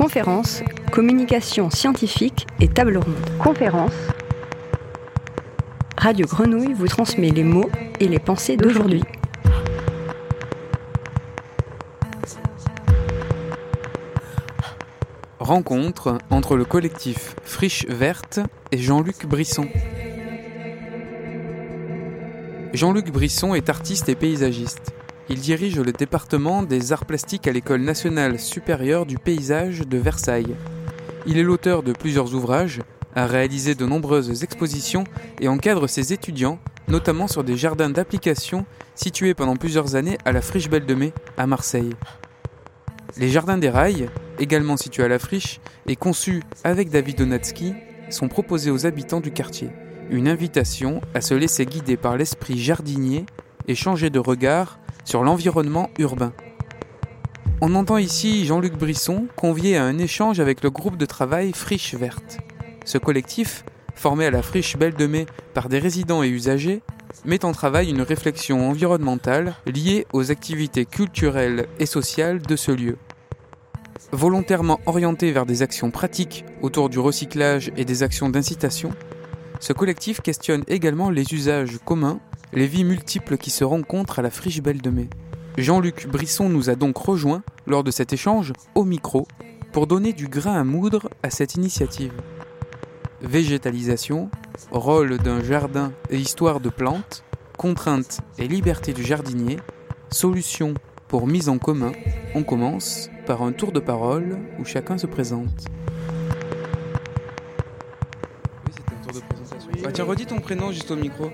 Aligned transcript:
Conférences, 0.00 0.62
communication 0.92 1.68
scientifique 1.68 2.46
et 2.58 2.68
table 2.68 2.96
ronde. 2.96 3.14
Conférences. 3.38 3.92
Radio 5.98 6.24
Grenouille 6.24 6.72
vous 6.72 6.88
transmet 6.88 7.28
les 7.28 7.44
mots 7.44 7.68
et 8.00 8.08
les 8.08 8.18
pensées 8.18 8.56
d'aujourd'hui. 8.56 9.02
Rencontre 15.38 16.16
entre 16.30 16.56
le 16.56 16.64
collectif 16.64 17.36
Friche 17.44 17.84
Verte 17.86 18.40
et 18.72 18.78
Jean-Luc 18.78 19.26
Brisson. 19.26 19.68
Jean-Luc 22.72 23.12
Brisson 23.12 23.54
est 23.54 23.68
artiste 23.68 24.08
et 24.08 24.14
paysagiste. 24.14 24.94
Il 25.30 25.38
dirige 25.38 25.78
le 25.78 25.92
département 25.92 26.64
des 26.64 26.92
arts 26.92 27.06
plastiques 27.06 27.46
à 27.46 27.52
l'École 27.52 27.82
nationale 27.82 28.40
supérieure 28.40 29.06
du 29.06 29.16
paysage 29.16 29.86
de 29.86 29.96
Versailles. 29.96 30.56
Il 31.24 31.38
est 31.38 31.44
l'auteur 31.44 31.84
de 31.84 31.92
plusieurs 31.92 32.34
ouvrages, 32.34 32.80
a 33.14 33.26
réalisé 33.26 33.76
de 33.76 33.86
nombreuses 33.86 34.42
expositions 34.42 35.04
et 35.40 35.46
encadre 35.46 35.88
ses 35.88 36.12
étudiants, 36.12 36.58
notamment 36.88 37.28
sur 37.28 37.44
des 37.44 37.56
jardins 37.56 37.90
d'application 37.90 38.66
situés 38.96 39.34
pendant 39.34 39.54
plusieurs 39.54 39.94
années 39.94 40.18
à 40.24 40.32
la 40.32 40.42
Friche 40.42 40.68
Belle 40.68 40.84
de 40.84 40.94
Mai, 40.94 41.12
à 41.36 41.46
Marseille. 41.46 41.94
Les 43.16 43.28
Jardins 43.28 43.58
des 43.58 43.70
Rails, 43.70 44.10
également 44.40 44.76
situés 44.76 45.04
à 45.04 45.08
la 45.08 45.20
Friche 45.20 45.60
et 45.86 45.94
conçus 45.94 46.42
avec 46.64 46.90
David 46.90 47.18
Donatsky, 47.18 47.74
sont 48.10 48.26
proposés 48.26 48.72
aux 48.72 48.84
habitants 48.84 49.20
du 49.20 49.30
quartier 49.30 49.70
une 50.10 50.26
invitation 50.26 51.00
à 51.14 51.20
se 51.20 51.34
laisser 51.34 51.64
guider 51.66 51.96
par 51.96 52.16
l'esprit 52.16 52.58
jardinier 52.58 53.26
et 53.68 53.76
changer 53.76 54.10
de 54.10 54.18
regard 54.18 54.79
sur 55.10 55.24
l'environnement 55.24 55.90
urbain. 55.98 56.32
On 57.60 57.74
entend 57.74 57.98
ici 57.98 58.46
Jean-Luc 58.46 58.78
Brisson 58.78 59.26
convié 59.34 59.76
à 59.76 59.82
un 59.82 59.98
échange 59.98 60.38
avec 60.38 60.62
le 60.62 60.70
groupe 60.70 60.96
de 60.96 61.04
travail 61.04 61.52
Friche 61.52 61.96
Verte. 61.96 62.38
Ce 62.84 62.96
collectif, 62.96 63.64
formé 63.96 64.26
à 64.26 64.30
la 64.30 64.40
Friche 64.40 64.76
Belle 64.76 64.94
de 64.94 65.08
Mai 65.08 65.26
par 65.52 65.68
des 65.68 65.80
résidents 65.80 66.22
et 66.22 66.28
usagers, 66.28 66.80
met 67.24 67.44
en 67.44 67.50
travail 67.50 67.90
une 67.90 68.02
réflexion 68.02 68.70
environnementale 68.70 69.56
liée 69.66 70.06
aux 70.12 70.30
activités 70.30 70.86
culturelles 70.86 71.66
et 71.80 71.86
sociales 71.86 72.40
de 72.40 72.54
ce 72.54 72.70
lieu. 72.70 72.96
Volontairement 74.12 74.78
orienté 74.86 75.32
vers 75.32 75.44
des 75.44 75.62
actions 75.62 75.90
pratiques 75.90 76.44
autour 76.62 76.88
du 76.88 77.00
recyclage 77.00 77.72
et 77.76 77.84
des 77.84 78.04
actions 78.04 78.28
d'incitation, 78.28 78.90
ce 79.58 79.72
collectif 79.72 80.20
questionne 80.20 80.62
également 80.68 81.10
les 81.10 81.34
usages 81.34 81.78
communs, 81.84 82.20
les 82.52 82.66
vies 82.66 82.84
multiples 82.84 83.36
qui 83.36 83.50
se 83.50 83.64
rencontrent 83.64 84.18
à 84.18 84.22
la 84.22 84.30
friche 84.30 84.60
Belle 84.60 84.82
de 84.82 84.90
Mai. 84.90 85.08
Jean-Luc 85.56 86.08
Brisson 86.08 86.48
nous 86.48 86.70
a 86.70 86.74
donc 86.74 86.96
rejoint 86.96 87.42
lors 87.66 87.84
de 87.84 87.90
cet 87.90 88.12
échange 88.12 88.52
au 88.74 88.84
micro 88.84 89.26
pour 89.72 89.86
donner 89.86 90.12
du 90.12 90.26
grain 90.26 90.58
à 90.58 90.64
moudre 90.64 91.08
à 91.22 91.30
cette 91.30 91.54
initiative. 91.54 92.12
Végétalisation, 93.20 94.30
rôle 94.72 95.18
d'un 95.18 95.42
jardin 95.42 95.92
et 96.08 96.18
histoire 96.18 96.60
de 96.60 96.70
plantes, 96.70 97.24
contraintes 97.56 98.20
et 98.38 98.48
liberté 98.48 98.92
du 98.92 99.04
jardinier, 99.04 99.58
solutions 100.10 100.74
pour 101.06 101.26
mise 101.26 101.48
en 101.48 101.58
commun, 101.58 101.92
on 102.34 102.42
commence 102.42 103.10
par 103.26 103.42
un 103.42 103.52
tour 103.52 103.72
de 103.72 103.80
parole 103.80 104.38
où 104.58 104.64
chacun 104.64 104.98
se 104.98 105.06
présente. 105.06 105.66
Bah, 109.82 109.90
tiens, 109.92 110.04
redis 110.04 110.26
ton 110.26 110.40
prénom 110.40 110.72
juste 110.72 110.90
au 110.90 110.96
micro. 110.96 111.30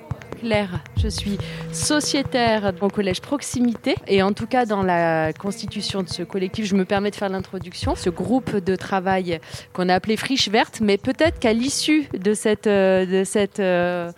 Je 0.97 1.08
suis 1.08 1.39
sociétaire 1.72 2.72
au 2.80 2.89
collège 2.89 3.20
Proximité. 3.20 3.97
Et 4.06 4.22
en 4.22 4.33
tout 4.33 4.47
cas 4.47 4.64
dans 4.64 4.83
la 4.83 5.33
constitution 5.33 6.03
de 6.03 6.08
ce 6.08 6.22
collectif, 6.22 6.66
je 6.66 6.77
me 6.77 6.84
permets 6.84 7.11
de 7.11 7.16
faire 7.16 7.28
l'introduction. 7.28 7.97
Ce 7.97 8.11
groupe 8.11 8.56
de 8.56 8.77
travail 8.77 9.41
qu'on 9.72 9.88
a 9.88 9.94
appelé 9.94 10.16
Friche 10.16 10.48
Verte, 10.48 10.80
mais 10.80 10.98
peut-être 10.98 11.41
qu'à 11.41 11.53
l'issue 11.53 12.08
de 12.16 12.32
cette, 12.32 12.69
euh, 12.69 13.06
de 13.06 13.25
cette 13.25 13.59
euh, 13.59 14.12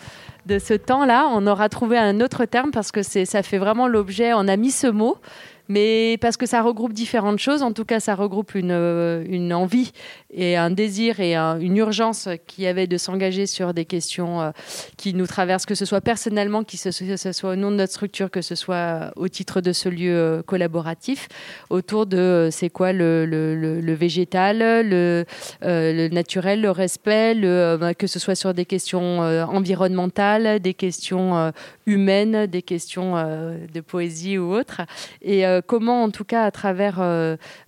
de 0.44 0.58
ce 0.58 0.75
temps-là, 0.75 1.28
on 1.32 1.47
aura 1.47 1.69
trouvé 1.69 1.98
un 1.98 2.20
autre 2.20 2.44
terme 2.47 2.70
parce 2.70 2.91
que 2.91 3.02
ça 3.02 3.42
fait 3.42 3.58
vraiment 3.58 3.86
l'objet, 3.86 4.32
on 4.32 4.48
a 4.48 4.56
mis 4.56 4.70
ce 4.70 4.86
mot, 4.86 5.19
mais 5.68 6.16
parce 6.20 6.36
que 6.36 6.46
ça 6.46 6.62
regroupe 6.62 6.92
différentes 6.92 7.38
choses. 7.38 7.62
En 7.62 7.72
tout 7.72 7.84
cas, 7.84 8.00
ça 8.00 8.14
regroupe 8.14 8.54
une, 8.54 8.72
euh, 8.72 9.50
envie 9.52 9.92
et 10.32 10.56
un 10.56 10.70
désir 10.70 11.20
et 11.20 11.36
une 11.36 11.76
urgence 11.76 12.28
qui 12.46 12.66
avait 12.66 12.86
de 12.86 12.96
s'engager 12.96 13.46
sur 13.46 13.74
des 13.74 13.84
questions 13.84 14.40
euh, 14.40 14.50
qui 14.96 15.14
nous 15.14 15.26
traversent, 15.26 15.66
que 15.66 15.74
ce 15.74 15.84
soit 15.84 16.00
personnellement, 16.00 16.64
que 16.64 16.76
ce, 16.76 17.32
soit 17.32 17.50
au 17.50 17.56
nom 17.56 17.70
de 17.70 17.76
notre 17.76 17.92
structure, 17.92 18.30
que 18.30 18.42
ce 18.42 18.54
soit 18.54 19.12
au 19.16 19.28
titre 19.28 19.60
de 19.60 19.72
ce 19.72 19.88
lieu 19.88 20.16
euh, 20.16 20.42
collaboratif, 20.42 21.28
autour 21.70 22.06
de 22.06 22.48
c'est 22.50 22.70
quoi 22.70 22.92
le, 22.92 23.26
le, 23.26 23.94
végétal, 23.94 24.58
le, 24.88 26.08
naturel, 26.08 26.62
le 26.62 26.70
respect, 26.70 27.34
le, 27.34 27.92
que 27.98 28.06
ce 28.06 28.18
soit 28.18 28.34
sur 28.34 28.54
des 28.54 28.64
questions 28.64 29.20
environnementales, 29.20 30.60
des 30.60 30.74
questions 30.74 31.52
humaines, 31.86 32.46
des 32.46 32.62
questions 32.62 33.14
de 33.14 33.80
poésie 33.80 34.38
ou 34.38 34.54
autres. 34.54 34.82
Et 35.22 35.44
comment, 35.66 36.02
en 36.02 36.10
tout 36.10 36.24
cas, 36.24 36.44
à 36.44 36.50
travers 36.50 36.96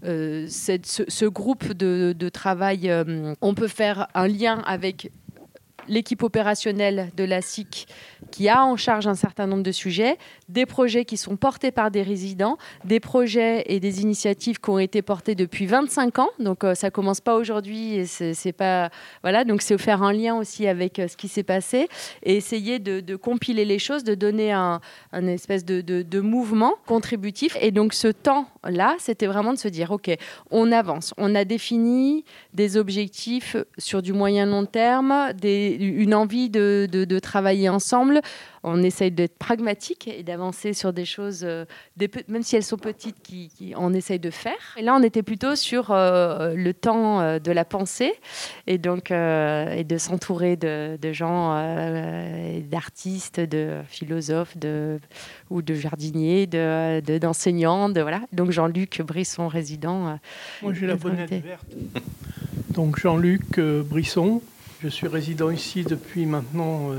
cette, 0.03 0.87
ce, 0.87 1.25
groupe 1.25 1.73
de, 1.73 2.15
de 2.17 2.28
travail, 2.28 2.93
on 3.41 3.55
peut 3.55 3.69
faire 3.69 4.09
un 4.15 4.28
lien 4.28 4.62
avec 4.67 5.11
l'équipe 5.89 6.23
opérationnelle 6.23 7.11
de 7.17 7.25
la 7.25 7.43
SIC 7.43 7.89
qui 8.31 8.49
a 8.49 8.65
en 8.65 8.77
charge 8.77 9.07
un 9.07 9.15
certain 9.15 9.47
nombre 9.47 9.63
de 9.63 9.73
sujets, 9.73 10.17
des 10.49 10.67
projets 10.67 11.05
qui 11.05 11.17
sont 11.17 11.37
portés 11.37 11.71
par 11.71 11.91
des 11.91 12.03
résidents, 12.03 12.59
des 12.85 13.01
projets 13.01 13.65
et 13.67 13.81
des 13.81 14.03
initiatives 14.03 14.61
qui 14.61 14.71
ont 14.71 14.79
été 14.79 15.03
portés 15.03 15.35
depuis 15.35 15.67
25 15.67 16.19
ans. 16.19 16.31
Donc 16.39 16.65
euh, 16.65 16.75
ça 16.75 16.91
commence 16.91 17.21
pas 17.21 17.37
aujourd'hui, 17.37 18.07
c'est 18.07 18.53
pas 18.53 18.91
voilà. 19.23 19.45
Donc 19.45 19.63
c'est 19.63 19.79
faire 19.79 20.03
un 20.03 20.13
lien 20.13 20.37
aussi 20.37 20.67
avec 20.67 20.99
euh, 20.99 21.09
ce 21.09 21.17
qui 21.17 21.29
s'est 21.29 21.43
passé 21.43 21.89
et 22.23 22.37
essayer 22.37 22.79
de, 22.79 23.17
compiler 23.17 23.65
les 23.65 23.79
choses, 23.79 24.05
de 24.05 24.15
donner 24.15 24.53
un, 24.53 24.81
espèce 25.13 25.65
de, 25.65 26.21
mouvement 26.21 26.75
contributif. 26.87 27.57
Et 27.61 27.71
donc 27.71 27.95
ce 27.95 28.09
temps-là, 28.09 28.95
c'était 28.99 29.27
vraiment 29.27 29.53
de 29.53 29.59
se 29.59 29.69
dire 29.69 29.91
ok, 29.91 30.11
on 30.51 30.71
avance, 30.73 31.15
on 31.17 31.35
a 31.35 31.45
défini 31.45 32.25
des 32.55 32.77
objectifs 32.77 33.57
sur 33.79 34.03
du 34.03 34.13
moyen 34.13 34.47
long 34.47 34.67
terme, 34.67 35.33
des, 35.35 35.70
une 35.77 36.15
envie 36.15 36.51
de, 36.51 36.89
de 36.91 37.19
travailler 37.19 37.69
ensemble 37.69 38.21
on 38.63 38.83
essaye 38.83 39.11
d'être 39.11 39.39
pragmatique 39.39 40.09
et 40.09 40.23
d'avancer 40.23 40.75
sur 40.75 40.93
des 40.93 41.05
choses, 41.05 41.41
euh, 41.45 41.65
même 42.29 42.43
si 42.43 42.57
elles 42.57 42.63
sont 42.63 42.77
petites, 42.77 43.23
qui, 43.23 43.51
on 43.77 43.95
essaye 43.95 44.19
de 44.19 44.31
faire. 44.31 44.77
Et 44.77 44.83
là, 44.83 44.95
on 44.95 45.03
était 45.03 45.23
plutôt 45.23 45.57
sur 45.57 45.91
euh, 45.91 46.55
le 46.55 46.75
temps 46.75 47.21
euh, 47.21 47.39
de 47.39 47.53
la 47.53 47.65
pensée 47.65 48.13
et 48.67 48.79
donc 48.79 49.11
et 49.11 49.85
de 49.85 49.99
s'entourer 49.99 50.57
de, 50.57 50.99
gens, 51.13 51.55
d'artistes, 52.71 53.41
de 53.41 53.79
philosophes, 53.89 54.57
de, 54.57 54.99
ou 55.49 55.63
de 55.63 55.75
jardiniers, 55.75 56.47
de, 56.47 57.19
d'enseignants, 57.19 57.89
de, 57.89 58.01
voilà. 58.01 58.23
Donc 58.33 58.51
Jean-Luc 58.51 59.03
Brisson, 59.03 59.49
résident. 59.49 60.19
Moi, 60.63 60.75
j'ai 60.75 60.87
la 60.87 60.97
bonnette 60.97 61.31
verte. 61.31 61.67
Donc 62.71 62.99
Jean-Luc 62.99 63.59
Brisson, 63.59 64.43
je 64.83 64.89
suis 64.89 65.07
résident 65.07 65.51
ici 65.51 65.85
depuis 65.85 66.27
maintenant 66.27 66.93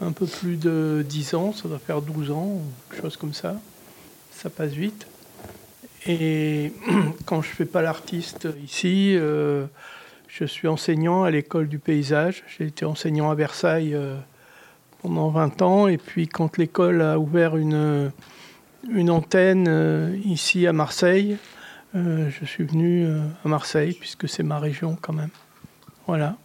un 0.00 0.12
peu 0.12 0.26
plus 0.26 0.56
de 0.56 1.04
10 1.08 1.34
ans, 1.34 1.52
ça 1.52 1.68
doit 1.68 1.78
faire 1.78 2.02
12 2.02 2.30
ans, 2.30 2.60
quelque 2.90 3.02
chose 3.02 3.16
comme 3.16 3.32
ça. 3.32 3.56
Ça 4.32 4.50
passe 4.50 4.72
vite. 4.72 5.06
Et 6.06 6.72
quand 7.26 7.42
je 7.42 7.50
ne 7.50 7.54
fais 7.54 7.64
pas 7.64 7.82
l'artiste 7.82 8.48
ici, 8.62 9.16
euh, 9.16 9.66
je 10.28 10.44
suis 10.44 10.68
enseignant 10.68 11.24
à 11.24 11.30
l'école 11.30 11.68
du 11.68 11.78
paysage. 11.78 12.44
J'ai 12.46 12.66
été 12.66 12.84
enseignant 12.84 13.30
à 13.30 13.34
Versailles 13.34 13.94
euh, 13.94 14.16
pendant 15.02 15.30
20 15.30 15.62
ans. 15.62 15.88
Et 15.88 15.98
puis 15.98 16.28
quand 16.28 16.58
l'école 16.58 17.00
a 17.00 17.18
ouvert 17.18 17.56
une, 17.56 18.10
antenne 19.08 19.66
euh, 19.68 20.16
ici 20.24 20.66
à 20.66 20.72
Marseille, 20.72 21.36
je 21.94 22.44
suis 22.44 22.64
venu 22.64 23.06
à 23.44 23.48
Marseille, 23.48 23.92
puisque 23.92 24.28
c'est 24.28 24.42
ma 24.42 24.58
région 24.58 24.98
quand 25.00 25.12
même. 25.12 25.30
Voilà. 26.08 26.36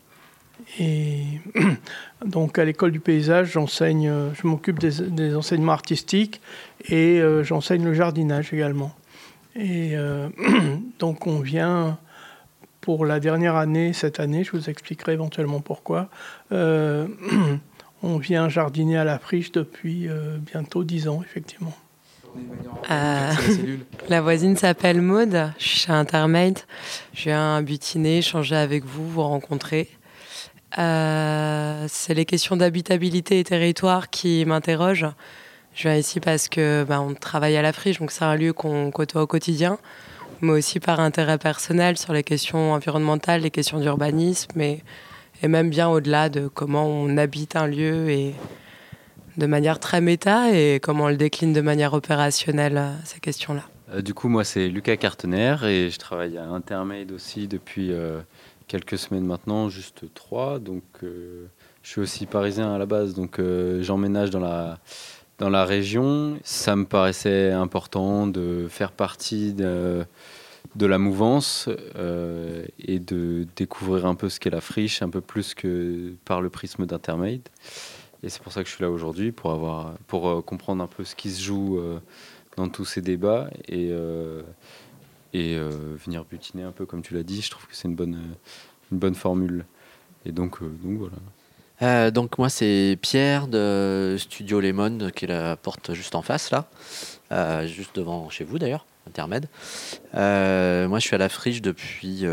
Et 0.77 1.23
donc 2.25 2.59
à 2.59 2.65
l'école 2.65 2.91
du 2.91 2.99
paysage, 2.99 3.53
j'enseigne, 3.53 4.11
je 4.33 4.47
m'occupe 4.47 4.79
des, 4.79 5.35
enseignements 5.35 5.71
artistiques 5.71 6.41
et 6.87 7.19
euh, 7.19 7.43
j'enseigne 7.43 7.83
le 7.83 7.93
jardinage 7.93 8.53
également. 8.53 8.93
Et 9.55 9.91
euh, 9.95 10.29
donc 10.99 11.25
on 11.25 11.39
vient 11.39 11.97
pour 12.81 13.05
la 13.05 13.19
dernière 13.19 13.55
année, 13.55 13.93
cette 13.93 14.19
année, 14.19 14.43
je 14.43 14.51
vous 14.51 14.69
expliquerai 14.69 15.13
éventuellement 15.13 15.59
pourquoi, 15.59 16.09
euh, 16.51 17.07
on 18.03 18.17
vient 18.17 18.47
jardiner 18.47 18.97
à 18.97 19.03
la 19.03 19.19
friche 19.19 19.51
depuis 19.51 20.07
bientôt 20.39 20.83
dix 20.83 21.07
ans, 21.07 21.21
effectivement. 21.23 21.75
la 24.09 24.21
voisine 24.21 24.55
s'appelle 24.55 25.01
Maude, 25.01 25.51
je 25.57 25.63
suis 25.63 25.79
chez 25.79 25.91
Intermate. 25.91 26.67
Je 27.13 27.23
viens 27.23 27.61
butiner, 27.61 28.19
échanger 28.19 28.55
avec 28.55 28.85
vous, 28.85 29.09
vous 29.09 29.23
rencontrer. 29.23 29.89
Euh, 30.77 31.85
c'est 31.87 32.13
les 32.13 32.25
questions 32.25 32.55
d'habitabilité 32.55 33.39
et 33.39 33.43
territoire 33.43 34.09
qui 34.09 34.45
m'interrogent. 34.45 35.07
Je 35.73 35.87
viens 35.87 35.97
ici 35.97 36.19
parce 36.19 36.47
que 36.47 36.85
bah, 36.87 37.01
on 37.01 37.13
travaille 37.13 37.57
à 37.57 37.61
la 37.61 37.73
friche, 37.73 37.99
donc 37.99 38.11
c'est 38.11 38.25
un 38.25 38.35
lieu 38.35 38.53
qu'on 38.53 38.91
côtoie 38.91 39.23
au 39.23 39.27
quotidien. 39.27 39.77
mais 40.41 40.51
aussi 40.51 40.79
par 40.79 40.99
intérêt 40.99 41.37
personnel 41.37 41.97
sur 41.97 42.13
les 42.13 42.23
questions 42.23 42.73
environnementales, 42.73 43.41
les 43.41 43.51
questions 43.51 43.79
d'urbanisme 43.79 44.59
et, 44.61 44.83
et, 45.43 45.47
même 45.47 45.69
bien 45.69 45.89
au-delà 45.89 46.29
de 46.29 46.47
comment 46.47 46.85
on 46.85 47.17
habite 47.17 47.55
un 47.55 47.67
lieu 47.67 48.09
et 48.09 48.35
de 49.37 49.45
manière 49.45 49.79
très 49.79 50.01
méta 50.01 50.51
et 50.53 50.79
comment 50.81 51.05
on 51.05 51.09
le 51.09 51.17
décline 51.17 51.53
de 51.53 51.61
manière 51.61 51.93
opérationnelle, 51.93 52.81
ces 53.03 53.19
questions-là. 53.19 53.63
Euh, 53.93 54.01
du 54.01 54.13
coup, 54.13 54.27
moi, 54.27 54.43
c'est 54.43 54.67
Lucas 54.67 54.97
Cartener 54.97 55.55
et 55.63 55.89
je 55.89 55.97
travaille 55.97 56.37
à 56.37 56.45
Intermade 56.45 57.11
aussi 57.11 57.47
depuis 57.47 57.91
euh, 57.91 58.19
quelques 58.69 58.97
semaines 58.97 59.25
maintenant, 59.25 59.67
juste 59.67 60.05
trois. 60.13 60.59
Donc, 60.59 60.83
euh, 61.03 61.47
je 61.83 61.89
suis 61.89 61.99
aussi 62.01 62.25
parisien 62.25 62.73
à 62.73 62.77
la 62.77 62.85
base, 62.85 63.13
donc 63.13 63.41
j'emménage 63.81 64.29
dans 64.29 64.39
la, 64.39 64.79
dans 65.37 65.49
la 65.49 65.65
région. 65.65 66.39
Ça 66.43 66.77
me 66.77 66.85
paraissait 66.85 67.51
important 67.51 68.27
de 68.27 68.67
faire 68.69 68.93
partie 68.93 69.53
de, 69.53 70.05
la 70.79 70.97
mouvance 70.97 71.67
et 72.79 72.99
de 72.99 73.47
découvrir 73.55 74.05
un 74.05 74.15
peu 74.15 74.29
ce 74.29 74.39
qu'est 74.39 74.49
la 74.49 74.61
friche, 74.61 75.01
un 75.01 75.09
peu 75.09 75.21
plus 75.21 75.53
que 75.53 76.13
par 76.25 76.41
le 76.41 76.49
prisme 76.49 76.85
d'Intermade. 76.85 77.49
Et 78.21 78.29
c'est 78.29 78.41
pour 78.41 78.51
ça 78.51 78.63
que 78.63 78.69
je 78.69 78.75
suis 78.75 78.83
là 78.83 78.91
aujourd'hui, 78.91 79.31
pour, 79.31 79.51
avoir, 79.51 79.93
pour 80.07 80.45
comprendre 80.45 80.83
un 80.83 80.87
peu 80.87 81.03
ce 81.03 81.15
qui 81.15 81.31
se 81.31 81.41
joue 81.41 81.79
dans 82.59 82.69
tous 82.69 82.85
ces 82.85 83.01
débats 83.01 83.49
et, 83.67 83.89
euh, 83.91 84.41
et 85.33 85.55
euh, 85.55 85.69
venir 86.05 86.25
butiner 86.25 86.63
un 86.63 86.71
peu 86.71 86.85
comme 86.85 87.01
tu 87.01 87.13
l'as 87.13 87.23
dit. 87.23 87.41
Je 87.41 87.49
trouve 87.49 87.67
que 87.67 87.75
c'est 87.75 87.87
une 87.87 87.95
bonne, 87.95 88.19
une 88.91 88.97
bonne 88.97 89.15
formule. 89.15 89.65
Et 90.25 90.31
donc, 90.31 90.61
euh, 90.61 90.69
donc 90.83 91.09
voilà. 91.79 92.11
donc 92.11 92.37
moi 92.37 92.49
c'est 92.49 92.97
Pierre 93.01 93.47
de 93.47 94.15
Studio 94.19 94.59
Lemon 94.59 95.09
qui 95.15 95.25
est 95.25 95.29
la 95.29 95.55
porte 95.55 95.93
juste 95.93 96.15
en 96.15 96.21
face 96.21 96.51
là, 96.51 96.67
juste 97.65 97.95
devant 97.95 98.29
chez 98.29 98.43
vous 98.43 98.59
d'ailleurs, 98.59 98.85
intermède. 99.07 99.47
moi 100.13 100.99
je 100.99 101.05
suis 101.05 101.15
à 101.15 101.19
la 101.19 101.29
friche 101.29 101.61
depuis 101.61 102.25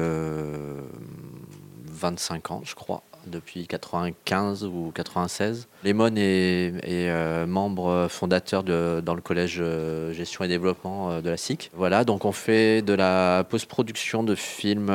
25 1.84 2.50
ans 2.50 2.62
je 2.64 2.74
crois 2.74 3.04
depuis 3.26 3.66
95 3.66 4.64
ou 4.64 4.92
96. 4.94 5.68
Lemon 5.84 6.14
est, 6.16 6.72
euh, 6.84 7.46
membre 7.46 8.06
fondateur 8.08 8.62
de, 8.62 9.02
dans 9.04 9.14
le 9.14 9.20
collège 9.20 9.58
euh, 9.60 10.12
gestion 10.12 10.44
et 10.44 10.48
développement 10.48 11.10
euh, 11.10 11.20
de 11.20 11.30
la 11.30 11.36
SIC. 11.36 11.70
Voilà, 11.74 12.04
donc 12.04 12.24
on 12.24 12.32
fait 12.32 12.82
de 12.82 12.92
la 12.92 13.44
post-production 13.48 14.22
de 14.22 14.34
films 14.34 14.86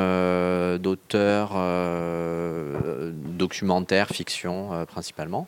d'auteurs, 0.78 1.52
documentaires, 3.38 4.08
fiction 4.08 4.86
principalement. 4.86 5.46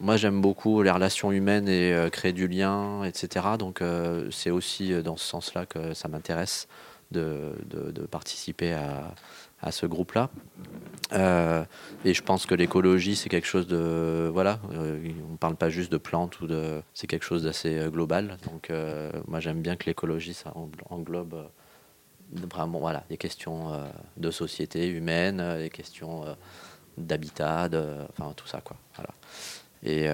Moi, 0.00 0.16
j'aime 0.16 0.40
beaucoup 0.40 0.82
les 0.82 0.90
relations 0.90 1.30
humaines 1.30 1.68
et 1.68 2.08
créer 2.10 2.32
du 2.32 2.48
lien, 2.48 3.04
etc. 3.04 3.46
Donc, 3.58 3.80
c'est 4.30 4.50
aussi 4.50 4.92
dans 5.02 5.16
ce 5.16 5.24
sens-là 5.24 5.66
que 5.66 5.94
ça 5.94 6.08
m'intéresse 6.08 6.66
de, 7.12 8.06
participer 8.10 8.72
à, 8.72 9.14
à 9.62 9.72
ce 9.72 9.86
groupe-là. 9.86 10.30
Euh, 11.12 11.64
et 12.04 12.14
je 12.14 12.22
pense 12.22 12.46
que 12.46 12.54
l'écologie, 12.54 13.16
c'est 13.16 13.28
quelque 13.28 13.46
chose 13.46 13.66
de. 13.66 14.30
Voilà, 14.32 14.58
euh, 14.72 14.98
on 15.28 15.32
ne 15.32 15.36
parle 15.36 15.56
pas 15.56 15.70
juste 15.70 15.92
de 15.92 15.98
plantes 15.98 16.40
ou 16.40 16.46
de. 16.46 16.82
C'est 16.94 17.06
quelque 17.06 17.24
chose 17.24 17.44
d'assez 17.44 17.78
euh, 17.78 17.90
global. 17.90 18.38
Donc, 18.46 18.72
moi, 19.28 19.40
j'aime 19.40 19.60
bien 19.60 19.76
que 19.76 19.86
l'écologie, 19.86 20.34
ça 20.34 20.52
englobe 20.90 21.46
vraiment 22.50 22.78
voilà, 22.78 23.04
des 23.10 23.18
questions 23.18 23.72
de 24.16 24.30
société 24.30 24.88
humaine, 24.88 25.42
des 25.58 25.68
questions 25.68 26.24
d'habitat, 26.96 27.68
enfin, 28.10 28.32
tout 28.36 28.46
ça, 28.46 28.60
quoi. 28.60 28.76
Et, 29.84 30.06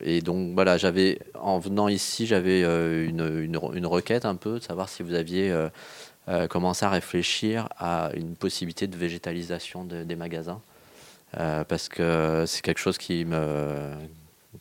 et, 0.00 0.20
donc 0.20 0.54
voilà, 0.54 0.76
j'avais 0.76 1.20
en 1.34 1.58
venant 1.58 1.88
ici, 1.88 2.26
j'avais 2.26 2.62
une, 3.06 3.48
une, 3.74 3.86
requête 3.86 4.26
un 4.26 4.34
peu 4.34 4.58
de 4.58 4.64
savoir 4.64 4.88
si 4.88 5.02
vous 5.02 5.14
aviez 5.14 5.54
euh, 6.28 6.46
commencer 6.46 6.84
à 6.86 6.90
réfléchir 6.90 7.68
à 7.78 8.10
une 8.14 8.34
possibilité 8.36 8.86
de 8.86 8.96
végétalisation 8.96 9.84
des 9.84 10.16
magasins. 10.16 10.60
Euh, 11.38 11.64
parce 11.64 11.88
que 11.88 12.44
c'est 12.46 12.62
quelque 12.62 12.78
chose 12.78 12.98
qui 12.98 13.24
me, 13.24 13.92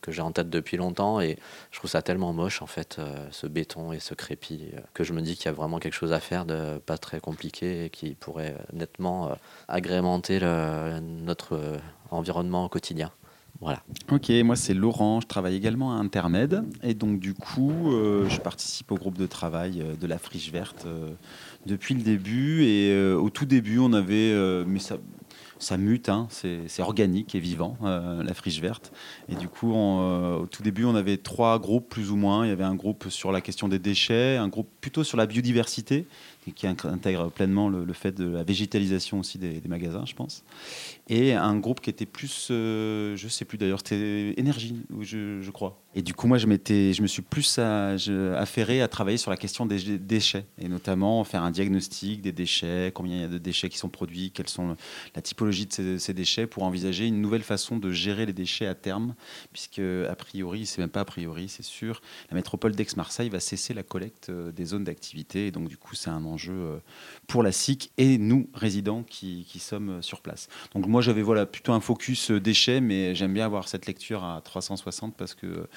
que 0.02 0.12
j'ai 0.12 0.22
en 0.22 0.32
tête 0.32 0.50
depuis 0.50 0.78
longtemps 0.78 1.22
et 1.22 1.38
je 1.72 1.78
trouve 1.78 1.90
ça 1.90 2.02
tellement 2.02 2.34
moche 2.34 2.62
en 2.62 2.68
fait, 2.68 2.98
euh, 2.98 3.28
ce 3.32 3.48
béton 3.48 3.94
et 3.94 4.00
ce 4.00 4.14
crépi, 4.14 4.72
que 4.94 5.04
je 5.04 5.14
me 5.14 5.22
dis 5.22 5.36
qu'il 5.36 5.46
y 5.46 5.50
a 5.50 5.54
vraiment 5.54 5.80
quelque 5.80 5.94
chose 5.94 6.14
à 6.14 6.20
faire 6.20 6.46
de 6.46 6.80
pas 6.80 6.98
très 6.98 7.20
compliqué 7.20 7.86
et 7.86 7.90
qui 7.90 8.16
pourrait 8.16 8.56
nettement 8.74 9.38
agrémenter 9.68 10.40
notre 11.02 11.80
environnement 12.10 12.66
au 12.66 12.70
quotidien. 12.70 13.12
Voilà. 13.62 13.82
Ok, 14.12 14.30
moi 14.44 14.56
c'est 14.56 14.74
Laurent, 14.74 15.22
je 15.22 15.28
travaille 15.28 15.56
également 15.56 15.96
à 15.96 16.00
Intermed 16.00 16.66
et 16.82 16.96
donc 16.96 17.20
du 17.20 17.34
coup 17.34 17.92
je 17.92 18.40
participe 18.40 18.92
au 18.92 18.96
groupe 18.96 19.18
de 19.18 19.28
travail 19.28 19.84
de 20.00 20.08
la 20.08 20.18
friche 20.18 20.52
verte 20.52 20.86
depuis 21.66 21.94
le 21.94 22.02
début. 22.02 22.64
Et 22.64 22.92
euh, 22.92 23.16
au 23.16 23.30
tout 23.30 23.46
début, 23.46 23.80
on 23.80 23.94
avait, 23.94 24.32
euh, 24.32 24.64
mais 24.68 24.80
ça, 24.80 24.98
ça 25.60 25.78
mute, 25.78 26.10
hein, 26.10 26.28
c'est 26.30 26.82
organique 26.82 27.36
et 27.36 27.40
vivant, 27.40 27.78
euh, 27.84 28.24
la 28.24 28.34
friche 28.34 28.60
verte. 28.60 28.92
Et 29.30 29.36
du 29.36 29.48
coup, 29.48 29.74
au 29.74 30.46
tout 30.48 30.64
début, 30.64 30.86
on 30.86 30.96
avait 30.96 31.18
trois 31.18 31.60
groupes 31.60 31.90
plus 31.90 32.12
ou 32.12 32.16
moins. 32.16 32.46
Il 32.46 32.50
y 32.50 32.52
avait 32.52 32.64
un 32.64 32.76
groupe 32.76 33.06
sur 33.10 33.32
la 33.32 33.42
question 33.42 33.68
des 33.68 33.80
déchets, 33.80 34.38
un 34.38 34.50
groupe 34.50 34.70
plutôt 34.82 35.04
sur 35.04 35.18
la 35.18 35.26
biodiversité, 35.26 36.08
qui 36.52 36.68
intègre 36.68 37.30
pleinement 37.30 37.70
le, 37.70 37.94
fait 37.94 38.12
de 38.12 38.28
la 38.28 38.44
végétalisation 38.44 39.20
aussi 39.20 39.38
des, 39.38 39.62
magasins, 39.68 40.06
je 40.06 40.14
pense. 40.14 40.44
Et 41.08 41.34
un 41.34 41.58
groupe 41.58 41.80
qui 41.82 41.90
était 41.90 42.06
plus, 42.06 42.48
je 42.50 43.14
je 43.16 43.28
sais 43.28 43.46
plus 43.46 43.58
d'ailleurs, 43.58 43.80
c'était 43.80 44.34
énergie, 44.38 44.76
je, 45.02 45.50
crois. 45.52 45.82
Et 45.96 46.02
du 46.02 46.14
coup, 46.14 46.28
moi, 46.28 46.38
je, 46.38 46.48
me 46.48 47.08
suis 47.08 47.22
plus 47.22 47.60
affairé 47.60 48.82
à 48.82 48.88
travailler 48.88 49.18
sur 49.18 49.32
la 49.32 49.38
question 49.38 49.66
des 49.66 49.98
déchets, 49.98 50.46
et 50.58 50.68
notamment 50.68 51.24
faire 51.24 51.44
un 51.44 51.52
diagnostic 51.52 52.22
des 52.22 52.32
déchets, 52.32 52.92
combien 52.94 53.16
il 53.16 53.22
y 53.22 53.26
a 53.26 53.28
de 53.28 53.38
déchets 53.38 53.70
qui 53.70 53.78
sont 53.78 53.90
produits, 53.90 54.32
quelle 54.32 54.50
sont 54.50 54.76
la 55.16 55.22
typologie 55.22 55.68
de 55.68 55.98
ces, 55.98 56.14
déchets, 56.14 56.48
pour 56.48 56.64
envisager 56.64 57.08
une 57.08 57.22
nouvelle 57.22 57.44
façon 57.44 57.78
de 57.78 57.92
gérer 57.92 58.26
les 58.26 58.34
déchets 58.34 58.68
à 58.68 58.76
terme, 58.76 59.16
puisque 59.52 59.80
a 59.80 60.16
priori, 60.16 60.66
c'est 60.66 60.80
même 60.80 60.90
pas 60.90 61.02
a 61.02 61.06
priori, 61.06 61.48
c'est 61.50 61.64
sûr, 61.64 62.02
la 62.30 62.36
métropole 62.36 62.76
d'Aix-Marseille 62.76 63.30
va 63.30 63.40
cesser 63.40 63.74
la 63.74 63.84
collecte 63.84 64.30
euh, 64.30 64.52
des 64.52 64.66
zones 64.66 64.84
d'activité, 64.84 65.48
et 65.48 65.52
donc 65.52 65.70
du 65.70 65.78
coup, 65.78 65.96
c'est 65.96 66.10
un 66.10 66.20
enjeu 66.34 66.54
euh, 66.54 66.78
pour 67.28 67.44
la 67.44 67.52
SIC 67.52 67.92
et 67.98 68.18
nous, 68.18 68.50
résidents, 68.54 69.04
qui, 69.04 69.46
sommes 69.60 70.02
sur 70.02 70.22
place. 70.22 70.50
Donc 70.74 70.88
moi, 70.88 71.02
j'avais 71.02 71.22
voilà, 71.22 71.46
plutôt 71.46 71.72
un 71.72 71.80
focus 71.80 72.32
euh, 72.32 72.40
déchets, 72.42 72.82
mais 72.82 73.16
j'aime 73.16 73.34
bien 73.34 73.46
avoir 73.46 73.68
cette 73.68 73.86
lecture 73.86 74.24
à 74.24 74.42
360 74.42 75.16
parce 75.16 75.34
que 75.34 75.68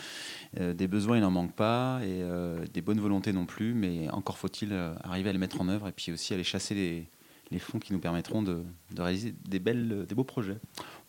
euh, 0.61 0.73
des 0.73 0.89
besoins, 0.89 1.17
il 1.17 1.21
n'en 1.21 1.31
manque 1.31 1.53
pas, 1.53 2.01
et 2.03 2.23
euh, 2.23 2.65
des 2.73 2.81
bonnes 2.81 3.01
volontés 3.01 3.33
non 3.33 3.47
plus, 3.47 3.75
mais 3.75 4.09
encore 4.11 4.39
faut-il 4.39 4.73
euh, 4.73 4.95
arriver 5.03 5.31
à 5.31 5.33
les 5.33 5.39
mettre 5.39 5.61
en 5.61 5.69
œuvre 5.69 5.89
et 5.89 5.93
puis 5.93 6.13
aussi 6.13 6.33
aller 6.33 6.45
chasser 6.45 7.09
les, 7.51 7.59
fonds 7.59 7.79
qui 7.79 7.93
nous 7.93 7.99
permettront 7.99 8.43
de, 8.43 8.63
réaliser 8.97 9.35
des, 9.49 9.59
belles, 9.59 10.07
des 10.09 10.15
beaux 10.15 10.25
projets. 10.25 10.57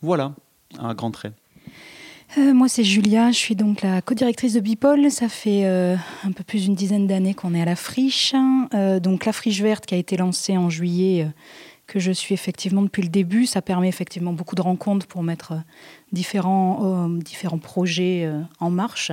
Voilà, 0.02 0.34
un 0.78 0.94
grand 0.94 1.10
trait. 1.10 1.32
Moi, 2.36 2.68
c'est 2.68 2.84
Julia, 2.84 3.30
je 3.30 3.36
suis 3.36 3.56
donc 3.56 3.82
la 3.82 4.02
co-directrice 4.02 4.52
de 4.52 4.60
Bipol. 4.60 5.10
Ça 5.10 5.28
fait 5.28 5.64
un 5.64 6.32
peu 6.32 6.44
plus 6.44 6.64
d'une 6.64 6.74
dizaine 6.74 7.06
d'années 7.06 7.34
qu'on 7.34 7.54
est 7.54 7.62
à 7.62 7.64
la 7.64 7.76
friche. 7.76 8.34
donc 9.02 9.24
la 9.24 9.32
friche 9.32 9.60
verte 9.60 9.86
qui 9.86 9.94
a 9.94 9.98
été 9.98 10.16
lancée 10.16 10.56
en 10.56 10.68
juillet 10.70 11.26
que 11.88 11.98
je 11.98 12.12
suis 12.12 12.34
effectivement 12.34 12.82
depuis 12.82 13.02
le 13.02 13.08
début. 13.08 13.46
Ça 13.46 13.62
permet 13.62 13.88
effectivement 13.88 14.32
beaucoup 14.32 14.54
de 14.54 14.60
rencontres 14.60 15.06
pour 15.06 15.24
mettre 15.24 15.52
euh, 15.52 15.60
différents, 16.12 17.08
euh, 17.08 17.56
projets 17.60 18.24
euh, 18.24 18.40
en 18.60 18.70
marche. 18.70 19.10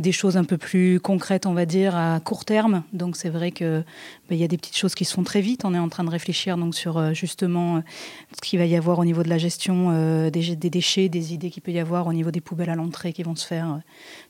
Des 0.00 0.12
choses 0.12 0.36
un 0.36 0.44
peu 0.44 0.56
plus 0.56 0.98
concrètes, 0.98 1.46
on 1.46 1.52
va 1.52 1.66
dire, 1.66 1.94
à 1.94 2.18
court 2.20 2.44
terme. 2.44 2.82
Donc 2.92 3.16
c'est 3.16 3.28
vrai 3.28 3.52
qu'il 3.52 3.84
ben, 4.28 4.38
y 4.38 4.42
a 4.42 4.48
des 4.48 4.56
petites 4.56 4.76
choses 4.76 4.94
qui 4.94 5.04
se 5.04 5.14
font 5.14 5.22
très 5.22 5.40
vite. 5.40 5.64
On 5.64 5.74
est 5.74 5.78
en 5.78 5.88
train 5.88 6.04
de 6.04 6.10
réfléchir 6.10 6.56
donc, 6.56 6.74
sur 6.74 7.14
justement 7.14 7.82
ce 8.34 8.40
qu'il 8.40 8.58
va 8.58 8.64
y 8.64 8.76
avoir 8.76 8.98
au 8.98 9.04
niveau 9.04 9.22
de 9.22 9.28
la 9.28 9.38
gestion 9.38 9.92
des, 10.30 10.56
des, 10.56 10.70
déchets, 10.70 11.08
des 11.08 11.34
idées 11.34 11.50
qu'il 11.50 11.62
peut 11.62 11.70
y 11.70 11.78
avoir 11.78 12.06
au 12.06 12.14
niveau 12.14 12.30
des 12.30 12.40
poubelles 12.40 12.70
à 12.70 12.74
l'entrée 12.76 13.12
qui 13.12 13.22
vont 13.22 13.36
se 13.36 13.46
faire, 13.46 13.80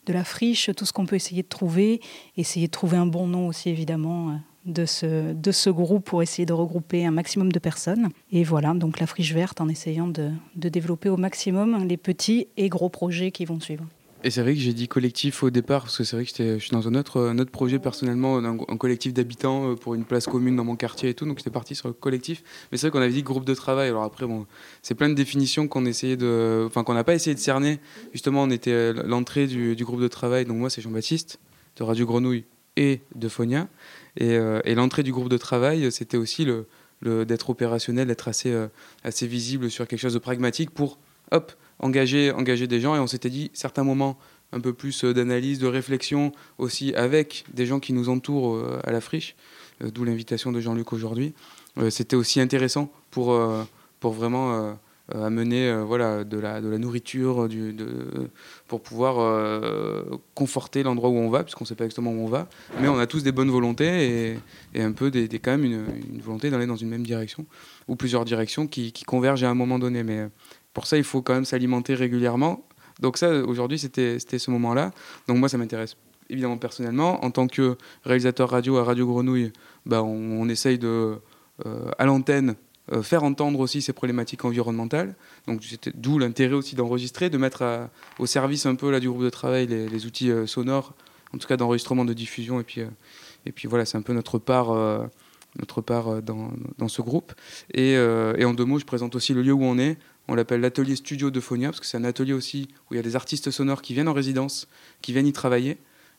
de 0.07 0.12
la 0.12 0.25
friche, 0.25 0.71
tout 0.77 0.85
ce 0.85 0.93
qu'on 0.93 1.07
peut 1.07 1.17
essayer 1.17 1.43
de 1.43 1.49
trouver. 1.49 2.00
Essayer 2.37 2.67
de 2.67 2.73
trouver 2.73 2.97
un 2.97 3.07
bon 3.07 3.29
nom 3.29 3.47
aussi, 3.47 3.71
évidemment 3.71 4.41
de 4.67 4.85
ce, 4.85 5.33
de 5.33 5.53
ce 5.53 5.71
groupe 5.71 6.05
pour 6.05 6.23
essayer 6.23 6.47
de 6.47 6.53
regrouper 6.53 7.07
un 7.07 7.11
maximum 7.11 7.53
de 7.53 7.59
personnes. 7.59 8.09
Et 8.33 8.45
voilà, 8.45 8.75
donc 8.75 9.00
la 9.00 9.07
friche 9.07 9.33
verte 9.33 9.61
en 9.61 9.69
essayant 9.69 10.09
de 10.09 10.33
développer 10.57 11.09
au 11.09 11.17
maximum 11.17 11.87
les 11.87 11.97
petits 11.97 12.49
et 12.57 12.69
gros 12.69 12.89
projets 12.89 13.31
qui 13.31 13.45
vont 13.45 13.61
suivre. 13.61 13.85
Et 14.23 14.31
c'est 14.31 14.43
vrai 14.43 14.53
que 14.53 14.61
j'ai 14.61 14.75
dit 14.75 14.87
collectif 14.87 15.43
au 15.43 15.49
départ, 15.49 15.85
parce 15.85 15.97
que 15.97 16.05
c'est 16.05 16.15
vrai 16.15 16.27
que 16.27 16.59
je 16.59 16.62
suis 16.62 16.73
dans 16.73 16.87
un 16.87 16.95
autre, 16.95 17.23
un 17.23 17.39
autre 17.39 17.50
projet 17.50 17.79
personnellement, 17.79 18.37
un, 18.37 18.77
collectif 18.77 19.15
d'habitants 19.15 19.71
euh, 19.71 19.75
pour 19.77 19.95
une 19.95 20.05
place 20.05 20.27
commune 20.27 20.57
dans 20.57 20.65
mon 20.65 20.77
quartier 20.77 21.09
et 21.09 21.15
tout, 21.15 21.25
donc 21.25 21.39
j'étais 21.39 21.50
parti 21.50 21.75
sur 21.75 21.89
le 21.89 21.95
collectif. 21.95 22.43
Mais 22.71 22.77
c'est 22.77 22.89
vrai 22.89 22.91
qu'on 22.93 23.03
avait 23.03 23.15
dit 23.15 23.23
groupe 23.23 23.47
de 23.47 23.55
travail, 23.55 23.89
alors 23.89 24.03
après, 24.03 24.27
bon, 24.27 24.47
c'est 24.83 24.95
plein 24.95 25.09
de 25.09 25.15
définitions 25.15 25.69
qu'on 25.69 25.83
de. 25.83 26.65
Enfin, 26.67 26.85
qu'on 26.85 26.93
n'a 26.93 27.05
pas 27.05 27.15
essayé 27.15 27.35
de 27.35 27.41
cerner. 27.41 27.81
Justement, 28.12 28.43
on 28.43 28.50
était 28.50 28.73
euh, 28.73 29.03
l'entrée 29.07 29.47
du, 29.47 29.75
du, 29.75 29.85
groupe 29.87 30.03
de 30.03 30.09
travail, 30.09 30.45
donc 30.45 30.59
moi 30.59 30.69
c'est 30.69 30.83
Jean-Baptiste, 30.83 31.41
de 31.77 31.83
Radio 31.83 32.05
Grenouille 32.05 32.45
et 32.77 33.00
de 33.15 33.29
Fonia. 33.29 33.69
Euh, 34.21 34.61
et, 34.65 34.75
l'entrée 34.75 35.03
du 35.03 35.12
groupe 35.12 35.31
de 35.31 35.39
travail, 35.39 35.91
c'était 35.91 36.19
aussi 36.19 36.45
le, 36.45 36.67
d'être 37.25 37.49
opérationnel, 37.49 38.09
d'être 38.09 38.29
assez, 38.29 38.55
assez 39.03 39.27
visible 39.27 39.71
sur 39.71 39.89
quelque 39.89 40.00
chose 40.00 40.12
de 40.12 40.19
pragmatique 40.19 40.71
pour 40.71 40.99
hop, 41.31 41.53
engager, 41.81 42.33
engager 42.33 42.67
des 42.67 42.81
gens. 42.81 42.95
Et 42.95 42.99
on 42.99 43.07
s'était 43.07 43.31
dit, 43.31 43.51
certains 43.55 43.85
moments, 43.85 44.19
un 44.53 44.61
peu 44.61 44.73
plus 44.73 45.05
d'analyse, 45.05 45.59
de 45.59 45.67
réflexion 45.67 46.33
aussi 46.59 46.95
avec 46.95 47.45
des 47.53 47.67
gens 47.67 47.81
qui 47.81 47.93
nous 47.93 48.09
entourent 48.09 48.61
à 48.85 48.91
la 48.91 49.01
friche, 49.01 49.37
d'où 49.81 50.05
l'invitation 50.05 50.51
de 50.51 50.61
Jean-Luc 50.61 50.93
aujourd'hui. 50.93 51.35
C'était 51.91 52.17
aussi 52.17 52.41
intéressant 52.41 52.91
pour, 53.13 53.39
pour 54.01 54.13
vraiment 54.13 54.75
euh, 55.15 55.27
amener 55.27 55.69
euh, 55.69 55.83
voilà, 55.83 56.25
de, 56.25 56.39
la, 56.39 56.61
de 56.61 56.69
la 56.69 56.79
nourriture 56.79 57.49
du, 57.49 57.75
pour 58.69 58.81
pouvoir 58.81 59.19
euh, 59.19 60.05
conforter 60.35 60.83
l'endroit 60.83 61.09
où 61.09 61.17
on 61.17 61.31
va, 61.31 61.43
puisqu'on 61.43 61.65
ne 61.65 61.69
sait 61.69 61.75
pas 61.75 61.85
exactement 61.85 62.13
où 62.13 62.25
on 62.25 62.29
va. 62.29 62.49
Mais 62.81 62.89
on 62.89 62.99
a 62.99 63.07
tous 63.07 63.23
des 63.23 63.33
bonnes 63.33 63.51
volontés 63.51 64.39
et, 64.75 64.83
un 64.83 64.93
peu 64.93 65.11
des 65.11 65.27
quand 65.39 65.51
même 65.53 65.65
une, 65.65 65.85
une 66.13 66.21
volonté 66.21 66.51
d'aller 66.51 66.67
dans 66.67 66.77
une 66.77 66.89
même 66.89 67.05
direction, 67.05 67.45
ou 67.89 67.97
plusieurs 67.97 68.25
directions 68.25 68.67
qui, 68.67 68.93
qui, 68.93 69.05
convergent 69.05 69.43
à 69.43 69.51
un 69.51 69.55
moment 69.55 69.79
donné. 69.79 70.05
Mais 70.05 70.29
pour 70.73 70.87
ça, 70.87 70.97
il 70.97 71.05
faut 71.05 71.23
quand 71.23 71.35
même 71.35 71.45
s'alimenter 71.45 71.95
régulièrement. 71.95 72.67
Donc 73.00 73.17
ça, 73.17 73.31
aujourd'hui, 73.31 73.79
c'était 73.79 74.19
ce 74.19 74.50
moment-là. 74.50 74.93
Donc 75.27 75.39
moi, 75.39 75.49
ça 75.49 75.59
m'intéresse 75.59 75.97
évidemment 76.31 76.57
personnellement. 76.57 77.25
En 77.25 77.31
tant 77.31 77.47
que 77.47 77.77
réalisateur 78.05 78.50
radio 78.50 78.79
à 78.79 78.85
Radio 78.85 79.07
Grenouille, 79.07 79.53
bah, 79.87 80.03
on, 80.03 80.49
essaye 80.49 80.79
de, 80.79 81.17
euh, 81.67 81.91
à 81.99 82.07
l'antenne, 82.07 82.55
euh, 82.93 83.03
faire 83.03 83.25
entendre 83.25 83.61
aussi 83.61 83.83
ces 83.83 83.93
problématiques 83.93 84.45
environnementales. 84.45 85.15
Donc 85.47 85.62
d'où 85.95 86.19
l'intérêt 86.19 86.55
aussi 86.55 86.75
d'enregistrer, 86.75 87.31
de 87.31 87.39
mettre 87.39 87.89
au 88.19 88.27
service 88.27 88.67
un 88.67 88.75
peu 88.75 88.91
là, 88.91 89.00
du 89.00 89.09
groupe 89.09 89.25
de 89.25 89.31
travail 89.31 89.67
les, 89.67 90.07
outils 90.07 90.31
euh, 90.31 90.47
sonores, 90.47 90.95
en 91.35 91.39
tout 91.39 91.47
cas 91.47 91.57
d'enregistrement, 91.57 92.05
de 92.05 92.15
diffusion. 92.15 92.61
Et 92.61 92.65
puis, 92.65 92.83
et 93.47 93.53
puis 93.53 93.69
voilà, 93.69 93.85
c'est 93.85 93.99
un 93.99 94.03
peu 94.03 94.12
notre 94.12 94.39
part, 94.39 94.69
notre 95.59 95.81
part 95.81 96.23
dans, 96.23 96.50
dans, 96.79 96.89
ce 96.89 97.03
groupe. 97.03 97.33
Et, 97.73 97.93
et, 97.93 98.45
en 98.45 98.53
deux 98.53 98.65
mots, 98.65 98.79
je 98.79 98.85
présente 98.85 99.15
aussi 99.15 99.33
le 99.33 99.43
lieu 99.43 99.53
où 99.53 99.62
on 99.62 99.79
est. 99.79 99.97
On 100.31 100.37
l'appelle 100.37 100.61
l'atelier 100.61 100.95
studio 100.95 101.33
de 101.33 101.41
Phonia, 101.41 101.71
parce 101.71 101.81
que 101.81 101.87
c'est 101.87 101.97
un 101.97 102.05
atelier 102.05 102.33
aussi 102.33 102.69
où 102.89 102.95
il 102.95 102.97
y 102.97 103.01
a 103.01 103.03
des 103.03 103.17
artistes 103.17 103.51
sonores 103.51 103.83
qui 103.83 103.95
viennent 103.95 104.07
en 104.07 104.13
résidence, 104.13 104.69
qui 105.03 105.13
viennent 105.13 105.27
y 105.27 105.33
travailler. 105.33 105.79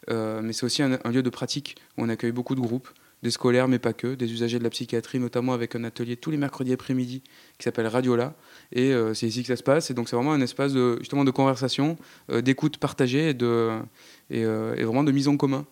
mais 0.10 0.52
c'est 0.52 0.66
aussi 0.66 0.84
un, 0.84 1.00
lieu 1.10 1.24
de 1.24 1.30
pratique 1.30 1.78
où 1.98 2.04
on 2.04 2.10
accueille 2.10 2.34
beaucoup 2.34 2.54
de 2.54 2.60
groupes 2.60 2.90
des 3.24 3.32
scolaires, 3.32 3.70
mais 3.70 3.80
pas 3.80 3.94
que, 3.94 4.16
des 4.16 4.34
usagers 4.34 4.60
de 4.60 4.66
la 4.66 4.70
psychiatrie, 4.70 5.18
notamment 5.18 5.54
avec 5.54 5.76
un 5.76 5.86
atelier 5.86 6.18
tous 6.18 6.30
les 6.30 6.36
mercredis 6.36 6.74
après-midi 6.74 7.22
qui 7.58 7.64
s'appelle 7.64 7.88
Radiola. 7.88 8.36
Et 8.74 8.94
euh, 8.94 9.14
c'est 9.14 9.28
ici 9.28 9.44
que 9.44 9.48
ça 9.48 9.56
se 9.56 9.64
passe. 9.64 9.92
Et 9.92 9.94
donc 9.94 10.10
c'est 10.10 10.18
vraiment 10.18 10.34
un 10.34 10.42
espace 10.42 10.74
de, 10.74 10.98
justement 11.00 11.24
de 11.24 11.32
conversation, 11.32 11.98
euh, 12.32 12.42
d'écoute 12.42 12.78
partagée 12.78 13.30
et, 13.30 13.36
euh, 13.42 13.82
vraiment 14.30 15.04
de 15.06 15.12
mise 15.12 15.28
en 15.28 15.38
commun, 15.38 15.66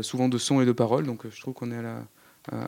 souvent 0.00 0.28
de 0.28 0.38
son 0.38 0.60
et 0.60 0.66
de 0.66 0.72
parole. 0.72 1.04
Donc 1.06 1.22
je 1.30 1.40
trouve 1.40 1.54
qu'on 1.54 1.70
est 1.70 1.76
à 1.76 1.82
la, 1.82 2.02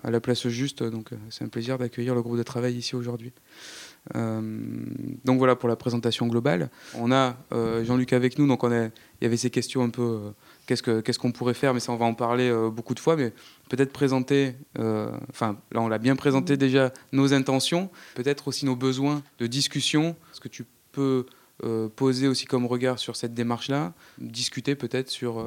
à 0.05 0.11
la, 0.11 0.21
place 0.21 0.47
juste. 0.47 0.83
Donc 0.83 1.11
c'est 1.31 1.45
un 1.45 1.49
plaisir 1.49 1.79
d'accueillir 1.79 2.15
le 2.15 2.23
groupe 2.23 2.37
de 2.37 2.43
travail 2.43 2.77
ici 2.77 2.95
aujourd'hui. 2.95 3.33
Donc 4.15 5.39
voilà 5.39 5.57
pour 5.57 5.69
la 5.69 5.77
présentation 5.77 6.27
globale. 6.27 6.71
On 6.95 7.13
a 7.13 7.37
Jean-Luc 7.85 8.13
avec 8.13 8.39
nous, 8.39 8.47
donc 8.47 8.65
on 8.65 8.73
a, 8.73 8.87
il 8.87 9.23
y 9.23 9.27
avait 9.27 9.37
ces 9.37 9.51
questions 9.51 9.83
un 9.83 9.91
peu 9.91 10.33
qu'est-ce 10.77 11.19
qu'on 11.19 11.33
pourrait 11.33 11.55
faire, 11.55 11.75
mais 11.75 11.81
ça 11.81 11.93
on 11.93 11.97
va 11.97 12.05
en 12.05 12.15
parler 12.15 12.51
euh, 12.51 12.71
beaucoup 12.71 12.95
de 12.95 13.01
fois, 13.01 13.17
mais 13.17 13.33
peut-être 13.71 13.93
présenter, 13.93 14.55
euh, 14.79 15.11
enfin 15.31 15.59
là 15.73 15.81
on 15.81 15.89
l'a 15.89 15.99
bien 15.99 16.17
présenté 16.17 16.55
mm. 16.55 16.57
déjà, 16.57 16.93
nos 17.13 17.33
intentions, 17.33 17.91
peut-être 18.15 18.49
aussi 18.49 18.67
nos 18.67 18.77
besoins 18.77 19.23
de 19.39 19.47
discussion, 19.47 20.15
ce 20.33 20.41
que 20.41 20.49
tu 20.49 20.65
peux 20.93 21.27
euh, 21.65 21.89
poser 21.89 22.29
aussi 22.29 22.45
comme 22.45 22.67
regard 22.67 22.99
sur 22.99 23.17
cette 23.17 23.35
démarche-là, 23.35 23.95
discuter 24.19 24.75
peut-être 24.75 25.09
sur, 25.09 25.47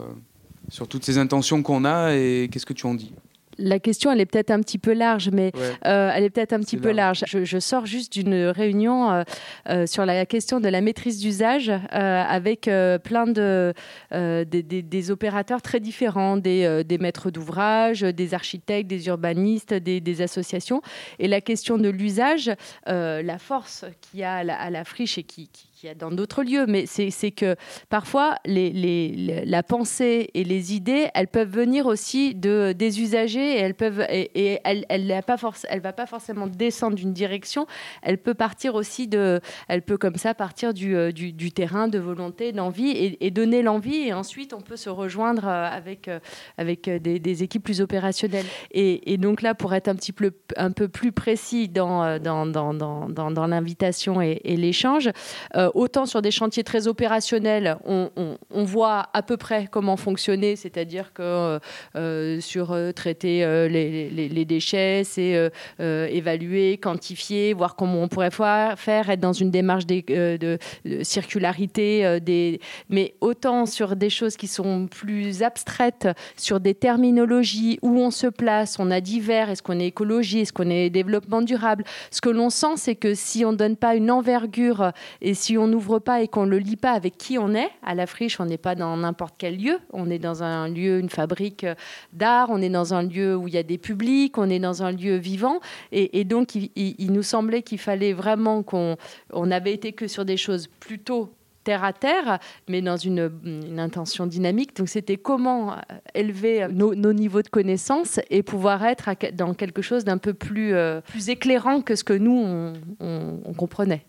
sur 0.70 0.88
toutes 0.88 1.06
ces 1.06 1.18
intentions 1.18 1.62
qu'on 1.62 1.86
a 1.86 2.15
et 2.15 2.50
qu'est-ce 2.51 2.65
que 2.65 2.74
tu 2.74 2.88
en 2.88 2.96
dis 2.96 3.13
la 3.58 3.79
question, 3.79 4.12
elle 4.12 4.22
est 4.22 4.25
peut-être 4.25 4.51
un 4.51 4.60
petit 4.60 4.77
peu 4.77 4.93
large, 4.93 5.29
mais 5.31 5.51
ouais. 5.53 5.62
euh, 5.86 6.12
elle 6.13 6.24
est 6.24 6.29
peut-être 6.29 6.53
un 6.53 6.60
petit 6.60 6.77
peu 6.77 6.91
large. 6.91 7.24
Je, 7.27 7.43
je, 7.46 7.60
sors 7.60 7.86
juste 7.86 8.13
d'une 8.13 8.48
réunion 8.48 9.12
euh, 9.12 9.24
euh, 9.70 9.86
sur 9.86 10.05
la 10.05 10.25
question 10.25 10.60
de 10.60 10.67
la 10.67 10.81
maîtrise 10.81 11.20
d'usage 11.20 11.72
avec 11.91 12.70
plein 13.03 13.27
de 13.27 13.74
des, 14.12 14.46
des, 14.46 14.81
des, 14.81 15.12
opérateurs 15.12 15.62
très 15.62 15.79
différents, 15.79 16.38
des, 16.38 16.84
des 16.84 16.98
maîtres 16.98 17.31
d'ouvrage, 17.31 18.01
des 18.01 18.34
architectes, 18.34 18.89
des 18.89 19.08
urbanistes, 19.08 19.74
des, 19.74 20.01
des, 20.01 20.22
associations. 20.22 20.81
Et 21.20 21.27
la 21.27 21.41
question 21.41 21.77
de 21.77 21.89
l'usage, 21.89 22.51
la 22.86 23.38
force 23.39 23.86
qu'il 24.01 24.20
y 24.20 24.24
a 24.24 24.36
à 24.36 24.43
la, 24.43 24.60
à 24.60 24.70
la 24.70 24.84
friche 24.84 25.17
et 25.17 25.24
qui, 25.24 25.48
qui 25.48 25.71
qu'il 25.82 25.88
y 25.88 25.92
a 25.92 25.96
dans 25.96 26.12
d'autres 26.12 26.44
lieux, 26.44 26.68
mais 26.68 26.86
c'est 26.86 27.32
que 27.32 27.56
parfois 27.90 28.36
les, 28.46 29.44
la 29.48 29.64
pensée 29.64 30.30
et 30.36 30.44
les 30.44 30.76
idées, 30.76 31.08
elles 31.16 31.28
peuvent 31.28 31.50
venir 31.50 31.88
aussi 31.88 32.36
de, 32.36 32.72
des 32.78 33.02
usagers 33.02 33.56
et 33.56 33.58
elles 33.58 33.74
peuvent 33.74 34.06
et, 34.08 34.30
et 34.36 34.60
elle, 34.64 34.86
elle, 34.90 35.24
pas 35.24 35.38
force, 35.38 35.66
elle 35.72 35.80
va 35.80 35.92
pas 35.92 36.06
forcément 36.06 36.46
descendre 36.46 36.96
d'une 36.96 37.14
direction, 37.14 37.66
elle 38.04 38.20
peut 38.20 38.36
partir 38.36 38.76
aussi 38.76 39.08
de, 39.08 39.42
elle 39.70 39.82
peut 39.82 39.98
comme 39.98 40.18
ça 40.18 40.36
partir 40.36 40.76
du, 40.76 40.96
euh, 40.96 41.12
du, 41.12 41.52
terrain 41.52 41.88
de 41.88 41.98
volonté, 41.98 42.52
d'envie 42.52 43.18
et, 43.20 43.32
donner 43.32 43.64
l'envie 43.64 44.08
et 44.08 44.14
ensuite 44.14 44.54
on 44.54 44.62
peut 44.62 44.78
se 44.78 44.90
rejoindre 44.92 45.48
euh, 45.48 45.68
avec, 45.68 46.08
euh, 46.08 46.20
avec 46.60 46.88
des, 46.90 47.44
équipes 47.44 47.64
plus 47.64 47.82
opérationnelles. 47.82 48.46
Et, 48.70 49.18
donc 49.18 49.42
là, 49.42 49.56
pour 49.56 49.74
être 49.74 49.88
un 49.88 49.96
petit 49.96 50.12
peu, 50.12 50.32
un 50.58 50.72
peu 50.72 50.88
plus 50.88 51.12
précis 51.12 51.70
dans, 51.70 52.20
dans, 52.20 52.46
dans, 52.46 52.76
dans, 52.76 53.10
dans, 53.10 53.48
l'invitation 53.48 54.22
et, 54.22 54.42
et 54.44 54.58
l'échange, 54.58 55.10
euh, 55.56 55.71
autant 55.74 56.06
sur 56.06 56.22
des 56.22 56.32
chantiers 56.32 56.63
très 56.63 56.88
opérationnels, 56.88 57.78
on, 57.86 58.30
voit 58.63 59.10
à 59.13 59.24
peu 59.24 59.38
près 59.38 59.68
comment 59.70 59.98
fonctionner, 59.98 60.56
c'est-à-dire 60.56 61.13
que 61.13 61.60
euh, 61.96 62.40
sur 62.40 62.72
euh, 62.72 62.92
traiter 62.92 63.44
euh, 63.44 63.68
les, 63.68 64.46
déchets, 64.46 65.04
c'est 65.04 65.36
euh, 65.36 65.50
euh, 65.80 66.08
évaluer, 66.08 66.78
quantifier, 66.78 67.54
voir 67.54 67.75
comment 67.75 68.04
on 68.04 68.08
pourrait 68.08 68.32
faire, 68.32 69.10
être 69.10 69.20
dans 69.20 69.34
une 69.34 69.51
démarche 69.51 69.86
de, 69.86 70.58
circularité, 71.04 72.20
des... 72.22 72.60
mais 72.90 73.16
autant 73.22 73.66
sur 73.66 73.96
des 73.96 74.10
choses 74.10 74.38
qui 74.38 74.48
sont 74.48 74.88
plus 74.88 75.44
abstraites, 75.44 76.08
sur 76.38 76.60
des 76.60 76.74
terminologies, 76.74 77.80
où 77.82 78.00
on 78.00 78.12
se 78.12 78.28
place, 78.28 78.78
on 78.80 78.92
a 78.92 79.01
divers, 79.01 79.50
est-ce 79.50 79.63
qu'on 79.63 79.80
est 79.80 79.88
écologie, 79.88 80.42
est-ce 80.42 80.54
qu'on 80.54 80.70
est 80.70 80.90
développement 80.90 81.42
durable, 81.42 81.84
ce 82.10 82.22
que 82.22 82.30
l'on 82.30 82.50
sent, 82.50 82.78
c'est 82.78 82.96
que 82.96 83.13
si 83.13 83.46
on 83.46 83.51
ne 83.51 83.58
donne 83.58 83.75
pas 83.75 83.96
une 83.96 84.12
envergure 84.12 84.92
et 85.22 85.34
si 85.34 85.58
on 85.58 85.61
n'ouvre 85.68 86.00
pas 86.00 86.22
et 86.22 86.27
qu'on 86.27 86.46
ne 86.46 86.51
le 86.51 86.58
lit 86.58 86.75
pas 86.75 86.91
avec 86.91 87.18
qui 87.18 87.38
on 87.38 87.53
est. 87.53 87.70
À 87.84 87.96
la 87.96 88.08
friche, 88.08 88.39
on 88.39 88.46
n'est 88.46 88.58
pas 88.58 88.75
dans 88.75 88.96
n'importe 88.98 89.36
quel 89.38 89.58
lieu. 89.58 89.80
On 89.91 90.10
est 90.10 90.20
dans 90.20 90.44
un 90.44 90.68
lieu, 90.68 91.00
une 91.00 91.10
fabrique 91.10 91.65
d'art, 92.13 92.50
on 92.50 92.62
est 92.62 92.70
dans 92.70 92.94
un 92.94 93.03
lieu 93.03 93.36
où 93.36 93.48
il 93.48 93.53
y 93.53 93.58
a 93.58 93.63
des 93.63 93.77
publics, 93.77 94.38
on 94.38 94.50
est 94.50 94.60
dans 94.60 94.84
un 94.84 94.91
lieu 94.91 95.15
vivant. 95.15 95.60
Et, 95.91 96.24
donc, 96.24 96.56
il, 96.56 97.12
nous 97.12 97.24
semblait 97.24 97.62
qu'il 97.62 97.80
fallait 97.80 98.13
vraiment 98.13 98.63
qu'on 98.63 98.98
on 99.34 99.51
avait 99.51 99.74
été 99.74 99.94
que 99.94 100.08
sur 100.08 100.25
des 100.25 100.38
choses 100.38 100.68
plutôt 100.80 101.34
terre 101.63 101.84
à 101.84 101.94
terre, 101.94 102.39
mais 102.68 102.82
dans 102.82 102.98
une, 102.98 103.32
intention 103.77 104.25
dynamique. 104.27 104.75
Donc 104.75 104.89
c'était 104.89 105.18
comment 105.18 105.75
élever 106.13 106.68
nos, 106.72 107.13
niveaux 107.13 107.41
de 107.41 107.48
connaissances 107.48 108.20
et 108.30 108.44
pouvoir 108.44 108.84
être 108.86 109.10
dans 109.34 109.53
quelque 109.53 109.82
chose 109.82 110.03
d'un 110.03 110.18
peu 110.18 110.34
plus, 110.34 110.74
euh, 110.74 111.01
plus 111.01 111.30
éclairant 111.30 111.82
que 111.82 111.96
ce 111.96 112.03
que 112.03 112.13
nous, 112.13 112.36
on, 112.36 112.74
on, 113.00 113.39
on 113.46 113.53
comprenait. 113.53 114.06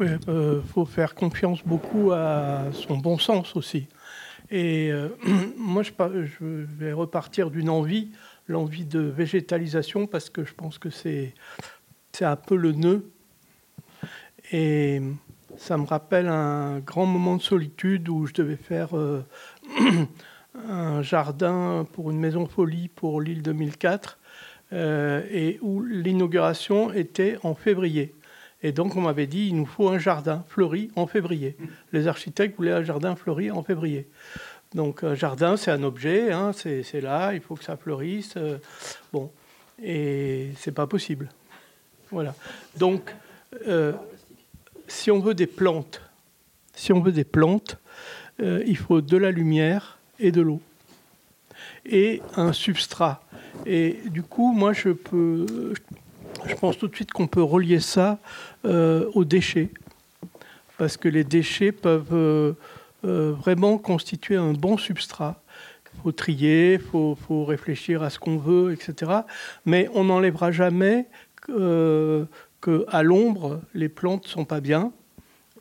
Il 0.00 0.18
euh, 0.28 0.60
faut 0.62 0.84
faire 0.84 1.14
confiance 1.14 1.62
beaucoup 1.64 2.12
à 2.12 2.64
son 2.72 2.98
bon 2.98 3.18
sens 3.18 3.54
aussi. 3.56 3.86
Et 4.50 4.90
euh, 4.92 5.08
moi, 5.56 5.82
je, 5.82 5.92
vais 6.40 6.92
repartir 6.92 7.50
d'une 7.50 7.70
envie, 7.70 8.10
l'envie 8.48 8.84
de 8.84 9.00
végétalisation, 9.00 10.06
parce 10.06 10.30
que 10.30 10.44
je 10.44 10.54
pense 10.54 10.78
que 10.78 10.90
c'est 10.90 11.34
un 12.20 12.36
peu 12.36 12.56
le 12.56 12.72
nœud. 12.72 13.10
Et 14.52 15.00
ça 15.56 15.76
me 15.78 15.86
rappelle 15.86 16.28
un 16.28 16.80
grand 16.80 17.06
moment 17.06 17.36
de 17.36 17.42
solitude 17.42 18.08
où 18.08 18.26
je 18.26 18.34
devais 18.34 18.56
faire 18.56 18.96
euh, 18.96 19.24
un 20.68 21.02
jardin 21.02 21.86
pour 21.92 22.10
une 22.10 22.18
maison 22.18 22.46
folie 22.46 22.88
pour 22.88 23.20
l'île 23.20 23.42
2004, 23.42 24.18
euh, 24.72 25.22
et 25.30 25.58
où 25.62 25.82
l'inauguration 25.82 26.92
était 26.92 27.38
en 27.42 27.54
février. 27.54 28.14
Et 28.64 28.72
donc, 28.72 28.96
on 28.96 29.02
m'avait 29.02 29.26
dit, 29.26 29.48
il 29.48 29.56
nous 29.56 29.66
faut 29.66 29.90
un 29.90 29.98
jardin 29.98 30.42
fleuri 30.48 30.90
en 30.96 31.06
février. 31.06 31.54
Les 31.92 32.08
architectes 32.08 32.56
voulaient 32.56 32.72
un 32.72 32.82
jardin 32.82 33.14
fleuri 33.14 33.50
en 33.50 33.62
février. 33.62 34.08
Donc, 34.74 35.04
un 35.04 35.14
jardin, 35.14 35.58
c'est 35.58 35.70
un 35.70 35.82
objet, 35.82 36.32
hein, 36.32 36.52
c'est 36.52 37.00
là, 37.02 37.34
il 37.34 37.42
faut 37.42 37.56
que 37.56 37.62
ça 37.62 37.76
fleurisse. 37.76 38.32
Euh, 38.38 38.56
bon, 39.12 39.30
et 39.82 40.48
c'est 40.56 40.72
pas 40.72 40.86
possible. 40.86 41.28
Voilà. 42.10 42.34
Donc, 42.78 43.14
euh, 43.68 43.92
si 44.88 45.10
on 45.10 45.20
veut 45.20 45.34
des 45.34 45.46
plantes, 45.46 46.00
si 46.74 46.94
on 46.94 47.00
veut 47.00 47.12
des 47.12 47.24
plantes, 47.24 47.76
euh, 48.40 48.64
il 48.66 48.78
faut 48.78 49.02
de 49.02 49.16
la 49.18 49.30
lumière 49.30 49.98
et 50.18 50.32
de 50.32 50.40
l'eau 50.40 50.62
et 51.84 52.22
un 52.36 52.54
substrat. 52.54 53.22
Et 53.66 53.98
du 54.06 54.22
coup, 54.22 54.52
moi, 54.52 54.72
je 54.72 54.88
peux, 54.88 55.74
je 56.46 56.54
pense 56.54 56.78
tout 56.78 56.88
de 56.88 56.94
suite 56.94 57.12
qu'on 57.12 57.26
peut 57.26 57.42
relier 57.42 57.80
ça 57.80 58.18
euh, 58.64 59.10
aux 59.14 59.24
déchets, 59.24 59.70
parce 60.78 60.96
que 60.96 61.08
les 61.08 61.24
déchets 61.24 61.72
peuvent 61.72 62.12
euh, 62.12 62.52
euh, 63.04 63.32
vraiment 63.32 63.78
constituer 63.78 64.36
un 64.36 64.52
bon 64.52 64.76
substrat. 64.76 65.40
Il 65.94 66.02
faut 66.02 66.12
trier, 66.12 66.74
il 66.74 66.80
faut, 66.80 67.44
réfléchir 67.44 68.02
à 68.02 68.10
ce 68.10 68.18
qu'on 68.18 68.36
veut, 68.36 68.72
etc. 68.72 69.12
Mais 69.64 69.88
on 69.94 70.04
n'enlèvera 70.04 70.50
jamais 70.50 71.06
qu'à 71.46 73.02
l'ombre, 73.02 73.60
les 73.74 73.88
plantes 73.88 74.24
ne 74.24 74.28
sont 74.28 74.44
pas 74.44 74.60
bien, 74.60 74.92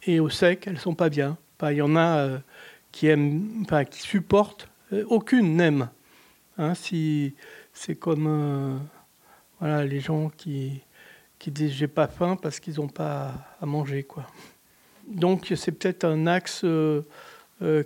et 0.06 0.20
au 0.20 0.30
sec, 0.30 0.66
elles 0.68 0.74
ne 0.74 0.80
sont 0.80 0.96
pas 0.96 1.10
bien. 1.10 1.38
Il 1.62 1.78
y 1.78 1.82
en 1.82 1.96
a 1.96 2.40
qui 2.92 3.08
aiment, 3.08 3.62
enfin, 3.62 3.86
qui 3.86 4.02
supportent. 4.02 4.68
aucune 5.06 5.56
n'aime. 5.56 5.88
Hein, 6.58 6.76
si 6.76 7.36
c'est 7.74 7.96
comme 7.96 8.82
voilà 9.64 9.86
les 9.86 10.02
gens 10.02 10.30
qui 10.30 10.82
disent 11.48 11.72
j'ai 11.72 11.88
pas 11.88 12.08
faim 12.08 12.38
parce 12.42 12.60
qu'ils 12.60 12.76
n'ont 12.76 12.90
pas 12.90 13.34
à 13.62 13.66
manger 13.66 14.04
quoi. 14.04 14.28
Donc 15.08 15.54
c'est 15.56 15.72
peut-être 15.72 16.04
un 16.04 16.28
axe 16.28 16.66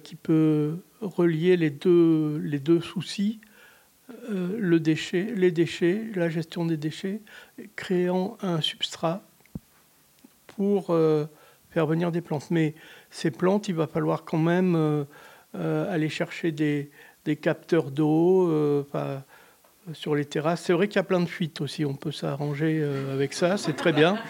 qui 0.03 0.15
peut 0.15 0.77
relier 1.01 1.55
les 1.55 1.69
deux 1.69 2.37
les 2.37 2.57
deux 2.57 2.81
soucis 2.81 3.39
euh, 4.29 4.55
le 4.57 4.79
déchet, 4.79 5.33
les 5.35 5.51
déchets, 5.51 6.05
la 6.15 6.29
gestion 6.29 6.65
des 6.65 6.77
déchets, 6.77 7.19
créant 7.75 8.37
un 8.41 8.61
substrat 8.61 9.21
pour 10.47 10.91
euh, 10.91 11.25
faire 11.71 11.85
venir 11.85 12.11
des 12.13 12.21
plantes. 12.21 12.49
Mais 12.49 12.73
ces 13.11 13.31
plantes, 13.31 13.67
il 13.67 13.75
va 13.75 13.85
falloir 13.85 14.23
quand 14.23 14.37
même 14.37 14.75
euh, 14.75 15.93
aller 15.93 16.07
chercher 16.07 16.53
des, 16.53 16.89
capteurs 17.41 17.91
d'eau 17.91 18.85
sur 19.93 20.15
les 20.15 20.25
terrasses. 20.25 20.63
C'est 20.63 20.73
vrai 20.73 20.87
qu'il 20.87 20.97
y 20.97 20.99
a 20.99 21.03
plein 21.03 21.19
de 21.19 21.29
fuites 21.29 21.61
aussi, 21.61 21.85
on 21.85 21.95
peut 21.95 22.11
s'arranger 22.11 22.83
avec 23.11 23.33
ça, 23.33 23.57
c'est 23.57 23.75
très 23.75 23.93
bien. 23.93 24.17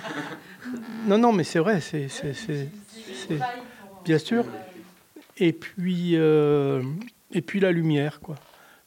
Non, 1.06 1.18
non, 1.18 1.32
mais 1.32 1.46
c'est 1.46 1.60
vrai, 1.60 1.80
c'est 1.80 2.10
bien 4.04 4.18
sûr. 4.18 4.44
Et 5.38 5.54
puis, 5.54 6.16
et 6.16 7.42
puis 7.42 7.62
la 7.62 7.72
lumière, 7.72 8.20
quoi. 8.20 8.36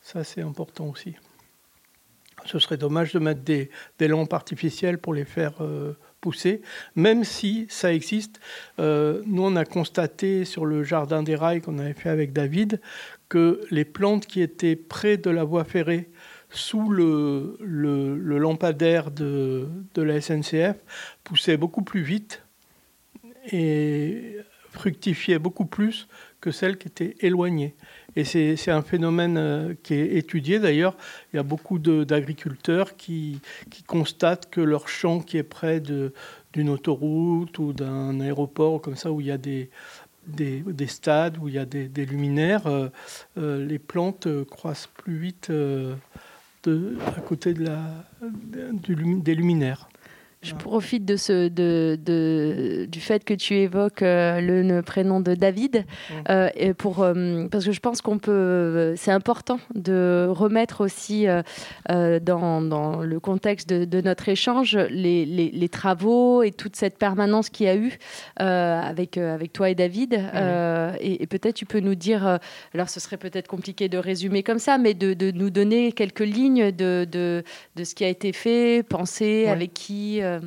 Ça, 0.03 0.25
c'est 0.25 0.43
important 0.43 0.89
aussi. 0.89 1.15
Ce 2.47 2.59
serait 2.59 2.77
dommage 2.77 3.12
de 3.12 3.19
mettre 3.19 3.43
des, 3.43 3.69
lampes 4.00 4.33
artificielles 4.33 4.99
pour 4.99 5.15
les 5.15 5.25
faire 5.25 5.53
euh, 5.61 5.93
pousser, 6.21 6.62
même 6.97 7.23
si 7.23 7.67
ça 7.69 7.93
existe. 7.93 8.41
Euh, 8.79 9.23
nous, 9.27 9.45
on 9.45 9.57
a 9.57 9.65
constaté 9.65 10.45
sur 10.45 10.65
le 10.65 10.83
jardin 10.83 11.23
des 11.23 11.37
rails 11.37 11.61
qu'on 11.61 11.79
avait 11.79 11.93
fait 11.93 12.09
avec 12.09 12.33
David 12.33 12.81
que 13.29 13.61
les 13.71 13.85
plantes 13.85 14.27
qui 14.27 14.41
étaient 14.41 14.75
près 14.75 15.17
de 15.17 15.31
la 15.31 15.45
voie 15.45 15.65
ferrée, 15.65 16.11
sous 16.50 16.90
le, 16.90 17.57
lampadaire 18.38 19.11
de, 19.11 19.69
la 19.97 20.21
SNCF, 20.21 20.76
poussaient 21.25 21.57
beaucoup 21.57 21.83
plus 21.83 22.02
vite 22.02 22.42
et 23.52 24.37
fructifiaient 24.71 25.38
beaucoup 25.38 25.64
plus 25.64 26.09
que 26.40 26.50
celles 26.50 26.78
qui 26.78 26.88
étaient 26.88 27.16
éloignées. 27.21 27.75
Et 28.16 28.25
c'est 28.25 28.71
un 28.71 28.83
phénomène 28.83 29.37
euh, 29.37 29.75
qui 29.83 29.95
est 29.95 30.16
étudié 30.16 30.59
d'ailleurs. 30.59 30.97
Il 31.33 31.37
y 31.37 31.38
a 31.38 31.42
beaucoup 31.42 31.78
d'agriculteurs 31.78 32.97
qui, 32.97 33.40
constatent 33.87 34.50
que 34.50 34.61
leur 34.61 34.88
champ 34.88 35.21
qui 35.21 35.37
est 35.37 35.42
près 35.42 35.80
d'une 35.80 36.69
autoroute 36.69 37.59
ou 37.59 37.73
d'un 37.73 38.21
aéroport 38.21 38.80
comme 38.80 38.97
ça, 38.97 39.12
où 39.12 39.21
il 39.21 39.26
y 39.28 39.30
a 39.30 39.38
des, 39.38 39.71
des, 40.26 40.61
des 40.61 40.87
stades, 40.87 41.38
où 41.38 41.49
il 41.49 41.54
y 41.54 41.59
a 41.59 41.66
des, 41.66 41.88
des 41.88 42.07
luminaires, 42.07 42.66
euh, 42.66 42.88
euh, 43.38 43.64
les 43.64 43.78
plantes 43.78 44.28
croissent 44.45 44.88
plus 44.88 45.19
vite 45.19 45.52
de, 46.64 46.97
à 47.17 47.21
côté 47.21 47.55
des 47.55 49.35
luminaires. 49.35 49.89
Je 50.42 50.54
profite 50.54 51.04
de 51.04 51.16
ce, 51.16 51.49
de, 51.49 51.99
de, 52.02 52.87
du 52.90 53.00
fait 53.00 53.25
que 53.25 53.35
tu 53.35 53.56
évoques 53.56 54.00
euh, 54.00 54.40
le, 54.40 54.80
prénom 54.80 55.20
de 55.20 55.35
David, 55.35 55.85
euh, 56.30 56.49
et 56.56 56.73
pour, 56.73 57.02
euh, 57.02 57.47
parce 57.50 57.66
que 57.66 57.73
je 57.73 57.80
pense 57.80 58.00
qu'on 58.00 58.18
peut, 58.18 58.94
c'est 58.97 59.11
important 59.11 59.61
de 59.75 60.26
remettre 60.30 60.82
aussi 60.82 61.26
dans, 61.90 62.62
dans, 62.62 63.02
le 63.02 63.20
contexte 63.20 63.68
de, 63.68 63.85
de 63.85 64.00
notre 64.00 64.30
échange 64.30 64.78
les, 64.78 65.26
les, 65.26 65.50
les, 65.50 65.68
travaux 65.68 66.42
et 66.42 66.52
toute 66.52 66.75
cette 66.75 66.97
permanence 66.97 67.50
qu'il 67.50 67.66
y 67.66 67.68
a 67.68 67.76
eu 67.76 67.99
avec, 68.37 69.18
avec 69.18 69.52
toi 69.52 69.68
et 69.68 69.75
David. 69.75 70.14
et, 70.14 71.23
et 71.23 71.26
peut-être 71.26 71.54
tu 71.54 71.66
peux 71.66 71.80
nous 71.80 71.94
dire, 71.94 72.38
alors 72.73 72.88
ce 72.88 72.99
serait 72.99 73.18
peut-être 73.18 73.47
compliqué 73.47 73.90
de 73.90 73.99
résumer 73.99 74.42
comme 74.42 74.59
ça, 74.59 74.78
mais 74.78 74.94
de, 74.94 75.12
de 75.12 75.32
nous 75.32 75.50
donner 75.50 75.92
quelques 75.92 76.20
lignes 76.20 76.73
de, 76.73 77.04
de, 77.04 77.44
ce 77.85 77.94
qui 77.94 78.06
a 78.06 78.09
été 78.09 78.32
fait, 78.32 78.82
pensé, 78.88 79.46
avec 79.46 79.74
qui. 79.74 80.22
Euh, 80.31 80.40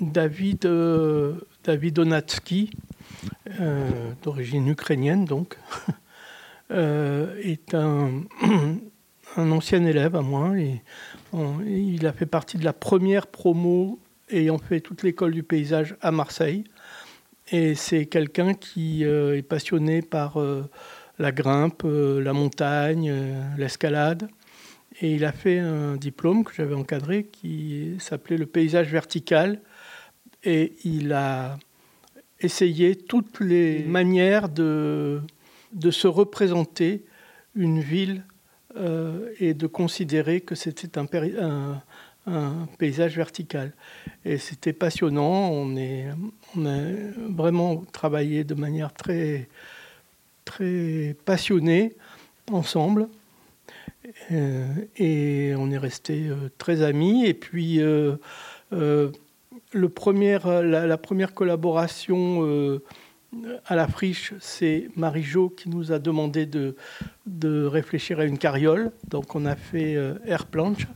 David, 0.00 0.64
euh, 0.64 1.34
David 1.64 1.94
Donatsky, 1.94 2.70
euh, 3.60 4.12
d'origine 4.22 4.66
ukrainienne 4.68 5.26
donc, 5.26 5.58
est 6.70 7.74
un, 7.74 8.22
ancien 9.36 9.84
élève 9.84 10.16
à 10.16 10.22
moi. 10.22 10.58
Et, 10.58 10.82
il 11.66 12.06
a 12.06 12.12
fait 12.12 12.26
partie 12.26 12.56
de 12.56 12.64
la 12.64 12.72
première 12.72 13.26
promo 13.26 13.98
ayant 14.30 14.58
fait 14.58 14.80
toute 14.80 15.02
l'école 15.02 15.32
du 15.32 15.42
paysage 15.42 15.96
à 16.00 16.10
Marseille. 16.10 16.64
Et 17.52 17.74
c'est 17.74 18.06
quelqu'un 18.06 18.54
qui 18.54 19.04
est 19.04 19.46
passionné 19.46 20.02
par 20.02 20.38
la 21.18 21.32
grimpe, 21.32 21.82
la 21.84 22.32
montagne, 22.32 23.12
l'escalade. 23.58 24.28
Et 25.00 25.14
il 25.14 25.24
a 25.24 25.32
fait 25.32 25.58
un 25.58 25.96
diplôme 25.96 26.44
que 26.44 26.54
j'avais 26.54 26.74
encadré 26.74 27.24
qui 27.24 27.96
s'appelait 27.98 28.36
le 28.36 28.46
paysage 28.46 28.88
vertical. 28.88 29.60
Et 30.44 30.74
il 30.84 31.12
a 31.12 31.58
essayé 32.40 32.96
toutes 32.96 33.40
les 33.40 33.82
manières 33.84 34.48
de, 34.48 35.22
de 35.72 35.90
se 35.90 36.06
représenter 36.06 37.04
une 37.54 37.80
ville 37.80 38.24
euh, 38.76 39.32
et 39.40 39.54
de 39.54 39.66
considérer 39.66 40.40
que 40.40 40.54
c'était 40.54 40.98
un, 40.98 41.06
un, 41.40 41.82
un, 42.26 42.68
paysage 42.78 43.16
vertical. 43.16 43.72
Et 44.24 44.38
c'était 44.38 44.72
passionnant. 44.72 45.50
On, 45.50 45.76
est, 45.76 46.06
on 46.56 46.66
a 46.66 46.78
vraiment 47.28 47.84
travaillé 47.92 48.44
de 48.44 48.54
manière 48.54 48.92
très, 48.92 49.48
très 50.44 51.16
passionnée 51.24 51.94
ensemble. 52.52 53.08
Euh, 54.32 54.66
et 54.96 55.54
on 55.56 55.70
est 55.70 55.78
resté 55.78 56.28
euh, 56.28 56.50
très 56.58 56.82
amis. 56.82 57.26
Et 57.26 57.34
puis, 57.34 57.80
euh, 57.80 58.16
la, 59.72 59.88
première 59.88 61.34
collaboration 61.34 62.80
à 63.66 63.76
la 63.76 63.86
friche, 63.86 64.34
c'est 64.40 64.88
Marie-Jo 64.96 65.50
qui 65.50 65.68
nous 65.68 65.92
a 65.92 65.98
demandé 65.98 66.46
de, 66.46 66.74
réfléchir 67.66 68.20
à 68.20 68.24
une 68.24 68.38
carriole. 68.38 68.90
Donc 69.08 69.34
on 69.34 69.44
a 69.44 69.56
fait 69.56 69.96
Air 70.26 70.46
Planche. 70.46 70.86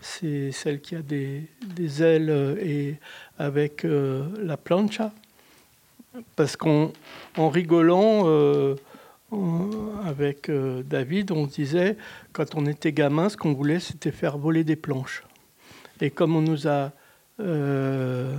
C'est 0.00 0.52
celle 0.52 0.80
qui 0.80 0.94
a 0.94 1.02
des, 1.02 1.42
des 1.74 2.02
ailes 2.02 2.58
et 2.62 2.96
avec 3.38 3.84
la 3.84 4.56
plancha. 4.56 5.12
Parce 6.36 6.56
qu'en 6.56 6.92
rigolant, 7.36 8.24
avec 10.04 10.48
euh, 10.48 10.82
David, 10.84 11.32
on 11.32 11.46
disait, 11.46 11.96
quand 12.32 12.54
on 12.54 12.66
était 12.66 12.92
gamin, 12.92 13.28
ce 13.28 13.36
qu'on 13.36 13.52
voulait, 13.52 13.80
c'était 13.80 14.12
faire 14.12 14.38
voler 14.38 14.62
des 14.62 14.76
planches. 14.76 15.24
Et 16.00 16.10
comme 16.10 16.36
on 16.36 16.42
nous 16.42 16.68
a 16.68 16.92
euh, 17.40 18.36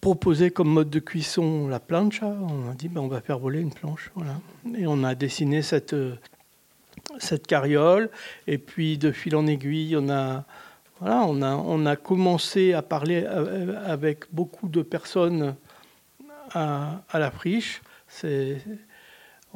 proposé 0.00 0.50
comme 0.50 0.68
mode 0.68 0.90
de 0.90 0.98
cuisson 0.98 1.68
la 1.68 1.78
plancha, 1.78 2.26
on 2.26 2.70
a 2.70 2.74
dit, 2.74 2.88
ben, 2.88 3.00
on 3.00 3.08
va 3.08 3.20
faire 3.20 3.38
voler 3.38 3.60
une 3.60 3.72
planche. 3.72 4.10
Voilà. 4.14 4.40
Et 4.76 4.86
on 4.86 5.04
a 5.04 5.14
dessiné 5.14 5.62
cette, 5.62 5.94
cette 7.18 7.46
carriole. 7.46 8.10
Et 8.46 8.58
puis, 8.58 8.98
de 8.98 9.12
fil 9.12 9.36
en 9.36 9.46
aiguille, 9.46 9.96
on 9.96 10.08
a, 10.08 10.44
voilà, 11.00 11.24
on 11.28 11.42
a, 11.42 11.54
on 11.54 11.86
a 11.86 11.94
commencé 11.94 12.72
à 12.72 12.82
parler 12.82 13.24
avec 13.24 14.24
beaucoup 14.32 14.68
de 14.68 14.82
personnes 14.82 15.54
à, 16.52 17.02
à 17.08 17.18
la 17.20 17.30
friche. 17.30 17.82
C'est 18.08 18.58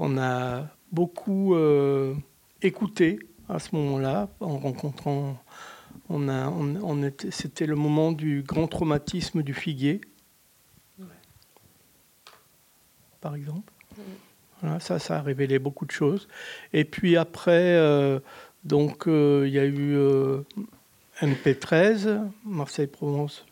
on 0.01 0.17
a 0.17 0.67
beaucoup 0.93 1.55
euh, 1.55 2.15
écouté 2.63 3.21
à 3.51 3.59
ce 3.59 3.75
moment-là, 3.77 4.29
en 4.41 4.57
rencontrant. 4.59 5.37
On 6.09 6.29
a, 6.29 6.49
on, 6.49 7.13
c'était 7.31 7.67
le 7.67 7.77
moment 7.77 8.11
du 8.11 8.43
grand 8.43 8.67
traumatisme 8.67 9.43
du 9.43 9.53
figuier, 9.53 10.01
par 13.21 13.35
exemple. 13.35 13.73
Voilà, 14.63 14.81
ça, 14.81 14.99
ça 14.99 15.19
a 15.19 15.23
révélé 15.23 15.59
beaucoup 15.59 15.85
de 15.85 15.91
choses. 15.91 16.29
Et 16.73 16.85
puis 16.85 17.19
après, 17.19 17.77
euh, 17.77 18.21
donc 18.65 19.07
euh, 19.07 19.45
il 19.47 19.53
y 19.53 19.59
a 19.59 19.67
eu 19.67 19.99
MP13, 21.21 22.27
Marseille-Provence 22.47 23.45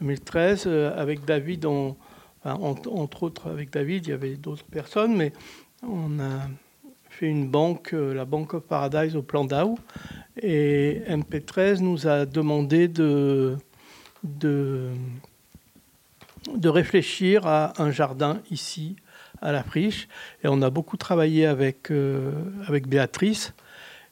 2013, 0.00 0.68
avec 0.68 1.24
David, 1.24 1.66
entre 2.44 3.22
autres 3.24 3.50
avec 3.50 3.70
David, 3.70 4.06
il 4.06 4.10
y 4.10 4.12
avait 4.12 4.36
d'autres 4.36 4.64
personnes, 4.64 5.16
mais 5.16 5.32
on 5.82 6.18
a 6.20 6.48
fait 7.10 7.28
une 7.28 7.48
banque, 7.48 7.92
euh, 7.92 8.14
la 8.14 8.24
Bank 8.24 8.54
of 8.54 8.64
Paradise 8.64 9.16
au 9.16 9.22
plan 9.22 9.44
d'Ao, 9.44 9.78
et 10.40 11.02
MP13 11.08 11.80
nous 11.80 12.06
a 12.06 12.24
demandé 12.24 12.88
de, 12.88 13.56
réfléchir 16.64 17.46
à 17.46 17.74
un 17.82 17.90
jardin 17.90 18.40
ici 18.50 18.96
à 19.40 19.52
la 19.52 19.62
friche. 19.62 20.08
Et 20.42 20.48
on 20.48 20.62
a 20.62 20.70
beaucoup 20.70 20.96
travaillé 20.96 21.46
avec, 21.46 21.90
euh, 21.90 22.32
avec 22.66 22.88
Béatrice. 22.88 23.52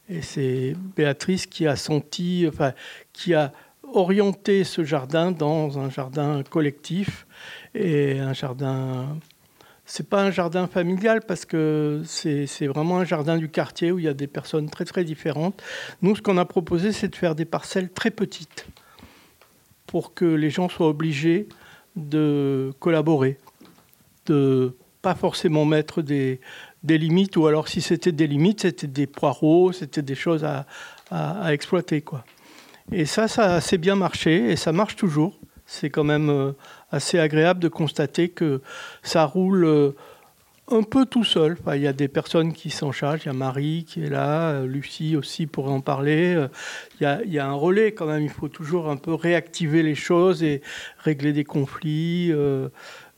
Et 0.09 0.23
c'est 0.23 0.75
Béatrice 0.97 1.47
qui 1.47 1.67
a 1.67 1.77
senti, 1.77 2.45
enfin, 2.49 2.73
qui 3.13 3.33
a 3.33 3.53
orienté 3.93 4.65
ce 4.65 4.85
jardin 4.85 5.31
dans 5.31 5.79
un 5.79 5.89
jardin 5.91 6.43
collectif 6.43 7.27
et 7.75 8.19
un 8.19 8.33
jardin 8.33 9.17
c'est 9.91 10.09
pas 10.09 10.23
un 10.23 10.31
jardin 10.31 10.69
familial 10.69 11.21
parce 11.21 11.45
que 11.45 12.03
c'est 12.05 12.67
vraiment 12.69 12.99
un 12.99 13.05
jardin 13.05 13.37
du 13.37 13.49
quartier 13.49 13.91
où 13.91 13.99
il 13.99 14.05
y 14.05 14.09
a 14.09 14.15
des 14.15 14.29
personnes 14.29 14.71
très 14.71 14.85
très 14.85 15.03
différentes. 15.03 15.61
Nous, 16.01 16.15
ce 16.15 16.23
qu'on 16.23 16.39
a 16.39 16.45
proposé, 16.45 16.93
c'est 16.93 17.09
de 17.09 17.17
faire 17.17 17.35
des 17.35 17.45
parcelles 17.45 17.91
très 17.91 18.13
petites 18.13 18.67
pour 19.89 20.15
que 20.15 20.25
les 20.25 20.49
gens 20.49 20.69
soient 20.69 20.87
obligés 20.87 21.49
de 21.97 22.73
collaborer, 22.79 23.37
de 24.27 24.77
pas 25.03 25.17
forcément 25.17 25.65
mettre 25.65 26.03
des, 26.03 26.41
des 26.85 26.97
limites, 26.97 27.37
ou 27.37 27.49
alors 27.49 27.67
si 27.67 27.81
c'était 27.81 28.13
des 28.13 28.29
limites, 28.29 28.61
c'était 28.61 28.87
des 28.87 29.09
poireaux, 29.09 29.73
c'était 29.73 30.03
des 30.03 30.15
choses 30.15 30.45
à, 30.45 30.67
à, 31.11 31.53
exploiter. 31.53 32.01
Quoi. 32.01 32.25
Et 32.93 33.07
ça, 33.07 33.27
ça 33.27 33.55
a 33.55 33.55
assez 33.57 33.77
bien 33.77 33.97
marché, 33.97 34.53
et 34.53 34.57
ça 34.57 34.71
marche 34.71 34.95
toujours. 34.95 35.37
C'est 35.67 35.91
quand 35.91 36.05
même 36.05 36.31
euh, 36.31 36.53
assez 36.91 37.19
agréable 37.19 37.61
de 37.61 37.69
constater 37.69 38.29
que 38.29 38.61
ça 39.03 39.25
roule 39.25 39.65
euh, 39.65 39.93
un 40.69 40.83
peu 40.83 41.07
tout 41.07 41.25
seul. 41.25 41.57
il 41.75 41.81
y 41.81 41.87
a 41.87 41.93
des 41.93 42.09
personnes 42.09 42.53
qui 42.53 42.71
s'en 42.71 42.93
chargent. 42.93 43.23
Il 43.25 43.29
y 43.29 43.31
a 43.31 43.35
Marie 43.35 43.85
qui 43.89 44.05
est 44.05 44.11
là, 44.11 44.51
euh, 44.51 44.67
Lucie 44.67 45.17
aussi 45.17 45.47
pourrait 45.47 45.73
en 45.73 45.81
parler. 45.81 46.47
Il 47.01 47.03
y, 47.03 47.07
a, 47.07 47.23
il 47.25 47.33
y, 47.33 47.39
a, 47.39 47.47
un 47.47 47.55
relais 47.55 47.93
quand 47.93 48.07
même. 48.07 48.23
Il 48.23 48.31
faut 48.31 48.49
toujours 48.49 48.89
un 48.89 48.97
peu 48.97 49.15
réactiver 49.15 49.83
les 49.83 49.95
choses 49.95 50.43
et 50.43 50.63
régler 51.05 51.33
des 51.33 51.45
conflits 51.45 52.33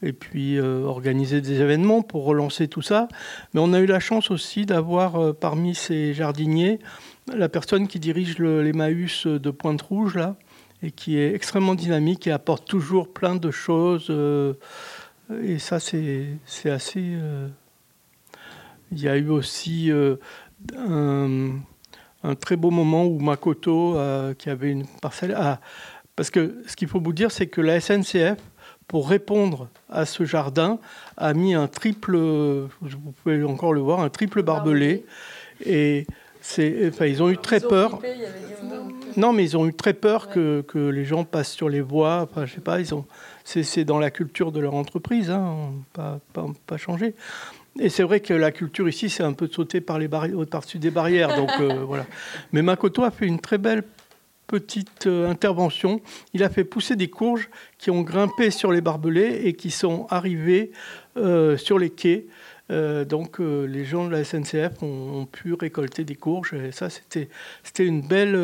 et 0.03 0.13
puis 0.13 0.59
euh, 0.59 0.83
organiser 0.85 1.41
des 1.41 1.61
événements 1.61 2.03
pour 2.03 2.25
relancer 2.25 2.69
tout 2.69 2.83
ça. 2.83 3.09
Mais 3.55 3.61
on 3.61 3.73
a 3.73 3.81
eu 3.81 3.87
la 3.87 4.01
chance 4.01 4.31
aussi 4.31 4.67
d'avoir 4.67 5.17
euh, 5.17 5.33
parmi 5.33 5.75
ces 5.75 6.13
jardiniers 6.13 6.81
la 7.33 7.49
personne 7.49 7.87
qui 7.87 8.01
dirige 8.01 8.39
l'Emmaüs 8.39 9.29
de 9.29 9.51
Pointe-Rouge, 9.53 10.17
là, 10.17 10.35
et 10.83 10.91
qui 10.91 11.19
est 11.19 11.35
extrêmement 11.35 11.75
dynamique 11.75 12.27
et 12.27 12.33
apporte 12.33 12.67
toujours 12.67 13.13
plein 13.13 13.37
de 13.37 13.51
choses. 13.51 14.09
Euh, 14.11 14.55
et 15.43 15.59
ça, 15.59 15.79
c'est 15.81 16.39
assez... 16.71 17.17
Il 18.91 19.01
y 19.01 19.09
a 19.09 19.17
eu 19.17 19.29
aussi 19.31 19.91
un, 20.77 21.51
un, 22.23 22.35
très 22.35 22.57
beau 22.57 22.71
moment 22.71 23.07
où 23.07 23.19
Makoto, 23.19 23.97
qui 24.39 24.51
avait 24.51 24.71
une 24.71 24.87
parcelle... 24.87 25.35
Ah, 25.39 25.61
parce 26.15 26.31
que 26.31 26.63
ce 26.67 26.77
qu'il 26.77 26.89
faut 26.89 27.01
vous 27.01 27.15
dire, 27.15 27.31
c'est 27.31 27.47
que 27.47 27.63
la 27.63 27.81
SNCF 27.81 28.37
pour 28.93 29.09
répondre 29.09 29.69
à 29.89 30.05
ce 30.05 30.25
jardin, 30.25 30.79
a 31.17 31.33
mis 31.33 31.55
un 31.55 31.67
triple, 31.67 32.15
vous 32.15 33.13
pouvez 33.23 33.43
encore 33.43 33.73
le 33.73 33.81
voir, 33.81 34.01
un 34.01 34.11
triple 34.11 34.43
barbelé. 34.43 35.07
Et 35.65 36.07
enfin, 36.43 37.07
ils 37.07 37.23
ont 37.23 37.31
eu 37.31 37.39
très 37.39 37.61
peur. 37.61 38.01
Non, 39.17 39.33
mais 39.33 39.45
ils 39.45 39.57
ont 39.57 39.67
eu 39.67 39.75
très 39.75 39.93
peur 39.93 40.29
que, 40.29 40.63
que, 40.63 40.79
les 40.79 41.05
gens 41.05 41.25
passent 41.25 41.53
sur 41.53 41.69
les 41.69 41.81
voies. 41.81 42.27
Enfin, 42.31 42.47
je 42.47 42.55
sais 42.55 42.61
pas, 42.61 42.81
ils 42.81 42.95
ont. 42.95 43.05
C'est, 43.45 43.85
dans 43.85 43.99
la 43.99 44.11
culture 44.11 44.53
de 44.53 44.61
leur 44.61 44.75
entreprise, 44.75 45.31
hein, 45.31 45.73
pas, 45.93 46.21
pas, 46.33 46.47
pas 46.67 46.77
changé. 46.77 47.15
Et 47.81 47.89
c'est 47.89 48.03
vrai 48.03 48.21
que 48.21 48.35
la 48.35 48.53
culture 48.53 48.89
ici, 48.89 49.09
c'est 49.09 49.23
un 49.23 49.33
peu 49.33 49.49
de 49.49 49.53
sauter 49.53 49.81
par 49.81 49.99
les 49.99 50.09
au-dessus 50.09 50.79
des 50.79 50.91
barrières. 50.91 51.37
Donc 51.37 51.51
euh, 51.61 51.85
voilà. 51.87 52.07
Mais 52.53 52.63
Makoto 52.63 53.03
a 53.03 53.11
fait 53.11 53.27
une 53.27 53.41
très 53.41 53.59
belle 53.59 53.83
petite 54.47 55.07
euh, 55.07 55.31
intervention. 55.31 56.01
Il 56.35 56.45
a 56.45 56.51
fait 56.51 56.65
pousser 56.65 56.97
des 56.97 57.09
courges 57.09 57.49
qui 57.79 57.91
ont 57.91 58.03
grimpé 58.03 58.51
sur 58.51 58.73
les 58.73 58.83
barbelés 58.83 59.43
et 59.45 59.55
qui 59.55 59.71
sont 59.71 60.07
arrivées 60.11 60.73
euh, 61.17 61.57
sur 61.57 61.79
les 61.79 61.91
quais. 61.91 62.27
Euh, 62.73 63.05
donc 63.05 63.39
les 63.39 63.85
gens 63.85 64.07
de 64.07 64.11
la 64.11 64.25
SNCF 64.25 64.83
ont, 64.83 65.27
pu 65.31 65.55
récolter 65.55 66.05
des 66.05 66.17
courges 66.17 66.55
et 66.55 66.73
ça 66.73 66.91
c'était 66.91 67.29
c'était 67.63 67.87
une 67.87 68.03
belle 68.03 68.35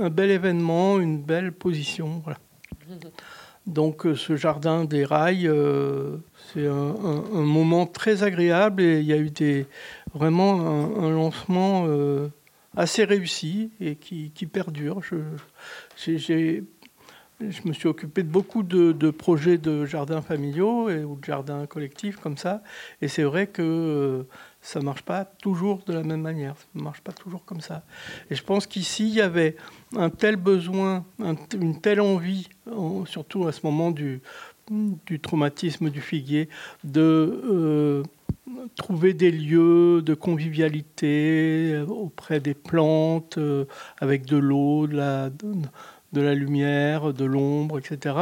un 0.00 0.08
bel 0.08 0.30
événement, 0.30 0.98
une 0.98 1.20
belle 1.20 1.52
position. 1.52 2.22
Donc 3.66 4.06
ce 4.14 4.36
jardin 4.36 4.84
des 4.84 5.04
rails, 5.04 5.50
c'est 6.52 6.66
un, 6.66 6.94
moment 7.32 7.86
très 7.86 8.22
agréable 8.22 8.82
et 8.82 9.00
il 9.00 9.06
y 9.06 9.12
a 9.12 9.18
eu 9.18 9.32
vraiment 10.14 11.02
un, 11.02 11.10
lancement 11.10 11.86
assez 12.76 13.04
réussi 13.04 13.70
et 13.80 13.96
qui, 13.96 14.46
perdure. 14.46 15.00
Je 17.40 17.66
me 17.66 17.72
suis 17.72 17.88
occupé 17.88 18.22
de 18.22 18.28
beaucoup 18.28 18.62
de, 18.62 19.10
projets 19.10 19.58
de 19.58 19.84
jardins 19.86 20.22
familiaux 20.22 20.90
ou 20.90 21.16
de 21.16 21.24
jardins 21.24 21.66
collectifs 21.66 22.16
comme 22.16 22.36
ça. 22.36 22.62
Et 23.02 23.08
c'est 23.08 23.24
vrai 23.24 23.46
que 23.46 23.62
euh, 23.62 24.22
ça 24.62 24.80
ne 24.80 24.84
marche 24.84 25.02
pas 25.02 25.24
toujours 25.24 25.82
de 25.86 25.92
la 25.92 26.02
même 26.02 26.20
manière. 26.20 26.56
Ça 26.56 26.66
ne 26.74 26.82
marche 26.82 27.00
pas 27.00 27.12
toujours 27.12 27.44
comme 27.44 27.60
ça. 27.60 27.84
Et 28.30 28.34
je 28.34 28.42
pense 28.42 28.66
qu'ici, 28.66 29.08
il 29.08 29.14
y 29.14 29.20
avait 29.20 29.56
un 29.96 30.10
tel 30.10 30.36
besoin, 30.36 31.04
une 31.18 31.80
telle 31.80 32.00
envie, 32.00 32.48
surtout 33.06 33.46
à 33.46 33.52
ce 33.52 33.60
moment 33.64 33.90
du, 33.90 34.20
traumatisme 35.22 35.90
du 35.90 36.00
figuier, 36.00 36.48
de... 36.84 37.00
Euh, 37.50 38.02
trouver 38.76 39.14
des 39.14 39.30
lieux 39.30 40.02
de 40.02 40.12
convivialité 40.12 41.72
euh, 41.72 41.86
auprès 41.86 42.40
des 42.40 42.52
plantes, 42.52 43.38
avec 44.00 44.26
de 44.26 44.36
l'eau, 44.36 44.86
de 44.86 44.96
la, 44.96 45.30
la, 46.20 46.34
lumière, 46.34 47.12
de 47.12 47.24
l'ombre, 47.24 47.78
etc., 47.78 48.16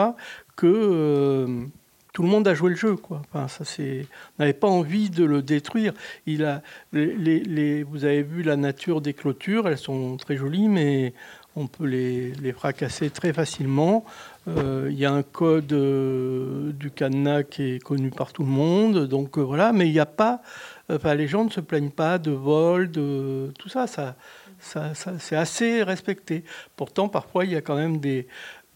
que 0.57 0.67
euh, 0.67 1.65
tout 2.13 2.23
le 2.23 2.29
monde 2.29 2.47
a 2.47 2.55
joué 2.55 2.71
le 2.71 2.77
jeu. 2.77 2.97
Quoi. 2.97 3.23
Enfin, 3.33 3.49
ça, 3.49 3.65
c'est... 3.65 4.07
On 4.39 4.43
n'avait 4.43 4.53
pas 4.53 4.69
envie 4.69 5.11
de 5.11 5.25
le 5.25 5.43
détruire. 5.43 5.93
Il 6.27 6.45
a, 6.45 6.63
les, 6.93 7.83
vous 7.83 8.05
avez 8.05 8.23
vu 8.23 8.43
la 8.43 8.57
nature 8.57 9.01
des 9.01 9.15
clôtures, 9.15 9.69
elles 9.69 9.79
sont 9.79 10.17
très 10.17 10.37
jolies, 10.37 10.69
mais 10.69 11.15
on 11.57 11.67
peut 11.67 11.87
les, 11.87 12.53
fracasser 12.53 13.11
très 13.11 13.33
facilement. 13.33 14.05
Euh, 14.49 14.89
il 14.91 14.99
y 14.99 15.05
a 15.05 15.13
un 15.13 15.23
code 15.23 15.73
euh, 15.73 16.73
du 16.73 16.91
cadenas 16.91 17.45
qui 17.45 17.75
est 17.75 17.83
connu 17.83 18.11
par 18.11 18.33
tout 18.33 18.43
le 18.43 18.51
monde, 18.51 19.07
donc 19.07 19.39
voilà, 19.39 19.73
mais 19.73 19.87
il 19.87 19.93
n'y 19.93 20.01
a 20.01 20.07
pas. 20.07 20.43
Enfin, 20.91 21.15
les 21.15 21.29
gens 21.29 21.45
ne 21.45 21.51
se 21.51 21.61
plaignent 21.61 21.91
pas 21.91 22.19
de 22.19 22.33
vol, 22.33 22.91
de 22.91 23.53
tout 23.59 23.69
ça, 23.69 23.87
ça, 23.87 24.17
ça, 24.63 24.93
c'est 25.19 25.37
assez 25.37 25.83
respecté. 25.83 26.45
Pourtant, 26.77 27.09
parfois, 27.09 27.45
il 27.45 27.53
y 27.53 27.57
a 27.57 27.61
quand 27.61 27.77
même 27.77 27.99
des, 27.99 28.27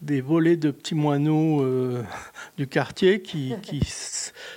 des 0.01 0.21
volets 0.21 0.57
de 0.57 0.69
petits 0.69 0.95
moineaux 0.95 1.65
du 2.57 2.67
quartier 2.67 3.21
qui, 3.21 3.55
qui 3.63 3.81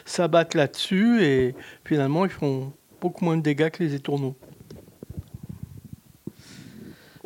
s'abattent 0.05 0.55
là-dessus 0.55 1.23
et 1.23 1.55
finalement, 1.85 2.25
ils 2.27 2.31
font 2.31 2.73
beaucoup 3.01 3.25
moins 3.25 3.37
de 3.37 3.43
dégâts 3.43 3.71
que 3.71 3.83
les 3.83 3.95
étourneaux. 3.95 4.37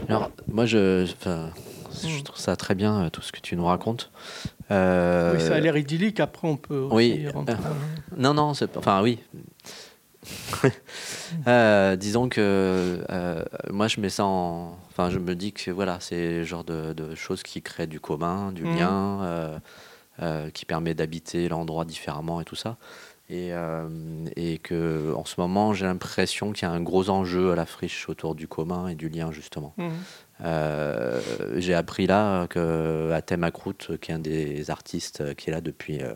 Alors, 0.08 0.30
moi, 0.48 0.66
je, 0.66 1.06
je 1.06 2.22
trouve 2.22 2.38
ça 2.38 2.56
très 2.56 2.74
bien, 2.74 3.04
euh, 3.04 3.10
tout 3.10 3.22
ce 3.22 3.32
que 3.32 3.40
tu 3.40 3.56
nous 3.56 3.64
racontes. 3.64 4.10
Euh, 4.70 5.34
oui, 5.34 5.40
ça 5.40 5.54
a 5.54 5.60
l'air 5.60 5.76
idyllique, 5.76 6.20
après 6.20 6.48
on 6.48 6.56
peut 6.56 6.88
oui. 6.90 7.26
non, 8.16 8.34
non, 8.34 8.52
enfin 8.76 9.02
oui. 9.02 9.18
Euh, 11.48 11.96
disons 11.96 12.28
que 12.28 13.04
moi 13.70 13.88
je 13.88 14.00
mets 14.00 14.08
ça 14.08 14.24
en. 14.24 14.78
Enfin, 14.90 15.10
je 15.10 15.18
me 15.18 15.34
dis 15.34 15.52
que 15.52 15.70
voilà, 15.70 15.98
c'est 16.00 16.38
le 16.38 16.44
genre 16.44 16.62
de, 16.64 17.14
choses 17.14 17.42
qui 17.42 17.60
créent 17.60 17.88
du 17.88 17.98
commun, 17.98 18.52
du 18.52 18.64
mhm. 18.64 18.76
lien, 18.76 19.60
qui 20.54 20.64
permet 20.64 20.94
d'habiter 20.94 21.48
l'endroit 21.48 21.84
différemment 21.84 22.40
et 22.40 22.44
tout 22.44 22.54
ça. 22.54 22.76
Et, 23.28 23.50
et 24.36 24.58
que 24.58 25.12
en 25.14 25.24
ce 25.24 25.40
moment, 25.40 25.74
j'ai 25.74 25.86
l'impression 25.86 26.52
qu'il 26.52 26.68
y 26.68 26.70
a 26.70 26.74
un 26.74 26.80
gros 26.80 27.10
enjeu 27.10 27.52
à 27.52 27.56
la 27.56 27.66
friche 27.66 28.08
autour 28.08 28.34
du 28.34 28.46
commun 28.46 28.86
et 28.88 28.94
du 28.94 29.08
lien, 29.08 29.32
justement. 29.32 29.74
Euh, 30.40 31.20
j'ai 31.56 31.74
appris 31.74 32.06
là 32.06 32.46
que 32.48 33.10
Atem 33.12 33.44
Akrout, 33.44 33.98
qui 34.00 34.10
est 34.10 34.14
un 34.14 34.18
des 34.18 34.70
artistes 34.70 35.34
qui 35.36 35.50
est 35.50 35.52
là 35.52 35.60
depuis 35.60 36.02
euh, 36.02 36.12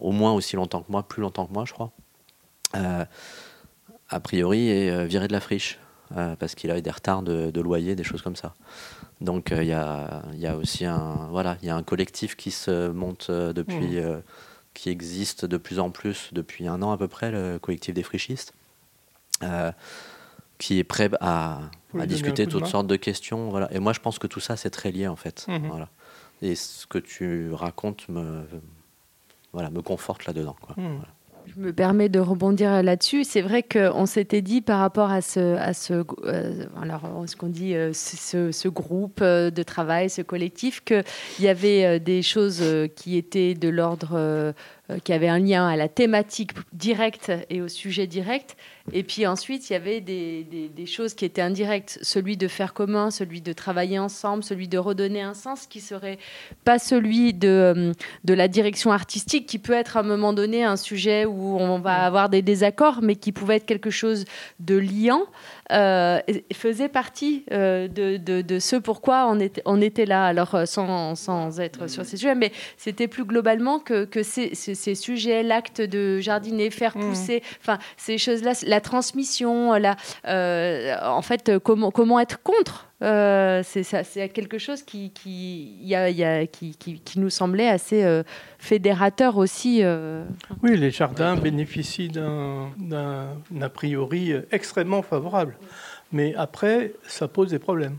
au 0.00 0.12
moins 0.12 0.32
aussi 0.32 0.56
longtemps 0.56 0.82
que 0.82 0.90
moi, 0.90 1.02
plus 1.02 1.22
longtemps 1.22 1.46
que 1.46 1.52
moi, 1.52 1.64
je 1.66 1.72
crois, 1.72 1.92
euh, 1.98 2.01
a 2.74 4.20
priori 4.20 4.68
est 4.68 5.06
viré 5.06 5.28
de 5.28 5.32
la 5.32 5.40
friche 5.40 5.78
parce 6.38 6.54
qu'il 6.54 6.70
a 6.70 6.78
eu 6.78 6.82
des 6.82 6.90
retards 6.90 7.22
de, 7.22 7.60
loyer, 7.60 7.94
des 7.94 8.04
choses 8.04 8.22
comme 8.22 8.36
ça. 8.36 8.54
Donc 9.20 9.52
il 9.56 9.64
y 9.64 9.72
a, 9.72 10.22
y, 10.34 10.46
a, 10.46 10.56
aussi 10.56 10.84
un 10.84 11.28
voilà, 11.30 11.56
il 11.62 11.68
y 11.68 11.70
a 11.70 11.76
un 11.76 11.82
collectif 11.82 12.36
qui 12.36 12.50
se 12.50 12.88
monte 12.88 13.30
depuis, 13.30 14.00
mmh. 14.00 14.22
qui 14.74 14.90
existe 14.90 15.44
de 15.44 15.56
plus 15.56 15.78
en 15.78 15.90
plus 15.90 16.30
depuis 16.32 16.68
un 16.68 16.82
an 16.82 16.92
à 16.92 16.98
peu 16.98 17.08
près, 17.08 17.30
le 17.30 17.58
collectif 17.58 17.94
des 17.94 18.02
frichistes 18.02 18.52
qui 20.62 20.78
est 20.78 20.84
prêt 20.84 21.10
à, 21.20 21.60
à 21.98 22.06
discuter 22.06 22.46
toutes 22.46 22.66
sortes 22.66 22.86
de 22.86 22.94
questions. 22.94 23.50
Voilà. 23.50 23.72
Et 23.74 23.80
moi, 23.80 23.92
je 23.92 23.98
pense 23.98 24.20
que 24.20 24.28
tout 24.28 24.38
ça, 24.38 24.56
c'est 24.56 24.70
très 24.70 24.92
lié, 24.92 25.08
en 25.08 25.16
fait. 25.16 25.44
Mhm. 25.48 25.66
Voilà. 25.66 25.88
Et 26.40 26.54
ce 26.54 26.86
que 26.86 26.98
tu 26.98 27.52
racontes 27.52 28.08
me, 28.08 28.44
voilà, 29.52 29.70
me 29.70 29.82
conforte 29.82 30.24
là-dedans. 30.24 30.56
Quoi. 30.60 30.76
Mhm. 30.78 31.02
Je 31.46 31.60
me 31.60 31.72
permets 31.72 32.08
de 32.08 32.20
rebondir 32.20 32.82
là-dessus. 32.82 33.24
C'est 33.24 33.42
vrai 33.42 33.62
qu'on 33.62 34.06
s'était 34.06 34.42
dit 34.42 34.60
par 34.60 34.78
rapport 34.78 35.10
à 35.10 35.20
ce, 35.20 35.40
euh, 35.40 36.66
qu'on 37.38 37.48
dit, 37.48 37.74
euh, 37.74 37.92
ce, 37.92 38.52
ce, 38.52 38.68
groupe 38.68 39.20
euh, 39.22 39.50
de 39.50 39.62
travail, 39.62 40.08
ce 40.08 40.22
collectif, 40.22 40.82
qu'il 40.84 41.04
y 41.40 41.48
avait 41.48 42.00
des 42.00 42.22
choses 42.22 42.62
qui 42.96 43.16
étaient 43.16 43.54
de 43.54 43.68
l'ordre 43.68 44.54
qui 45.04 45.12
avait 45.12 45.28
un 45.28 45.38
lien 45.38 45.66
à 45.66 45.76
la 45.76 45.88
thématique 45.88 46.52
directe 46.72 47.32
et 47.50 47.60
au 47.60 47.68
sujet 47.68 48.06
direct. 48.06 48.56
Et 48.92 49.04
puis 49.04 49.26
ensuite, 49.26 49.70
il 49.70 49.74
y 49.74 49.76
avait 49.76 50.00
des, 50.00 50.44
des, 50.44 50.86
choses 50.86 51.14
qui 51.14 51.24
étaient 51.24 51.42
indirectes, 51.42 51.98
celui 52.02 52.36
de 52.36 52.48
faire 52.48 52.74
commun, 52.74 53.12
celui 53.12 53.40
de 53.40 53.52
travailler 53.52 53.98
ensemble, 53.98 54.42
celui 54.42 54.66
de 54.66 54.76
redonner 54.76 55.22
un 55.22 55.34
sens, 55.34 55.66
qui 55.66 55.80
serait 55.80 56.18
pas 56.64 56.80
celui 56.80 57.32
de, 57.32 57.92
de 58.24 58.34
la 58.34 58.48
direction 58.48 58.90
artistique, 58.90 59.46
qui 59.46 59.60
peut 59.60 59.72
être 59.72 59.96
à 59.96 60.00
un 60.00 60.02
moment 60.02 60.32
donné 60.32 60.64
un 60.64 60.76
sujet 60.76 61.24
où 61.24 61.56
on 61.58 61.78
va 61.78 62.04
avoir 62.04 62.28
des 62.28 62.42
désaccords, 62.42 63.02
mais 63.02 63.14
qui 63.14 63.30
pouvait 63.30 63.56
être 63.56 63.66
quelque 63.66 63.90
chose 63.90 64.24
de 64.58 64.76
liant. 64.76 65.26
Euh, 65.70 66.20
faisait 66.52 66.88
partie 66.88 67.44
euh, 67.50 67.88
de, 67.88 68.18
de, 68.18 68.58
ce 68.58 68.76
pourquoi 68.76 69.26
on 69.28 69.40
était, 69.40 69.62
on 69.64 69.80
était 69.80 70.04
là, 70.04 70.26
alors 70.26 70.54
euh, 70.54 70.66
sans, 70.66 71.14
sans 71.14 71.60
être 71.60 71.88
sur 71.88 72.04
ces 72.04 72.18
sujets, 72.18 72.34
mais 72.34 72.52
c'était 72.76 73.08
plus 73.08 73.24
globalement 73.24 73.78
que, 73.78 74.04
que 74.04 74.22
ces, 74.22 74.54
ces, 74.82 74.94
sujets, 74.94 75.42
l'acte 75.42 75.80
de 75.80 76.20
jardiner, 76.20 76.70
faire 76.70 76.96
mmh. 76.96 77.00
pousser, 77.00 77.42
enfin 77.60 77.78
ces 77.96 78.18
choses-là, 78.18 78.52
la 78.66 78.80
transmission, 78.80 79.74
la, 79.74 79.96
en 81.02 81.22
fait, 81.22 81.58
comment, 81.58 81.90
comment 81.90 82.20
être 82.20 82.42
contre 82.42 82.88
euh, 83.02 83.62
c'est 83.64 84.28
quelque 84.28 84.58
chose 84.58 84.82
qui, 84.82 85.10
qui, 85.10 85.76
y 85.82 85.94
a, 85.94 86.08
y 86.08 86.22
a, 86.22 86.46
qui, 86.46 86.76
qui, 86.76 87.18
nous 87.18 87.30
semblait 87.30 87.68
assez 87.68 88.04
euh, 88.04 88.22
fédérateur 88.58 89.38
aussi. 89.38 89.80
Euh. 89.82 90.24
Oui, 90.62 90.76
les 90.76 90.92
jardins 90.92 91.36
bénéficient 91.36 92.10
d'un 92.10 92.70
a 93.60 93.68
priori 93.68 94.34
extrêmement 94.52 95.02
favorable. 95.02 95.56
Mais 96.12 96.34
après, 96.36 96.92
ça 97.08 97.26
pose 97.26 97.50
des 97.50 97.58
problèmes. 97.58 97.96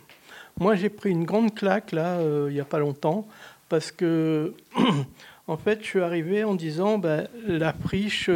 Moi, 0.60 0.76
j'ai 0.76 0.90
pris 0.90 1.10
une 1.10 1.26
grande 1.26 1.54
claque, 1.54 1.92
là, 1.92 2.20
il 2.48 2.54
n'y 2.54 2.60
a 2.62 2.66
pas 2.66 2.80
longtemps, 2.80 3.28
parce 3.70 3.92
que, 3.92 4.54
en 5.48 5.58
fait, 5.58 5.82
je 5.82 5.88
suis 5.88 6.02
arrivé 6.02 6.44
en 6.44 6.56
disant, 6.56 6.98
ben, 6.98 7.28
la 7.46 7.74
friche 7.74 8.30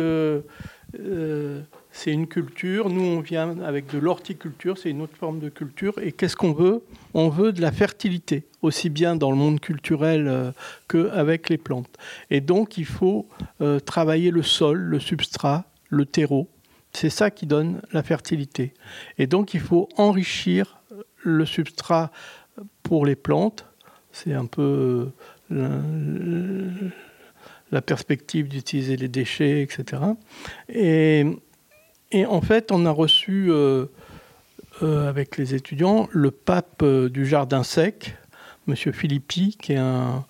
c'est 1.98 2.14
une 2.14 2.28
culture. 2.28 2.90
Nous, 2.90 3.02
on 3.02 3.22
vient 3.22 3.60
avec 3.62 3.92
de 3.92 3.98
l'horticulture, 3.98 4.78
c'est 4.78 4.92
une 4.92 5.02
autre 5.02 5.18
forme 5.18 5.40
de 5.40 5.50
culture. 5.50 5.98
Et 6.00 6.12
qu'est-ce 6.12 6.36
qu'on 6.36 6.54
veut? 6.54 6.84
On 7.16 7.30
veut 7.30 7.52
de 7.52 7.60
la 7.60 7.72
fertilité, 7.72 8.46
aussi 8.62 8.90
bien 8.90 9.16
dans 9.16 9.32
le 9.32 9.38
monde 9.38 9.60
culturel 9.60 10.28
euh, 10.28 10.52
qu'avec 10.88 11.50
les 11.50 11.58
plantes. 11.58 11.98
Et 12.30 12.40
donc, 12.40 12.78
il 12.78 12.86
faut 12.86 13.28
euh, 13.62 13.80
travailler 13.80 14.30
le 14.30 14.44
sol, 14.44 14.78
le 14.78 15.00
substrat, 15.00 15.66
le 15.90 16.06
terreau. 16.06 16.48
C'est 16.94 17.10
ça 17.10 17.32
qui 17.32 17.48
donne 17.48 17.82
la 17.94 18.04
fertilité. 18.04 18.74
Et 19.18 19.26
donc, 19.26 19.56
il 19.56 19.60
faut 19.60 19.90
enrichir 19.98 20.80
le 21.24 21.46
substrat 21.48 22.12
pour 22.84 23.08
les 23.08 23.16
plantes. 23.16 23.66
C'est 24.12 24.34
un 24.34 24.46
peu 24.46 24.62
euh, 24.62 25.14
la 25.50 25.82
perspective 27.82 28.48
d'utiliser 28.48 28.98
les 28.98 29.08
déchets, 29.08 29.62
etc. 29.62 30.02
Et 30.70 31.26
et 32.12 32.26
en 32.26 32.42
fait, 32.42 32.72
on 32.72 32.86
a 32.86 32.92
reçu 32.92 33.48
euh, 33.50 33.86
euh, 34.82 35.10
avec 35.10 35.38
les 35.38 35.56
étudiants 35.56 36.08
le 36.12 36.32
pape 36.32 36.82
euh, 36.84 37.10
du 37.10 37.26
jardin 37.26 37.64
sec, 37.64 38.16
M. 38.68 38.76
Filippi, 38.76 39.58
qui 39.60 39.74
est 39.74 39.78
un, 39.78 40.26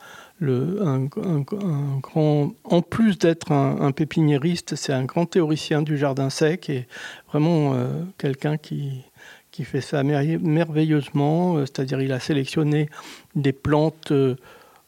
grand, 2.01 2.53
en 2.63 2.81
plus 2.81 3.17
d'être 3.17 3.51
un, 3.51 3.91
pépiniériste, 3.91 4.75
c'est 4.75 4.93
un 4.93 5.05
grand 5.05 5.25
théoricien 5.25 5.81
du 5.81 5.97
jardin 5.97 6.29
sec 6.29 6.69
et 6.69 6.87
vraiment 7.27 7.75
quelqu'un 8.19 8.57
qui, 8.57 9.01
qui 9.49 9.63
fait 9.63 9.81
ça 9.81 10.03
merveilleusement, 10.03 11.57
c'est-à-dire 11.61 12.01
il 12.01 12.11
a 12.11 12.19
sélectionné 12.19 12.87
des 13.33 13.51
plantes 13.51 14.13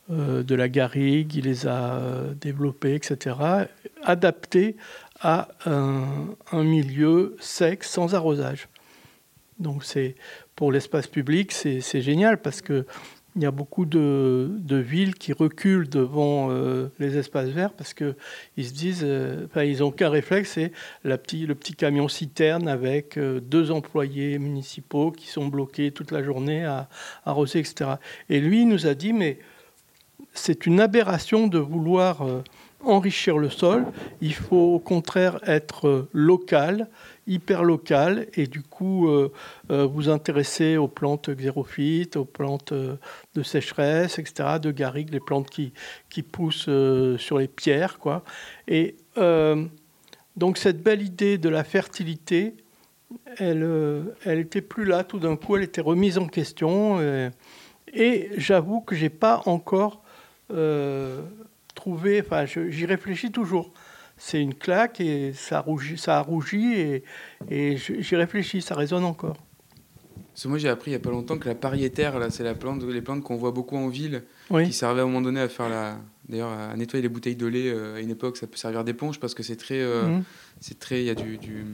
de 0.10 0.56
la 0.56 0.70
garrigue, 0.70 1.36
il 1.36 1.46
les 1.46 1.68
a 1.68 2.02
développées, 2.42 2.96
etc., 2.96 3.36
adaptées 4.04 4.76
à 5.22 5.50
un, 5.66 6.64
milieu 6.64 7.36
sec 7.40 7.84
sans 7.84 8.16
arrosage. 8.16 8.68
Donc 9.60 9.84
c'est 9.84 10.16
pour 10.56 10.72
l'espace 10.72 11.08
public, 11.08 11.52
c'est 11.52 12.02
génial 12.02 12.42
parce 12.42 12.62
que 12.62 12.86
il 13.36 13.44
y 13.44 13.46
a 13.46 13.52
beaucoup 13.52 13.86
de, 13.86 14.60
villes 14.70 15.16
qui 15.16 15.34
reculent 15.34 15.88
devant 15.88 16.50
euh, 16.50 16.92
les 17.00 17.18
espaces 17.18 17.50
verts 17.50 17.74
parce 17.74 17.94
qu'ils 17.94 18.16
se 18.58 18.74
disent, 18.74 19.04
euh, 19.04 19.46
ils 19.56 19.80
n'ont 19.80 19.92
qu'un 19.92 20.10
réflexe, 20.10 20.54
c'est 20.54 20.72
le 21.04 21.16
petit 21.18 21.76
camion 21.76 22.08
citerne 22.08 22.68
avec 22.68 23.18
euh, 23.18 23.40
deux 23.40 23.72
employés 23.72 24.40
municipaux 24.40 25.12
qui 25.12 25.28
sont 25.28 25.48
bloqués 25.48 25.92
toute 25.92 26.12
la 26.12 26.24
journée 26.24 26.66
à 26.66 26.90
arroser, 27.26 27.60
etc. 27.60 27.92
Et 28.30 28.40
lui, 28.40 28.64
il 28.64 28.68
nous 28.68 28.88
a 28.88 28.96
dit, 28.96 29.14
mais 29.14 29.38
c'est 30.34 30.66
une 30.66 30.80
aberration 30.80 31.48
de 31.48 31.60
vouloir 31.60 32.24
enrichir 32.84 33.38
le 33.38 33.50
sol, 33.50 33.86
il 34.22 34.34
faut 34.34 34.76
au 34.76 34.80
contraire 34.80 35.40
être 35.46 35.88
euh, 35.88 36.10
local, 36.14 36.88
hyper 37.28 37.64
local, 37.64 38.28
et 38.36 38.48
du 38.48 38.62
coup 38.62 39.10
euh, 39.10 39.32
euh, 39.70 39.86
vous 39.86 40.10
intéresser 40.10 40.78
aux 40.78 40.88
plantes 40.88 41.30
xérophytes, 41.30 42.16
aux 42.16 42.26
plantes 42.26 42.74
de 42.74 43.44
sécheresse, 43.44 44.18
etc., 44.18 44.60
de 44.62 44.72
garrigues, 44.72 45.12
les 45.12 45.20
plantes 45.20 45.50
qui, 45.50 45.74
qui 46.10 46.24
poussent 46.24 46.70
sur 47.18 47.38
les 47.38 47.48
pierres. 47.48 48.00
Quoi. 48.00 48.24
Et 48.68 48.96
donc 50.36 50.58
cette 50.58 50.82
belle 50.82 51.02
idée 51.02 51.38
de 51.38 51.50
la 51.50 51.64
fertilité, 51.64 52.56
elle 53.38 54.16
n'était 54.26 54.62
plus 54.62 54.86
là 54.86 55.04
tout 55.04 55.20
d'un 55.20 55.36
coup, 55.36 55.58
elle 55.58 55.64
était 55.64 55.82
remise 55.82 56.18
en 56.18 56.28
question. 56.28 57.02
Et, 57.02 57.30
et 57.94 58.30
j'avoue 58.38 58.82
que 58.82 58.96
j'ai 58.96 59.10
pas 59.10 59.42
encore 59.46 60.02
trouver, 61.76 62.22
enfin, 62.22 62.46
j'y 62.46 62.86
réfléchis 62.86 63.32
toujours. 63.32 63.72
C'est 64.18 64.42
une 64.42 64.54
claque 64.54 65.00
et 65.00 65.32
ça, 65.34 65.62
rougit, 65.62 65.98
ça 65.98 66.18
a 66.18 66.22
rougi 66.22 67.02
et 67.50 67.78
j'y 67.78 68.16
réfléchis, 68.16 68.62
ça 68.62 68.76
résonne 68.76 69.06
encore. 69.06 69.38
Parce 70.40 70.46
que 70.46 70.50
moi, 70.52 70.58
j'ai 70.58 70.70
appris 70.70 70.92
il 70.92 70.94
n'y 70.94 70.96
a 70.96 71.02
pas 71.02 71.10
longtemps 71.10 71.38
que 71.38 71.50
la 71.50 71.54
pariétaire, 71.54 72.18
là, 72.18 72.30
c'est 72.30 72.46
la 72.46 72.54
plante, 72.54 72.82
les 72.84 73.02
plantes 73.02 73.22
qu'on 73.24 73.36
voit 73.36 73.52
beaucoup 73.52 73.76
en 73.76 73.90
ville, 73.90 74.24
qui 74.48 74.72
servaient 74.72 75.02
à 75.02 75.04
un 75.04 75.08
moment 75.08 75.20
donné 75.20 75.42
à 75.42 75.50
faire 75.50 75.68
la, 75.68 75.98
d'ailleurs, 76.30 76.52
à 76.52 76.78
nettoyer 76.78 77.02
les 77.02 77.10
bouteilles 77.10 77.36
de 77.36 77.46
lait. 77.46 77.68
Euh, 77.68 77.98
à 77.98 78.00
une 78.00 78.10
époque, 78.10 78.38
ça 78.38 78.48
peut 78.48 78.56
servir 78.56 78.86
d'éponge 78.86 79.20
parce 79.20 79.34
que 79.34 79.44
c'est 79.44 79.58
très, 79.58 79.82
euh, 79.82 80.04
mhm. 80.04 80.24
c'est 80.62 80.80
très, 80.80 81.02
il 81.02 81.08
y 81.08 81.10
a 81.10 81.16
du, 81.16 81.40
du 81.40 81.66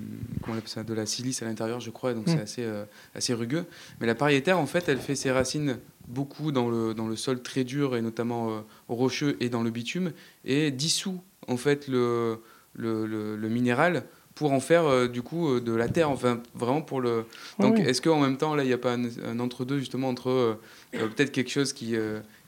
comment 0.42 0.56
on 0.56 0.58
appelle 0.58 0.68
ça, 0.68 0.84
de 0.84 0.96
la 0.96 1.06
silice 1.06 1.44
à 1.44 1.46
l'intérieur, 1.46 1.80
je 1.80 1.92
crois, 1.92 2.16
donc 2.16 2.24
c'est 2.26 2.38
mhm. 2.38 2.42
assez, 2.42 2.64
euh, 2.64 2.86
assez 3.14 3.36
rugueux. 3.36 3.66
Mais 4.02 4.08
la 4.08 4.16
pariétaire, 4.16 4.58
en 4.58 4.66
fait, 4.66 4.90
elle 4.90 4.98
fait 4.98 5.14
ses 5.14 5.30
racines 5.30 5.78
beaucoup 6.08 6.52
dans 6.52 6.68
le, 6.68 6.96
dans 6.96 7.08
le 7.08 7.16
sol 7.16 7.44
très 7.44 7.66
dur 7.66 7.96
et 7.96 8.02
notamment 8.02 8.64
rocheux 8.90 9.38
et 9.42 9.50
dans 9.50 9.62
le 9.62 9.70
bitume 9.70 10.12
et 10.44 10.72
dissout 10.72 11.22
en 11.48 11.58
fait 11.58 11.88
le, 11.88 12.40
le, 12.74 13.06
le, 13.36 13.50
minéral 13.50 14.06
pour 14.36 14.52
en 14.52 14.60
faire 14.60 14.86
euh, 14.86 15.08
du 15.08 15.22
coup 15.22 15.50
euh, 15.50 15.62
de 15.62 15.74
la 15.74 15.88
terre 15.88 16.12
enfin 16.12 16.42
vraiment 16.54 16.82
pour 16.82 17.02
le 17.02 17.26
donc 17.60 17.80
est-ce 17.80 18.02
qu'en 18.02 18.20
même 18.20 18.38
temps 18.38 18.54
là 18.54 18.64
il 18.64 18.68
n'y 18.68 18.74
a 18.74 18.78
pas 18.78 18.94
un, 18.94 19.40
entre-deux 19.40 19.80
justement 19.80 20.10
entre 20.10 20.60
peut-être 20.92 21.32
quelque 21.32 21.50
chose 21.50 21.74
qui, 21.74 21.96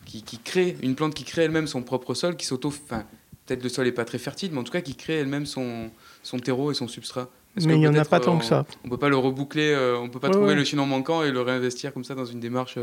qui, 0.05 0.21
qui 0.21 0.37
crée 0.37 0.77
une 0.83 0.95
plante 0.95 1.13
qui 1.13 1.23
crée 1.23 1.43
elle-même 1.43 1.67
son 1.67 1.81
propre 1.81 2.13
sol 2.13 2.35
qui 2.35 2.45
s'auto 2.45 2.67
enfin 2.67 3.05
peut-être 3.45 3.63
le 3.63 3.69
sol 3.69 3.85
n'est 3.85 3.91
pas 3.93 4.05
très 4.05 4.19
fertile 4.19 4.51
mais 4.51 4.59
en 4.59 4.63
tout 4.63 4.73
cas 4.73 4.81
qui 4.81 4.95
crée 4.95 5.15
elle-même 5.15 5.45
son, 5.45 5.89
son 6.21 6.37
terreau 6.37 6.71
et 6.71 6.75
son 6.75 6.87
substrat 6.87 7.29
mais 7.65 7.73
il 7.73 7.79
n'y 7.79 7.87
en 7.87 7.95
a 7.95 8.05
pas 8.05 8.19
tant 8.19 8.37
que 8.37 8.45
ça. 8.45 8.67
On 8.85 8.89
peut 8.89 8.99
pas 8.99 9.09
le 9.09 9.17
reboucler, 9.17 9.75
on 9.99 10.09
peut 10.09 10.19
pas 10.19 10.29
trouver 10.29 10.53
le 10.53 10.63
chaînon 10.63 10.85
manquant 10.85 11.23
et 11.23 11.31
le 11.31 11.41
réinvestir 11.41 11.91
comme 11.91 12.03
ça 12.03 12.13
dans 12.13 12.25
une 12.25 12.39
démarche 12.39 12.77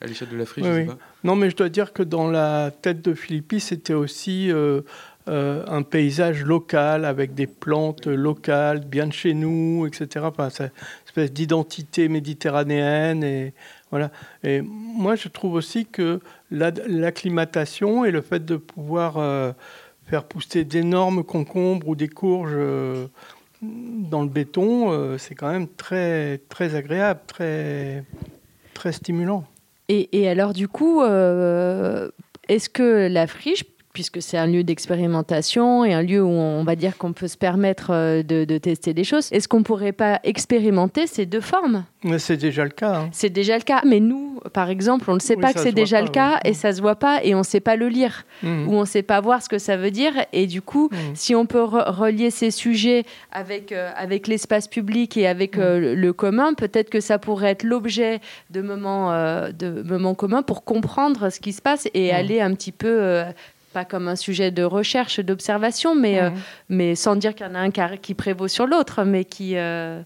à 0.00 0.06
l'échelle 0.06 0.30
de 0.30 0.36
la 0.36 0.46
friche, 0.46 0.64
sais 0.64 0.84
pas. 0.84 0.98
Non, 1.22 1.36
mais 1.36 1.48
je 1.48 1.54
dois 1.54 1.68
dire 1.68 1.92
que 1.92 2.02
dans 2.02 2.28
la 2.28 2.72
tête 2.72 3.02
de 3.02 3.14
Philippi, 3.14 3.60
c'était 3.60 3.94
aussi 3.94 4.50
euh, 5.28 5.36
euh, 5.36 5.64
un 5.68 5.82
paysage 5.82 6.44
local 6.44 7.04
avec 7.04 7.34
des 7.34 7.46
plantes 7.46 8.06
locales, 8.06 8.80
bien 8.80 9.06
de 9.06 9.12
chez 9.12 9.34
nous, 9.34 9.86
etc. 9.86 10.26
Enfin, 10.28 10.50
cette 10.50 10.72
espèce 11.06 11.32
d'identité 11.32 12.08
méditerranéenne 12.08 13.22
et 13.24 13.52
voilà. 13.90 14.10
Et 14.44 14.60
moi, 14.62 15.16
je 15.16 15.28
trouve 15.28 15.54
aussi 15.54 15.86
que 15.86 16.20
l'acclimatation 16.50 18.04
et 18.04 18.10
le 18.10 18.20
fait 18.20 18.44
de 18.44 18.56
pouvoir 18.56 19.18
euh, 19.18 19.52
faire 20.08 20.24
pousser 20.24 20.64
d'énormes 20.64 21.24
concombres 21.24 21.88
ou 21.88 21.96
des 21.96 22.08
courges 22.08 22.56
dans 23.62 24.22
le 24.22 24.28
béton, 24.28 25.16
c'est 25.18 25.34
quand 25.34 25.50
même 25.50 25.68
très 25.68 26.38
très 26.48 26.74
agréable, 26.74 27.20
très 27.26 28.04
très 28.74 28.92
stimulant. 28.92 29.44
Et, 29.88 30.28
alors, 30.28 30.52
du 30.52 30.66
coup, 30.66 31.02
euh, 31.02 32.10
est-ce 32.48 32.68
que 32.68 33.08
la 33.08 33.26
friche 33.26 33.64
puisque 33.96 34.20
c'est 34.20 34.36
un 34.36 34.46
lieu 34.46 34.62
d'expérimentation 34.62 35.82
et 35.82 35.94
un 35.94 36.02
lieu 36.02 36.22
où 36.22 36.28
on 36.28 36.64
va 36.64 36.76
dire 36.76 36.98
qu'on 36.98 37.14
peut 37.14 37.28
se 37.28 37.38
permettre 37.38 37.94
euh, 37.94 38.22
de, 38.22 38.58
tester 38.58 38.92
des 38.92 39.04
choses. 39.04 39.32
Est-ce 39.32 39.48
qu'on 39.48 39.60
ne 39.60 39.64
pourrait 39.64 39.92
pas 39.92 40.20
expérimenter 40.22 41.06
ces 41.06 41.24
deux 41.24 41.40
formes? 41.40 41.86
C'est 42.18 42.36
déjà 42.36 42.64
le 42.64 42.70
cas. 42.70 42.96
Hein. 42.96 43.08
C'est 43.12 43.30
déjà 43.30 43.56
le 43.56 43.62
cas. 43.62 43.80
Mais 43.86 44.00
nous, 44.00 44.38
par 44.52 44.68
exemple, 44.68 45.10
on 45.10 45.14
ne 45.14 45.18
sait 45.18 45.36
pas 45.36 45.54
que 45.54 45.60
c'est 45.60 45.72
déjà 45.72 46.02
le 46.02 46.08
cas 46.08 46.40
et 46.44 46.52
ça 46.52 46.72
ne 46.72 46.74
se 46.74 46.82
voit 46.82 46.96
pas 46.96 47.24
et 47.24 47.34
on 47.34 47.38
ne 47.38 47.42
sait 47.42 47.60
pas 47.60 47.74
le 47.74 47.88
lire 47.88 48.26
mmh. 48.42 48.68
ou 48.68 48.74
on 48.74 48.80
ne 48.80 48.86
sait 48.86 49.02
pas 49.02 49.18
voir 49.22 49.42
ce 49.42 49.48
que 49.48 49.56
ça 49.58 49.78
veut 49.78 49.90
dire. 49.90 50.12
Et 50.34 50.46
du 50.46 50.60
coup, 50.60 50.90
mmh. 50.92 50.96
si 51.14 51.34
on 51.34 51.46
peut 51.46 51.62
relier 51.62 52.30
ces 52.30 52.50
sujets 52.50 53.04
avec, 53.32 53.72
euh, 53.72 53.90
avec 53.96 54.26
l'espace 54.26 54.68
public 54.68 55.16
et 55.16 55.26
avec 55.26 55.56
mmh. 55.56 55.62
euh, 55.62 55.94
le, 55.94 56.12
commun, 56.12 56.52
peut-être 56.52 56.90
que 56.90 57.00
ça 57.00 57.18
pourrait 57.18 57.52
être 57.52 57.64
l'objet 57.64 58.20
de 58.50 58.60
moments, 58.60 59.10
de 59.10 59.82
moments 59.82 60.14
communs 60.14 60.42
pour 60.42 60.64
comprendre 60.64 61.30
ce 61.30 61.40
qui 61.40 61.54
se 61.54 61.62
passe 61.62 61.88
et 61.94 62.12
aller 62.12 62.42
un 62.42 62.52
petit 62.52 62.72
peu 62.72 63.24
pas 63.76 63.84
comme 63.84 64.08
un 64.08 64.16
sujet 64.16 64.50
de 64.50 64.62
recherche, 64.62 65.20
d'observation, 65.20 65.94
mais, 65.94 66.18
euh, 66.18 66.30
mais 66.70 66.94
sans 66.94 67.14
dire 67.14 67.34
qu'il 67.34 67.44
y 67.46 67.50
en 67.50 67.54
a 67.54 67.58
un 67.58 67.70
qui 67.70 68.14
prévaut 68.14 68.48
sur 68.48 68.66
l'autre, 68.66 69.04
mais 69.04 69.26
qui... 69.26 69.58
Euh, 69.58 70.00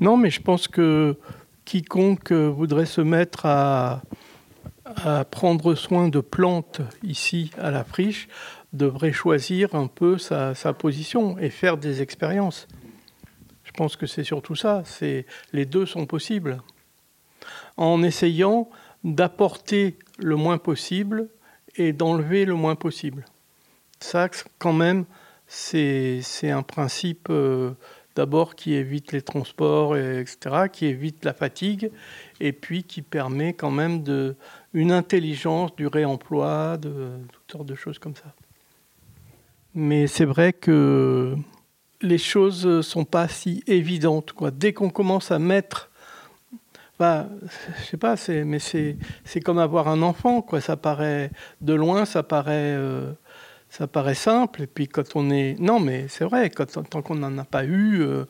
non, 0.00 0.16
mais 0.16 0.30
je 0.30 0.40
pense 0.40 0.68
que 0.68 1.18
quiconque 1.66 2.32
voudrait 2.32 2.86
se 2.86 3.02
mettre 3.02 3.44
à, 3.44 4.00
à 4.86 5.26
prendre 5.26 5.74
soin 5.74 6.08
de 6.08 6.20
plantes 6.20 6.80
ici 7.02 7.50
à 7.58 7.70
la 7.70 7.84
friche 7.84 8.28
devrait 8.72 9.12
choisir 9.12 9.74
un 9.74 9.86
peu 9.86 10.16
sa, 10.16 10.54
sa 10.54 10.72
position 10.72 11.38
et 11.38 11.50
faire 11.50 11.76
des 11.76 12.00
expériences. 12.00 12.68
Je 13.64 13.72
pense 13.72 13.96
que 13.96 14.06
c'est 14.06 14.24
surtout 14.24 14.54
ça. 14.54 14.80
C'est 14.86 15.26
les 15.52 15.66
deux 15.66 15.84
sont 15.84 16.06
possibles. 16.06 16.62
En 17.76 18.02
essayant 18.02 18.70
d'apporter 19.04 19.98
le 20.16 20.36
moins 20.36 20.56
possible 20.56 21.28
et 21.76 21.92
d'enlever 21.92 22.44
le 22.44 22.54
moins 22.54 22.74
possible. 22.74 23.24
Ça, 24.00 24.28
quand 24.58 24.72
même, 24.72 25.04
c'est 25.46 26.22
un 26.44 26.62
principe 26.62 27.28
euh, 27.30 27.72
d'abord 28.16 28.54
qui 28.54 28.74
évite 28.74 29.12
les 29.12 29.22
transports, 29.22 29.96
etc., 29.96 30.66
qui 30.72 30.86
évite 30.86 31.24
la 31.24 31.32
fatigue, 31.32 31.90
et 32.40 32.52
puis 32.52 32.84
qui 32.84 33.02
permet 33.02 33.54
quand 33.54 33.70
même 33.70 34.02
de, 34.02 34.36
une 34.74 34.92
intelligence 34.92 35.74
du 35.76 35.86
réemploi, 35.86 36.76
de 36.76 37.10
toutes 37.32 37.52
sortes 37.52 37.66
de 37.66 37.74
choses 37.74 37.98
comme 37.98 38.16
ça. 38.16 38.34
Mais 39.74 40.06
c'est 40.06 40.24
vrai 40.24 40.52
que 40.52 41.36
les 42.00 42.18
choses 42.18 42.66
ne 42.66 42.82
sont 42.82 43.04
pas 43.04 43.28
si 43.28 43.62
évidentes. 43.66 44.34
Dès 44.52 44.72
qu'on 44.72 44.90
commence 44.90 45.30
à 45.30 45.38
mettre 45.38 45.87
bah, 46.98 47.28
je 47.78 47.84
sais 47.84 47.96
pas, 47.96 48.16
mais 48.44 48.58
c'est, 48.58 48.96
comme 49.44 49.58
avoir 49.58 49.88
un 49.88 50.02
enfant, 50.02 50.42
quoi. 50.42 50.60
Ça 50.60 50.76
paraît 50.76 51.30
de 51.60 51.74
loin, 51.74 52.04
ça 52.04 52.24
paraît, 52.24 52.74
euh, 52.76 53.12
ça 53.68 53.86
paraît 53.86 54.14
simple. 54.14 54.62
Et 54.62 54.66
puis 54.66 54.88
quand 54.88 55.14
on 55.14 55.30
est, 55.30 55.56
non, 55.60 55.78
mais 55.78 56.08
c'est 56.08 56.24
vrai, 56.24 56.50
quand, 56.50 56.66
tant 56.88 57.02
qu'on 57.02 57.14
n'en 57.14 57.38
a 57.38 57.44
pas 57.44 57.64
eu, 57.64 58.00
euh, 58.02 58.24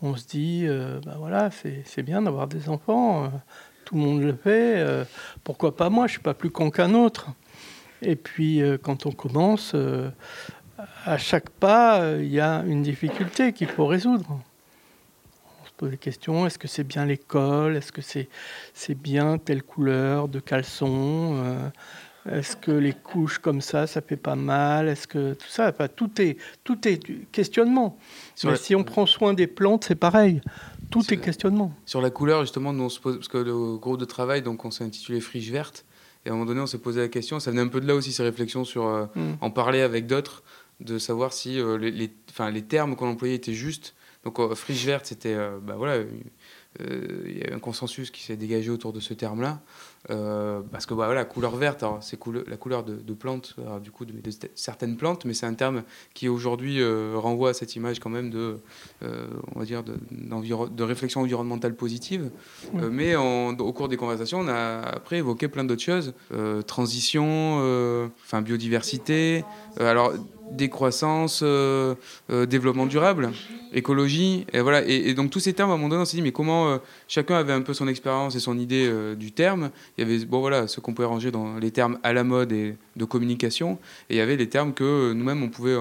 on 0.00 0.16
se 0.16 0.26
dit, 0.26 0.64
euh, 0.66 1.00
bah 1.04 1.16
voilà, 1.18 1.50
c'est, 1.50 2.02
bien 2.02 2.22
d'avoir 2.22 2.46
des 2.46 2.70
enfants. 2.70 3.30
tout 3.84 3.94
le 3.94 4.00
monde 4.00 4.22
le 4.22 4.34
fait. 4.34 4.82
pourquoi 5.44 5.76
pas 5.76 5.90
moi 5.90 6.06
Je 6.06 6.12
suis 6.12 6.22
pas 6.22 6.34
plus 6.34 6.50
con 6.50 6.70
qu'un 6.70 6.94
autre. 6.94 7.28
Et 8.00 8.16
puis 8.16 8.62
quand 8.82 9.06
on 9.06 9.12
commence, 9.12 9.74
à 11.04 11.18
chaque 11.18 11.50
pas, 11.50 12.16
il 12.18 12.32
y 12.32 12.40
a 12.40 12.64
une 12.66 12.82
difficulté 12.82 13.52
qu'il 13.52 13.68
faut 13.68 13.86
résoudre 13.86 14.40
des 15.88 15.98
questions. 15.98 16.46
Est-ce 16.46 16.58
que 16.58 16.68
c'est 16.68 16.84
bien 16.84 17.06
l'école? 17.06 17.76
Est-ce 17.76 17.92
que 17.92 18.02
c'est 18.02 18.28
c'est 18.72 18.94
bien 18.94 19.38
telle 19.38 19.62
couleur 19.62 20.28
de 20.28 20.40
caleçon? 20.40 21.34
Euh, 21.34 21.68
Est-ce 22.30 22.56
que 22.56 22.70
les 22.70 22.94
couches 22.94 23.38
comme 23.38 23.60
ça, 23.60 23.86
ça 23.86 24.00
fait 24.00 24.16
pas 24.16 24.34
mal? 24.34 24.88
Est-ce 24.88 25.06
que 25.06 25.34
tout 25.34 25.48
ça, 25.48 25.68
enfin, 25.68 25.88
tout 25.88 26.10
est 26.20 26.38
tout 26.64 26.88
est 26.88 26.98
questionnement. 27.30 27.98
Mais 28.44 28.56
si 28.56 28.74
on 28.74 28.82
prend 28.82 29.04
soin 29.06 29.34
des 29.34 29.46
plantes, 29.46 29.84
c'est 29.84 29.94
pareil. 29.94 30.40
Tout 30.90 31.12
est 31.12 31.18
questionnement. 31.18 31.72
Sur 31.84 32.00
la 32.00 32.10
couleur, 32.10 32.40
justement, 32.42 32.70
on 32.70 32.88
se 32.88 33.00
pose, 33.00 33.16
parce 33.16 33.28
que 33.28 33.38
le 33.38 33.76
groupe 33.76 33.98
de 33.98 34.04
travail, 34.04 34.42
donc 34.42 34.64
on 34.64 34.70
s'est 34.70 34.84
intitulé 34.84 35.20
Friche 35.20 35.50
verte. 35.50 35.84
Et 36.24 36.30
à 36.30 36.32
un 36.32 36.36
moment 36.36 36.46
donné, 36.46 36.60
on 36.60 36.66
s'est 36.66 36.78
posé 36.78 37.00
la 37.00 37.08
question, 37.08 37.38
ça 37.40 37.50
venait 37.50 37.62
un 37.62 37.68
peu 37.68 37.80
de 37.80 37.86
là 37.86 37.94
aussi, 37.94 38.12
ces 38.12 38.22
réflexions 38.22 38.64
sur 38.64 38.86
euh, 38.86 39.04
mm. 39.14 39.34
en 39.42 39.50
parler 39.50 39.82
avec 39.82 40.06
d'autres, 40.06 40.42
de 40.80 40.98
savoir 40.98 41.34
si 41.34 41.60
euh, 41.60 41.76
les, 41.76 41.90
les, 41.90 42.10
les 42.52 42.62
termes 42.62 42.96
qu'on 42.96 43.08
employait 43.08 43.34
étaient 43.34 43.52
justes 43.52 43.94
donc 44.24 44.40
euh, 44.40 44.54
friche 44.54 44.84
verte, 44.84 45.06
c'était 45.06 45.34
euh, 45.34 45.58
bah, 45.62 45.74
voilà, 45.76 46.02
euh, 46.80 47.24
il 47.26 47.38
y 47.38 47.44
a 47.44 47.54
un 47.54 47.58
consensus 47.58 48.10
qui 48.10 48.22
s'est 48.22 48.36
dégagé 48.36 48.70
autour 48.70 48.92
de 48.92 49.00
ce 49.00 49.14
terme-là. 49.14 49.60
parce 50.72 50.86
que 50.86 50.94
bah, 50.94 51.06
voilà, 51.06 51.24
couleur 51.24 51.54
verte, 51.56 51.84
c'est 52.00 52.18
la 52.46 52.56
couleur 52.56 52.82
de, 52.82 52.96
de 52.96 53.12
plantes, 53.12 53.54
du 53.82 53.90
coup 53.90 54.04
de, 54.04 54.14
certaines 54.54 54.96
plantes, 54.96 55.24
mais 55.24 55.34
c'est 55.34 55.46
un 55.46 55.54
terme 55.54 55.84
qui 56.14 56.28
aujourd'hui 56.28 56.82
renvoie 57.14 57.50
à 57.50 57.54
cette 57.54 57.76
image 57.76 58.00
quand 58.00 58.10
même 58.10 58.30
de, 58.30 58.58
on 59.02 59.58
va 59.60 59.64
dire, 59.64 59.84
de, 59.84 59.94
de 60.10 60.82
réflexion 60.82 61.20
environnementale 61.20 61.76
positive. 61.76 62.30
mais 62.72 63.14
au 63.14 63.72
cours 63.72 63.88
des 63.88 63.96
conversations, 63.96 64.40
on 64.40 64.48
a 64.48 64.80
après 64.80 65.18
évoqué 65.18 65.46
plein 65.46 65.64
d'autres 65.64 65.82
choses, 65.82 66.12
transition, 66.66 68.10
enfin 68.24 68.42
biodiversité. 68.42 69.44
alors 69.78 70.12
décroissance, 70.50 71.40
euh, 71.42 71.94
euh, 72.30 72.46
développement 72.46 72.86
durable, 72.86 73.32
écologie, 73.72 74.46
et 74.52 74.60
voilà. 74.60 74.84
Et, 74.86 75.14
donc 75.14 75.30
tous 75.30 75.40
ces 75.40 75.52
termes, 75.52 75.70
à 75.70 75.74
un 75.74 75.76
moment 75.76 75.88
donné, 75.88 76.02
on 76.02 76.04
s'est 76.04 76.16
dit, 76.16 76.22
mais 76.22 76.32
comment 76.32 76.68
euh, 76.68 76.78
chacun 77.08 77.36
avait 77.36 77.52
un 77.52 77.62
peu 77.62 77.74
son 77.74 77.88
expérience 77.88 78.36
et 78.36 78.40
son 78.40 78.58
idée 78.58 78.90
du 79.16 79.32
terme. 79.32 79.70
Il 79.96 80.06
y 80.06 80.10
avait, 80.10 80.24
bon 80.24 80.40
voilà, 80.40 80.66
ce 80.66 80.80
qu'on 80.80 80.94
pouvait 80.94 81.08
ranger 81.08 81.30
dans 81.30 81.56
les 81.56 81.70
termes 81.70 81.98
à 82.02 82.12
la 82.12 82.24
mode 82.24 82.52
et 82.52 82.76
de 82.96 83.04
communication, 83.04 83.78
et 84.10 84.14
il 84.14 84.16
y 84.16 84.20
avait 84.20 84.36
les 84.36 84.48
termes 84.48 84.72
que 84.72 85.12
nous-mêmes 85.12 85.42
on 85.42 85.48
pouvait 85.48 85.76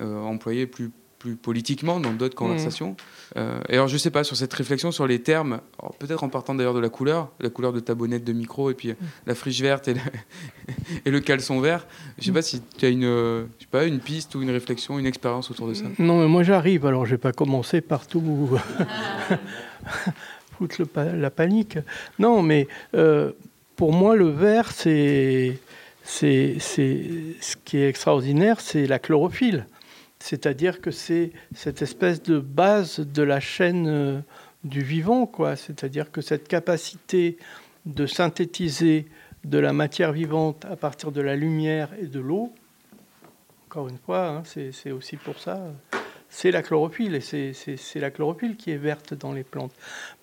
employer 0.00 0.66
plus 0.66 0.90
plus 1.18 1.36
politiquement 1.36 2.00
dans 2.00 2.12
d'autres 2.12 2.34
mmh. 2.34 2.38
conversations. 2.38 2.96
Euh, 3.36 3.60
et 3.68 3.74
alors, 3.74 3.88
je 3.88 3.96
sais 3.96 4.10
pas, 4.10 4.24
sur 4.24 4.36
cette 4.36 4.52
réflexion 4.52 4.92
sur 4.92 5.06
les 5.06 5.20
termes, 5.20 5.60
peut-être 5.98 6.24
en 6.24 6.28
partant 6.28 6.54
d'ailleurs 6.54 6.74
de 6.74 6.80
la 6.80 6.88
couleur, 6.88 7.30
la 7.40 7.50
couleur 7.50 7.72
de 7.72 7.80
ta 7.80 7.94
bonnette 7.94 8.24
de 8.24 8.32
micro, 8.32 8.70
et 8.70 8.74
puis 8.74 8.90
mmh. 8.90 8.96
la 9.26 9.34
friche 9.34 9.60
verte 9.60 9.88
et, 9.88 9.94
et 11.04 11.10
le 11.10 11.20
caleçon 11.20 11.60
vert. 11.60 11.86
Je 12.18 12.26
sais 12.26 12.32
pas 12.32 12.42
si 12.42 12.62
tu 12.76 12.86
as 12.86 12.88
une, 12.88 13.02
je 13.02 13.44
sais 13.60 13.70
pas, 13.70 13.84
une 13.84 14.00
piste 14.00 14.34
ou 14.34 14.42
une 14.42 14.50
réflexion, 14.50 14.98
une 14.98 15.06
expérience 15.06 15.50
autour 15.50 15.68
de 15.68 15.74
ça. 15.74 15.84
Non, 15.98 16.20
mais 16.20 16.28
moi 16.28 16.42
j'arrive, 16.42 16.86
alors 16.86 17.04
je 17.06 17.12
vais 17.12 17.18
pas 17.18 17.32
commencer 17.32 17.80
partout 17.80 18.50
foutre 20.58 20.82
la 20.96 21.30
panique. 21.30 21.78
Non, 22.18 22.42
mais 22.42 22.68
euh, 22.94 23.32
pour 23.76 23.92
moi, 23.92 24.16
le 24.16 24.28
vert, 24.28 24.72
c'est. 24.72 25.58
C'est, 26.10 26.56
ce 26.58 27.54
qui 27.66 27.76
est 27.76 27.86
extraordinaire, 27.86 28.62
c'est 28.62 28.86
la 28.86 28.98
chlorophylle. 28.98 29.66
C'est-à-dire 30.20 30.80
que 30.80 30.90
c'est 30.90 31.32
cette 31.54 31.82
espèce 31.82 32.22
de 32.22 32.38
base 32.38 33.00
de 33.00 33.22
la 33.22 33.40
chaîne 33.40 33.86
euh, 33.86 34.20
du 34.64 34.82
vivant, 34.82 35.26
quoi. 35.26 35.56
C'est-à-dire 35.56 36.10
que 36.10 36.20
cette 36.20 36.48
capacité 36.48 37.38
de 37.86 38.06
synthétiser 38.06 39.06
de 39.44 39.58
la 39.58 39.72
matière 39.72 40.12
vivante 40.12 40.64
à 40.64 40.76
partir 40.76 41.12
de 41.12 41.20
la 41.20 41.36
lumière 41.36 41.90
et 42.00 42.06
de 42.06 42.20
l'eau, 42.20 42.52
encore 43.68 43.88
une 43.88 43.98
fois, 43.98 44.28
hein, 44.28 44.42
c'est 44.44 44.90
aussi 44.90 45.16
pour 45.16 45.38
ça, 45.38 45.62
c'est 46.28 46.50
la 46.50 46.62
chlorophylle, 46.62 47.14
et 47.14 47.20
c'est 47.20 48.00
la 48.00 48.10
chlorophylle 48.10 48.56
qui 48.56 48.70
est 48.70 48.76
verte 48.76 49.14
dans 49.14 49.32
les 49.32 49.44
plantes. 49.44 49.72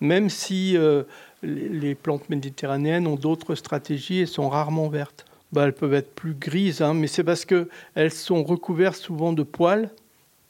Même 0.00 0.30
si 0.30 0.76
euh, 0.76 1.04
les 1.42 1.94
plantes 1.94 2.28
méditerranéennes 2.28 3.06
ont 3.06 3.16
d'autres 3.16 3.54
stratégies 3.54 4.20
et 4.20 4.26
sont 4.26 4.48
rarement 4.48 4.88
vertes. 4.88 5.26
Bah, 5.56 5.64
elles 5.64 5.72
peuvent 5.72 5.94
être 5.94 6.14
plus 6.14 6.34
grises, 6.34 6.82
hein, 6.82 6.92
mais 6.92 7.06
c'est 7.06 7.24
parce 7.24 7.46
qu'elles 7.46 8.12
sont 8.12 8.44
recouvertes 8.44 8.98
souvent 8.98 9.32
de 9.32 9.42
poils 9.42 9.88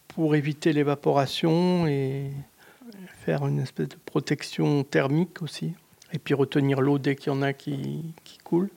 pour 0.08 0.34
éviter 0.34 0.72
l'évaporation 0.72 1.86
et 1.86 2.32
faire 3.24 3.46
une 3.46 3.60
espèce 3.60 3.86
de 3.86 3.96
protection 4.04 4.82
thermique 4.82 5.42
aussi. 5.42 5.74
Et 6.12 6.18
puis 6.18 6.34
retenir 6.34 6.80
l'eau 6.80 6.98
dès 6.98 7.14
qu'il 7.14 7.32
y 7.32 7.36
en 7.36 7.42
a 7.42 7.52
qui, 7.52 8.02
qui 8.24 8.38
coule. 8.38 8.68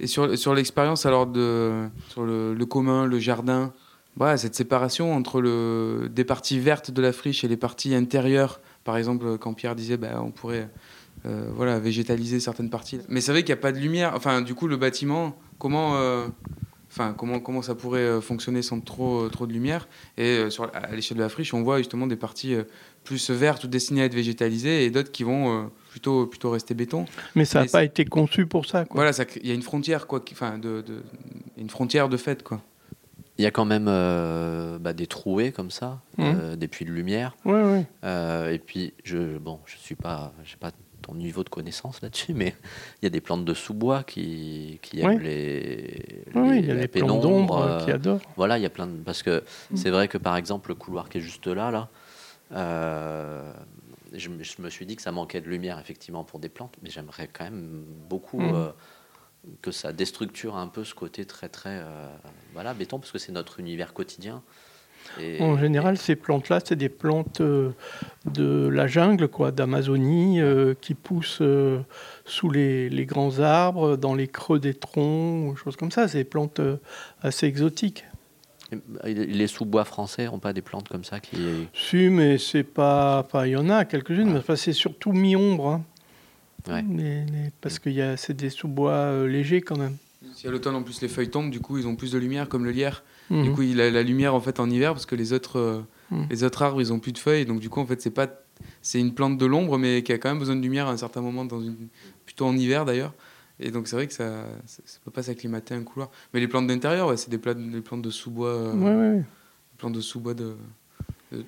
Et 0.00 0.06
sur, 0.06 0.38
sur 0.38 0.54
l'expérience 0.54 1.04
alors 1.04 1.26
de 1.26 1.90
sur 2.08 2.24
le, 2.24 2.64
commun, 2.64 3.04
le 3.04 3.18
jardin, 3.18 3.74
voilà, 4.16 4.38
cette 4.38 4.54
séparation 4.54 5.14
entre 5.14 5.42
le, 5.42 6.08
des 6.10 6.24
parties 6.24 6.58
vertes 6.58 6.90
de 6.90 7.02
la 7.02 7.12
friche 7.12 7.44
et 7.44 7.48
les 7.48 7.58
parties 7.58 7.94
intérieures, 7.94 8.62
par 8.82 8.96
exemple 8.96 9.36
quand 9.36 9.52
Pierre 9.52 9.74
disait 9.74 9.98
bah, 9.98 10.22
on 10.22 10.30
pourrait 10.30 10.70
euh, 11.24 11.50
voilà, 11.54 11.78
végétaliser 11.78 12.40
certaines 12.40 12.70
parties. 12.70 12.98
Mais 13.08 13.20
c'est 13.20 13.30
vrai 13.30 13.42
qu'il 13.42 13.54
n'y 13.54 13.58
a 13.58 13.62
pas 13.62 13.72
de 13.72 13.78
lumière. 13.78 14.12
Enfin, 14.16 14.42
du 14.42 14.54
coup, 14.54 14.66
le 14.66 14.76
bâtiment, 14.76 15.36
comment, 15.58 15.96
euh, 15.96 16.26
enfin, 16.90 17.14
comment, 17.16 17.38
comment 17.38 17.62
ça 17.62 17.76
pourrait 17.76 18.00
euh, 18.00 18.20
fonctionner 18.20 18.60
sans 18.60 18.80
trop, 18.80 19.28
trop 19.28 19.46
de 19.46 19.52
lumière? 19.52 19.86
Et 20.18 20.50
sur, 20.50 20.68
à 20.74 20.94
l'échelle 20.94 21.18
de 21.18 21.22
la 21.22 21.28
friche, 21.28 21.54
on 21.54 21.62
voit 21.62 21.78
justement 21.78 22.08
des 22.08 22.16
parties 22.16 22.56
plus 23.04 23.30
vertes 23.30 23.62
ou 23.62 23.68
destinées 23.68 24.02
à 24.02 24.04
être 24.06 24.14
végétalisées 24.14 24.84
et 24.84 24.90
d'autres 24.90 25.12
qui 25.12 25.22
vont 25.22 25.70
plutôt, 25.90 26.26
plutôt 26.26 26.50
rester 26.50 26.74
béton. 26.74 27.04
Mais 27.36 27.44
ça 27.44 27.62
n'a 27.62 27.68
pas 27.68 27.84
été 27.84 28.04
conçu 28.04 28.46
pour 28.46 28.66
ça. 28.66 28.84
Quoi. 28.84 29.02
Voilà, 29.02 29.16
il 29.40 29.46
y 29.46 29.52
a 29.52 29.54
une 29.54 29.62
frontière, 29.62 30.08
quoi, 30.08 30.24
enfin, 30.32 30.58
de, 30.58 30.80
de, 30.80 31.02
une 31.56 31.70
frontière 31.70 32.08
de 32.08 32.16
fait, 32.16 32.42
quoi. 32.42 32.60
Il 33.38 33.44
y 33.44 33.46
a 33.46 33.50
quand 33.50 33.64
même 33.64 33.86
bah, 33.86 34.92
des 34.92 35.06
trouées 35.06 35.52
comme 35.52 35.70
ça, 35.70 36.00
mmh. 36.18 36.56
des 36.56 36.68
puits 36.68 36.84
de 36.84 36.90
lumière. 36.90 37.36
Ouais, 37.44 37.62
ouais. 37.62 38.54
et 38.54 38.58
puis, 38.58 38.92
je 39.04 39.38
bon, 39.38 39.60
je 39.66 39.76
suis 39.78 39.94
pas, 39.94 40.32
pas 40.60 40.72
ton 41.02 41.14
niveau 41.14 41.44
de 41.44 41.48
connaissance 41.48 42.00
là-dessus, 42.00 42.32
mais 42.34 42.54
il 43.00 43.04
y 43.04 43.06
a 43.06 43.10
des 43.10 43.20
plantes 43.20 43.44
de 43.44 43.54
sous-bois 43.54 44.02
qui, 44.04 44.78
qui 44.82 45.00
aiment 45.00 45.20
les, 45.20 46.24
oui, 46.34 46.60
il 46.60 46.66
y 46.66 46.70
a 46.70 46.74
les 46.74 46.88
plantes 46.88 47.20
d'ombre 47.20 47.58
euh, 47.58 47.84
qui 47.84 47.90
adorent. 47.90 48.20
Voilà, 48.36 48.58
il 48.58 48.62
y 48.62 48.66
a 48.66 48.70
plein 48.70 48.86
de... 48.86 48.96
Parce 49.02 49.22
que 49.22 49.42
mm. 49.70 49.76
c'est 49.76 49.90
vrai 49.90 50.08
que 50.08 50.18
par 50.18 50.36
exemple, 50.36 50.70
le 50.70 50.74
couloir 50.74 51.08
qui 51.08 51.18
est 51.18 51.20
juste 51.20 51.46
là, 51.46 51.70
là, 51.70 51.88
euh, 52.52 53.52
je, 54.12 54.28
me 54.28 54.70
suis 54.70 54.86
dit 54.86 54.96
que 54.96 55.02
ça 55.02 55.12
manquait 55.12 55.40
de 55.40 55.48
lumière 55.48 55.78
effectivement 55.78 56.24
pour 56.24 56.38
des 56.38 56.48
plantes, 56.48 56.76
mais 56.82 56.90
j'aimerais 56.90 57.28
quand 57.32 57.44
même 57.44 57.84
beaucoup 58.08 58.40
mm. 58.40 58.54
euh, 58.54 58.70
que 59.60 59.70
ça 59.70 59.92
déstructure 59.92 60.56
un 60.56 60.68
peu 60.68 60.84
ce 60.84 60.94
côté 60.94 61.24
très 61.26 61.48
très 61.48 61.84
voilà 62.52 62.74
béton 62.74 63.00
parce 63.00 63.10
que 63.10 63.18
c'est 63.18 63.32
notre 63.32 63.58
univers 63.58 63.92
quotidien 63.92 64.40
en 65.40 65.58
général, 65.58 65.98
ces 65.98 66.16
plantes-là, 66.16 66.60
c'est 66.64 66.76
des 66.76 66.88
plantes 66.88 67.40
euh, 67.40 67.70
de 68.24 68.68
la 68.68 68.86
jungle, 68.86 69.28
quoi, 69.28 69.50
d'Amazonie, 69.50 70.40
euh, 70.40 70.74
qui 70.80 70.94
poussent 70.94 71.38
euh, 71.40 71.80
sous 72.24 72.50
les, 72.50 73.06
grands 73.06 73.40
arbres, 73.40 73.96
dans 73.96 74.14
les 74.14 74.28
creux 74.28 74.58
des 74.58 74.74
troncs, 74.74 75.56
choses 75.56 75.76
comme 75.76 75.90
ça. 75.90 76.08
C'est 76.08 76.18
des 76.18 76.24
plantes 76.24 76.60
assez 77.20 77.46
exotiques. 77.46 78.04
Les 79.04 79.46
sous-bois 79.48 79.84
français 79.84 80.24
n'ont 80.24 80.38
pas 80.38 80.54
des 80.54 80.62
plantes 80.62 80.88
comme 80.88 81.04
ça 81.04 81.20
qui. 81.20 81.36
Si, 81.74 82.08
mais 82.08 82.38
c'est 82.38 82.62
pas. 82.62 83.22
Enfin, 83.26 83.44
il 83.44 83.50
y 83.50 83.56
en 83.56 83.68
a 83.68 83.84
quelques-unes, 83.84 84.32
mais 84.32 84.56
c'est 84.56 84.72
surtout 84.72 85.12
mi-ombre. 85.12 85.82
Hein. 86.66 86.82
parce 87.60 87.78
que 87.78 87.90
c'est 88.16 88.34
des 88.34 88.48
sous-bois 88.48 89.26
légers 89.26 89.60
quand 89.60 89.76
même. 89.76 89.98
Si 90.34 90.46
à 90.46 90.50
l'automne 90.50 90.76
en 90.76 90.82
plus 90.82 91.02
les 91.02 91.08
feuilles 91.08 91.28
tombent, 91.28 91.50
du 91.50 91.60
coup 91.60 91.76
ils 91.76 91.86
ont 91.86 91.96
plus 91.96 92.12
de 92.12 92.18
lumière 92.18 92.48
comme 92.48 92.64
le 92.64 92.70
lierre. 92.70 93.02
Du 93.30 93.36
mhm. 93.36 93.54
coup, 93.54 93.62
il 93.62 93.80
a 93.80 93.90
la 93.90 94.02
lumière 94.02 94.34
en 94.34 94.40
fait 94.40 94.60
en 94.60 94.68
hiver 94.68 94.92
parce 94.92 95.06
que 95.06 95.14
les 95.14 95.32
autres, 95.32 95.58
euh, 95.58 95.80
mhm. 96.10 96.26
les 96.30 96.44
autres 96.44 96.62
arbres, 96.62 96.80
ils 96.80 96.92
ont 96.92 96.98
plus 96.98 97.12
de 97.12 97.18
feuilles. 97.18 97.46
Donc 97.46 97.60
du 97.60 97.70
coup, 97.70 97.80
en 97.80 97.86
fait, 97.86 98.00
c'est 98.00 98.10
pas, 98.10 98.28
c'est 98.82 99.00
une 99.00 99.14
plante 99.14 99.38
de 99.38 99.46
l'ombre, 99.46 99.78
mais 99.78 100.02
qui 100.02 100.12
a 100.12 100.18
quand 100.18 100.28
même 100.28 100.38
besoin 100.38 100.56
de 100.56 100.60
lumière 100.60 100.88
à 100.88 100.90
un 100.90 100.96
certain 100.96 101.22
moment, 101.22 101.44
dans 101.44 101.60
une, 101.60 101.88
plutôt 102.26 102.46
en 102.46 102.56
hiver 102.56 102.84
d'ailleurs. 102.84 103.14
Et 103.60 103.70
donc 103.70 103.86
c'est 103.86 103.96
vrai 103.96 104.06
que 104.06 104.12
ça, 104.12 104.44
ça, 104.66 104.98
peut 105.04 105.10
pas 105.10 105.22
s'acclimater 105.22 105.74
à 105.74 105.76
un 105.76 105.82
couloir. 105.82 106.10
Mais 106.34 106.40
les 106.40 106.48
plantes 106.48 106.66
d'intérieur, 106.66 107.16
c'est 107.18 107.30
des, 107.30 107.38
des, 107.38 107.80
plantes 107.80 108.02
de 108.02 108.10
sous-bois, 108.10 108.48
euh, 108.48 109.20
plantes 109.78 109.92
de 109.92 110.00
sous-bois 110.00 110.34
de, 110.34 110.56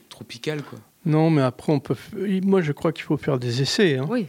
tropicales 0.09 0.63
quoi. 0.63 0.79
Non, 1.05 1.29
mais 1.29 1.43
après 1.43 1.73
on 1.73 1.81
peut. 1.81 1.97
Moi, 2.43 2.63
je 2.63 2.73
crois 2.73 2.93
qu'il 2.93 3.05
faut 3.05 3.17
faire 3.17 3.39
des 3.39 3.61
essais. 3.61 3.99
Hein. 3.99 4.07
Oui. 4.09 4.27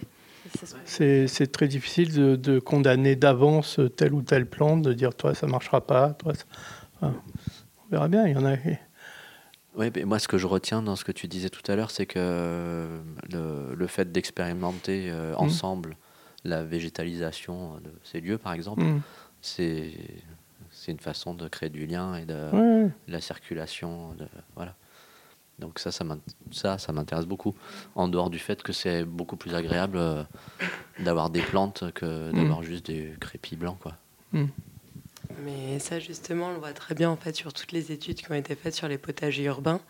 C'est 0.86 1.52
très 1.52 1.68
difficile 1.68 2.14
de, 2.14 2.36
de 2.36 2.60
condamner 2.60 3.16
d'avance 3.16 3.80
telle 3.98 4.14
ou 4.14 4.22
telle 4.22 4.46
plante, 4.46 4.82
de 4.84 4.94
dire 4.94 5.14
toi 5.14 5.34
ça 5.34 5.48
marchera 5.48 5.82
pas, 5.82 6.12
toi 6.12 6.34
ça 6.34 6.46
on 7.08 7.92
verra 7.92 8.08
bien, 8.08 8.28
il 8.28 8.34
y 8.34 8.38
en 8.38 8.46
a. 8.46 8.56
Oui, 9.78 9.92
mais 9.94 10.06
moi, 10.06 10.20
ce 10.20 10.28
que 10.28 10.38
je 10.38 10.48
retiens 10.48 10.82
dans 10.82 10.96
ce 10.96 11.04
que 11.04 11.12
tu 11.12 11.28
disais 11.28 11.50
tout 11.50 11.70
à 11.70 11.76
l'heure, 11.76 11.92
c'est 11.92 12.06
que 12.06 12.88
le, 13.32 13.88
fait 13.88 14.12
d'expérimenter 14.12 15.10
euh, 15.10 15.34
mmh. 15.34 15.38
ensemble 15.38 15.98
la 16.44 16.64
végétalisation 16.64 17.76
de 17.84 17.92
ces 18.04 18.22
lieux, 18.22 18.38
par 18.38 18.54
exemple, 18.54 18.84
mmh. 18.84 19.02
c'est 19.42 19.92
une 20.88 21.00
façon 21.00 21.34
de 21.34 21.48
créer 21.48 21.70
du 21.70 21.86
lien 21.88 22.16
et 22.16 22.26
de, 22.26 22.90
la 23.08 23.22
circulation. 23.22 24.14
De, 24.14 24.28
voilà. 24.56 24.76
Donc 25.60 25.80
ça, 25.80 25.92
ça, 25.92 26.94
m'intéresse 26.94 27.26
beaucoup. 27.26 27.56
En 27.96 28.08
dehors 28.08 28.30
du 28.30 28.40
fait 28.40 28.62
que 28.64 28.74
c'est 28.74 29.04
beaucoup 29.04 29.38
plus 29.38 29.56
agréable 29.56 29.98
euh, 29.98 30.24
d'avoir 31.00 31.30
des 31.30 31.42
plantes 31.42 31.92
que 31.94 32.32
mmh. 32.32 32.34
d'avoir 32.34 32.64
juste 32.64 32.86
des 32.88 33.14
crépis 33.20 33.56
blancs, 33.56 33.80
quoi. 33.80 33.94
Mais 35.44 35.80
ça, 35.80 36.00
justement, 36.00 36.48
on 36.48 36.54
le 36.54 36.60
voit 36.60 36.74
très 36.74 36.96
bien 36.96 37.10
en 37.10 37.18
fait 37.18 37.36
sur 37.36 37.54
toutes 37.54 37.72
les 37.72 37.92
études 37.92 38.18
qui 38.18 38.32
ont 38.32 38.36
été 38.36 38.56
faites 38.56 38.76
sur 38.76 38.88
les 38.88 38.98
potagers 38.98 39.44
urbains, 39.44 39.82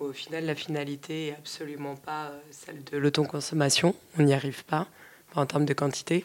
où 0.00 0.04
au 0.04 0.12
final, 0.12 0.44
la 0.44 0.54
finalité 0.54 1.28
est 1.28 1.32
absolument 1.32 1.96
pas 1.96 2.26
euh, 2.26 2.40
celle 2.50 2.84
de 2.84 2.96
l'autoconsommation. 2.98 3.94
On 4.18 4.22
n'y 4.22 4.34
arrive 4.34 4.64
pas, 4.64 4.86
en 5.34 5.46
termes 5.46 5.64
de 5.64 5.74
quantité. 5.74 6.24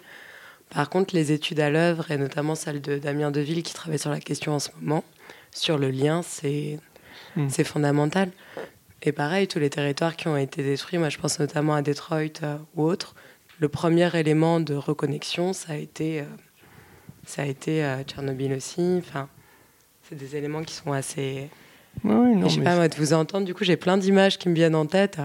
Par 0.69 0.89
contre, 0.89 1.15
les 1.15 1.32
études 1.32 1.59
à 1.59 1.69
l'œuvre, 1.69 2.09
et 2.11 2.17
notamment 2.17 2.55
celle 2.55 2.82
de 2.82 2.97
Damien 2.97 3.32
Deville 3.32 3.63
qui 3.63 3.74
travaille 3.74 3.99
sur 3.99 4.09
la 4.09 4.19
question 4.19 4.53
en 4.53 4.59
ce 4.59 4.69
moment, 4.80 5.03
sur 5.51 5.78
le 5.78 5.91
lien, 5.91 6.21
c'est 6.24 6.80
c'est 7.49 7.63
fondamental. 7.63 8.32
Et 9.01 9.11
pareil, 9.11 9.47
tous 9.47 9.59
les 9.59 9.69
territoires 9.69 10.15
qui 10.15 10.28
ont 10.28 10.38
été 10.38 10.63
détruits, 10.63 10.97
moi 10.97 11.09
je 11.09 11.17
pense 11.17 11.39
notamment 11.39 11.76
à 11.76 11.82
Detroit 11.82 12.41
euh, 12.43 12.57
ou 12.76 12.84
autres, 12.84 13.15
le 13.59 13.69
premier 13.69 14.09
élément 14.17 14.59
de 14.59 14.74
reconnexion, 14.74 15.53
ça 15.53 15.74
a 15.74 15.76
été 15.76 16.21
euh, 16.21 16.26
ça 17.26 17.43
a 17.43 17.45
été 17.45 17.84
à 17.84 18.03
Tchernobyl 18.03 18.53
aussi. 18.53 18.95
Enfin, 18.99 19.30
c'est 20.03 20.15
des 20.15 20.36
éléments 20.36 20.63
qui 20.63 20.74
sont 20.74 20.91
assez. 20.91 21.49
Oui, 22.03 22.36
non, 22.36 22.49
je 22.49 22.55
sais 22.55 22.61
pas, 22.61 22.76
moi, 22.76 22.88
de 22.88 22.95
vous 22.95 23.13
entendre, 23.13 23.45
du 23.45 23.53
coup, 23.53 23.63
j'ai 23.63 23.78
plein 23.78 23.97
d'images 23.97 24.38
qui 24.38 24.49
me 24.49 24.55
viennent 24.55 24.76
en 24.76 24.86
tête. 24.86 25.19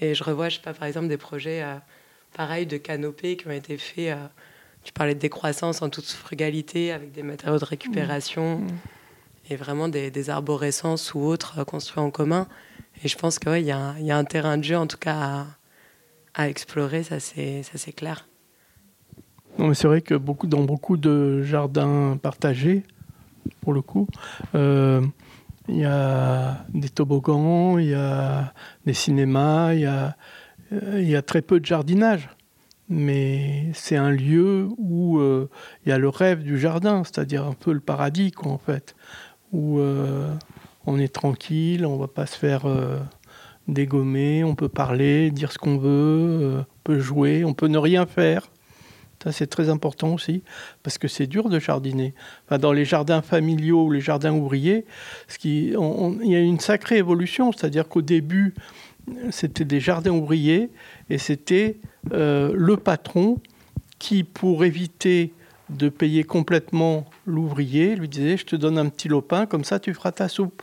Et 0.00 0.14
je 0.14 0.24
revois, 0.24 0.48
je 0.48 0.56
sais 0.56 0.62
pas, 0.62 0.74
par 0.74 0.88
exemple, 0.88 1.08
des 1.08 1.16
projets 1.16 1.62
euh, 1.62 1.76
pareils 2.34 2.66
de 2.66 2.76
canopées 2.76 3.36
qui 3.36 3.46
ont 3.46 3.52
été 3.52 3.78
faits. 3.78 4.16
Euh, 4.16 4.26
tu 4.82 4.92
parlais 4.92 5.14
de 5.14 5.20
décroissance 5.20 5.80
en 5.80 5.90
toute 5.90 6.06
frugalité 6.06 6.90
avec 6.90 7.12
des 7.12 7.22
matériaux 7.22 7.58
de 7.60 7.64
récupération 7.64 8.58
mmh. 8.58 8.64
Mmh. 8.64 8.78
et 9.50 9.56
vraiment 9.56 9.88
des, 9.88 10.10
des, 10.10 10.28
arborescences 10.28 11.14
ou 11.14 11.20
autres 11.20 11.60
euh, 11.60 11.64
construits 11.64 12.00
en 12.00 12.10
commun. 12.10 12.48
Et 13.04 13.08
je 13.08 13.16
pense 13.16 13.38
qu'il 13.38 13.50
ouais, 13.50 13.62
y, 13.62 13.66
y, 13.66 14.10
a 14.10 14.16
un 14.16 14.24
terrain 14.24 14.58
de 14.58 14.64
jeu, 14.64 14.76
en 14.76 14.88
tout 14.88 14.98
cas, 14.98 15.14
à, 15.14 15.46
à 16.34 16.48
explorer, 16.48 17.04
ça 17.04 17.20
c'est 17.20 17.92
clair. 17.94 18.26
Non, 19.58 19.68
mais 19.68 19.74
c'est 19.74 19.86
vrai 19.86 20.00
que 20.00 20.14
dans 20.14 20.64
beaucoup 20.64 20.96
de 20.96 21.42
jardins 21.42 22.16
partagés, 22.20 22.84
pour 23.60 23.74
le 23.74 23.82
coup, 23.82 24.08
euh, 24.54 25.02
il 25.68 25.76
y 25.76 25.84
a 25.84 26.64
des 26.72 26.88
toboggans, 26.88 27.78
il 27.78 27.88
y 27.88 27.94
a 27.94 28.54
des 28.86 28.94
cinémas, 28.94 29.74
il 29.74 29.80
y 29.80 29.86
a, 29.86 30.16
a 30.70 31.22
très 31.22 31.42
peu 31.42 31.60
de 31.60 31.66
jardinage. 31.66 32.30
Mais 32.88 33.70
c'est 33.74 33.96
un 33.96 34.10
lieu 34.10 34.68
où 34.78 35.18
euh, 35.18 35.48
il 35.84 35.90
y 35.90 35.92
a 35.92 35.98
le 35.98 36.08
rêve 36.08 36.42
du 36.42 36.58
jardin, 36.58 37.04
c'est-à-dire 37.04 37.46
un 37.46 37.54
peu 37.54 37.72
le 37.72 37.80
paradis, 37.80 38.32
quoi, 38.32 38.52
en 38.52 38.58
fait, 38.58 38.96
où 39.52 39.78
euh, 39.78 40.34
on 40.86 40.98
est 40.98 41.12
tranquille, 41.12 41.84
on 41.84 41.96
ne 41.96 42.00
va 42.00 42.08
pas 42.08 42.26
se 42.26 42.36
faire 42.36 42.62
dégommer, 43.68 44.44
on 44.44 44.54
peut 44.54 44.68
parler, 44.68 45.30
dire 45.30 45.52
ce 45.52 45.58
qu'on 45.58 45.76
veut, 45.76 46.58
on 46.58 46.80
peut 46.84 47.00
jouer, 47.00 47.44
on 47.44 47.54
peut 47.54 47.68
ne 47.68 47.78
rien 47.78 48.06
faire. 48.06 48.51
C'est 49.30 49.46
très 49.46 49.68
important 49.68 50.14
aussi, 50.14 50.42
parce 50.82 50.98
que 50.98 51.08
c'est 51.08 51.26
dur 51.26 51.48
de 51.48 51.58
jardiner. 51.58 52.14
dans 52.50 52.72
les 52.72 52.84
jardins 52.84 53.22
familiaux 53.22 53.84
ou 53.84 53.90
les 53.92 54.00
jardins 54.00 54.32
ouvriers, 54.32 54.84
il 55.44 55.76
y 56.24 56.36
a 56.36 56.40
une 56.40 56.60
sacrée 56.60 56.98
évolution, 56.98 57.52
c'est-à-dire 57.52 57.88
qu'au 57.88 58.02
début, 58.02 58.54
c'était 59.30 59.64
des 59.64 59.80
jardins 59.80 60.12
ouvriers, 60.12 60.70
et 61.10 61.18
c'était 61.18 61.76
euh, 62.12 62.52
le 62.54 62.76
patron 62.76 63.38
qui, 63.98 64.24
pour 64.24 64.64
éviter 64.64 65.32
de 65.70 65.88
payer 65.88 66.24
complètement 66.24 67.06
l'ouvrier, 67.26 67.96
lui 67.96 68.08
disait, 68.08 68.36
je 68.36 68.44
te 68.44 68.56
donne 68.56 68.78
un 68.78 68.88
petit 68.88 69.08
lopin, 69.08 69.46
comme 69.46 69.64
ça 69.64 69.78
tu 69.78 69.94
feras 69.94 70.12
ta 70.12 70.28
soupe. 70.28 70.62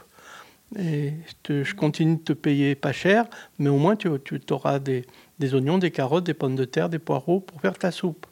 Et 0.77 1.13
je, 1.47 1.73
continue 1.73 2.17
de 2.17 2.21
te 2.21 2.33
payer 2.33 2.75
pas 2.75 2.91
cher, 2.91 3.25
mais 3.57 3.69
au 3.69 3.77
moins 3.77 3.95
tu, 3.95 4.07
auras 4.51 4.77
des, 4.77 5.05
oignons, 5.53 5.79
des 5.79 5.89
carottes, 5.89 6.25
des 6.25 6.35
pommes 6.35 6.55
de 6.55 6.65
terre, 6.65 6.89
des 6.89 6.99
poireaux 6.99 7.39
pour 7.39 7.59
faire 7.59 7.77
ta 7.77 7.91
soupe 7.91 8.27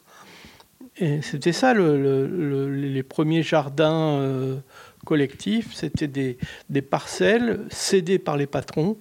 c'était 1.22 1.52
ça, 1.52 1.74
les 1.74 3.02
premiers 3.02 3.42
jardins 3.42 4.18
euh, 4.18 4.56
collectifs, 5.04 5.72
c'était 5.74 6.08
des, 6.08 6.82
parcelles 6.82 7.60
cédées 7.70 8.18
par 8.18 8.36
les 8.36 8.46
patrons. 8.46 8.96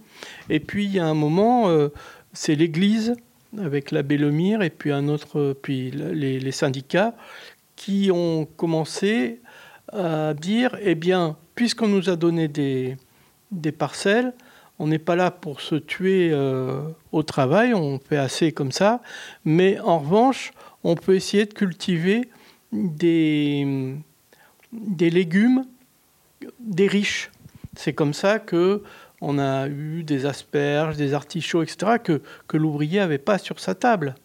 Et 0.49 0.59
puis 0.59 0.85
il 0.85 0.91
y 0.91 0.99
a 0.99 1.05
un 1.05 1.13
moment, 1.13 1.69
euh, 1.69 1.89
c'est 2.33 2.55
l'Église 2.55 3.15
avec 3.57 3.91
l'abbé 3.91 4.17
Lemire 4.17 4.61
et 4.61 4.69
puis 4.69 4.91
un 4.91 5.07
autre, 5.07 5.55
puis 5.61 5.91
les, 5.91 6.51
syndicats 6.51 7.15
qui 7.75 8.11
ont 8.11 8.45
commencé 8.45 9.41
à 9.91 10.33
dire, 10.33 10.77
eh 10.81 10.95
bien, 10.95 11.37
puisqu'on 11.55 11.87
nous 11.87 12.09
a 12.09 12.15
donné 12.15 12.47
des, 12.47 12.97
parcelles, 13.77 14.33
on 14.79 14.87
n'est 14.87 14.99
pas 14.99 15.15
là 15.15 15.31
pour 15.31 15.61
se 15.61 15.75
tuer 15.75 16.29
euh, 16.31 16.81
au 17.11 17.23
travail, 17.23 17.73
on 17.73 17.99
fait 17.99 18.17
assez 18.17 18.51
comme 18.51 18.71
ça, 18.71 19.01
mais 19.45 19.79
en 19.79 19.99
revanche, 19.99 20.51
on 20.87 20.95
peut 20.95 21.15
essayer 21.15 21.45
de 21.45 21.53
cultiver 21.53 22.29
des, 22.71 23.93
des 24.71 25.09
légumes 25.09 25.65
des 26.59 26.87
riches. 26.87 27.29
C'est 27.75 27.91
comme 27.91 28.13
ça 28.13 28.39
que 28.39 28.83
on 29.19 29.37
a 29.37 29.67
eu 29.67 30.03
des 30.03 30.25
asperges, 30.25 30.95
des 30.95 31.13
artichauts, 31.13 31.61
etc., 31.61 31.97
que, 32.01 32.21
que 32.47 32.55
l'ouvrier 32.55 32.99
n'avait 32.99 33.17
pas 33.17 33.37
sur 33.37 33.59
sa 33.59 33.75
table. 33.75 34.15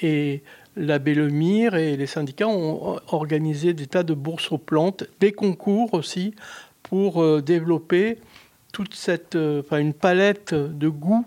Et 0.00 0.42
l'abbé 0.76 1.14
Lemire 1.14 1.74
et 1.74 1.96
les 1.96 2.06
syndicats 2.06 2.48
ont 2.48 2.98
organisé 3.08 3.74
des 3.74 3.86
tas 3.86 4.02
de 4.02 4.14
bourses 4.14 4.52
aux 4.52 4.58
plantes, 4.58 5.04
des 5.20 5.32
concours 5.32 5.92
aussi, 5.92 6.34
pour 6.84 7.22
euh, 7.22 7.42
développer 7.42 8.18
toute 8.72 8.94
cette, 8.94 9.34
euh, 9.34 9.60
enfin, 9.60 9.78
une 9.78 9.94
palette 9.94 10.54
de 10.54 10.88
goûts 10.88 11.26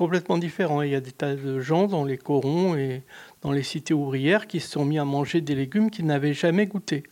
complètement 0.00 0.38
différents. 0.38 0.80
Il 0.80 0.90
y 0.90 0.94
a 0.94 1.00
des 1.00 1.12
tas 1.12 1.34
de 1.34 1.60
gens 1.60 1.86
dans 1.86 2.04
les 2.04 2.16
corons 2.16 2.74
et 2.74 3.02
dans 3.42 3.52
les 3.52 3.62
cités 3.62 3.94
ouvrières 3.94 4.46
qui 4.46 4.60
se 4.60 4.70
sont 4.70 4.84
mis 4.84 4.98
à 4.98 5.04
manger 5.04 5.40
des 5.40 5.54
légumes 5.54 5.90
qu'ils 5.90 6.06
n'avaient 6.06 6.34
jamais 6.34 6.66
goûtés. 6.66 7.04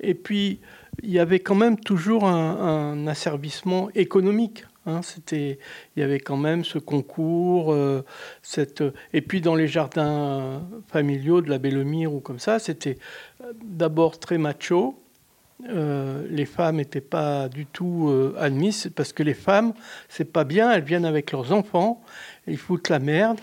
Et 0.00 0.14
puis, 0.14 0.60
il 1.02 1.10
y 1.10 1.18
avait 1.18 1.40
quand 1.40 1.54
même 1.54 1.78
toujours 1.78 2.24
un, 2.26 3.06
asservissement 3.06 3.88
économique. 3.94 4.64
Hein. 4.86 5.02
C'était, 5.02 5.58
il 5.96 6.00
y 6.00 6.02
avait 6.02 6.20
quand 6.20 6.36
même 6.36 6.64
ce 6.64 6.78
concours, 6.78 7.72
euh, 7.72 8.04
cette, 8.42 8.82
et 9.12 9.20
puis 9.20 9.40
dans 9.40 9.54
les 9.54 9.66
jardins 9.66 10.62
familiaux 10.88 11.40
de 11.40 11.50
la 11.50 11.58
Belle-Mire 11.58 12.12
ou 12.12 12.20
comme 12.20 12.38
ça, 12.38 12.58
c'était 12.58 12.98
d'abord 13.62 14.18
très 14.18 14.38
macho. 14.38 14.98
Euh, 15.68 16.24
les 16.30 16.46
femmes 16.46 16.76
n'étaient 16.76 17.00
pas 17.00 17.48
du 17.48 17.66
tout 17.66 18.06
euh, 18.08 18.32
admises 18.38 18.90
parce 18.94 19.12
que 19.12 19.24
les 19.24 19.34
femmes, 19.34 19.72
c'est 20.08 20.32
pas 20.32 20.44
bien, 20.44 20.70
elles 20.70 20.84
viennent 20.84 21.04
avec 21.04 21.32
leurs 21.32 21.52
enfants, 21.52 22.00
ils 22.46 22.56
foutent 22.56 22.88
la 22.88 23.00
merde 23.00 23.40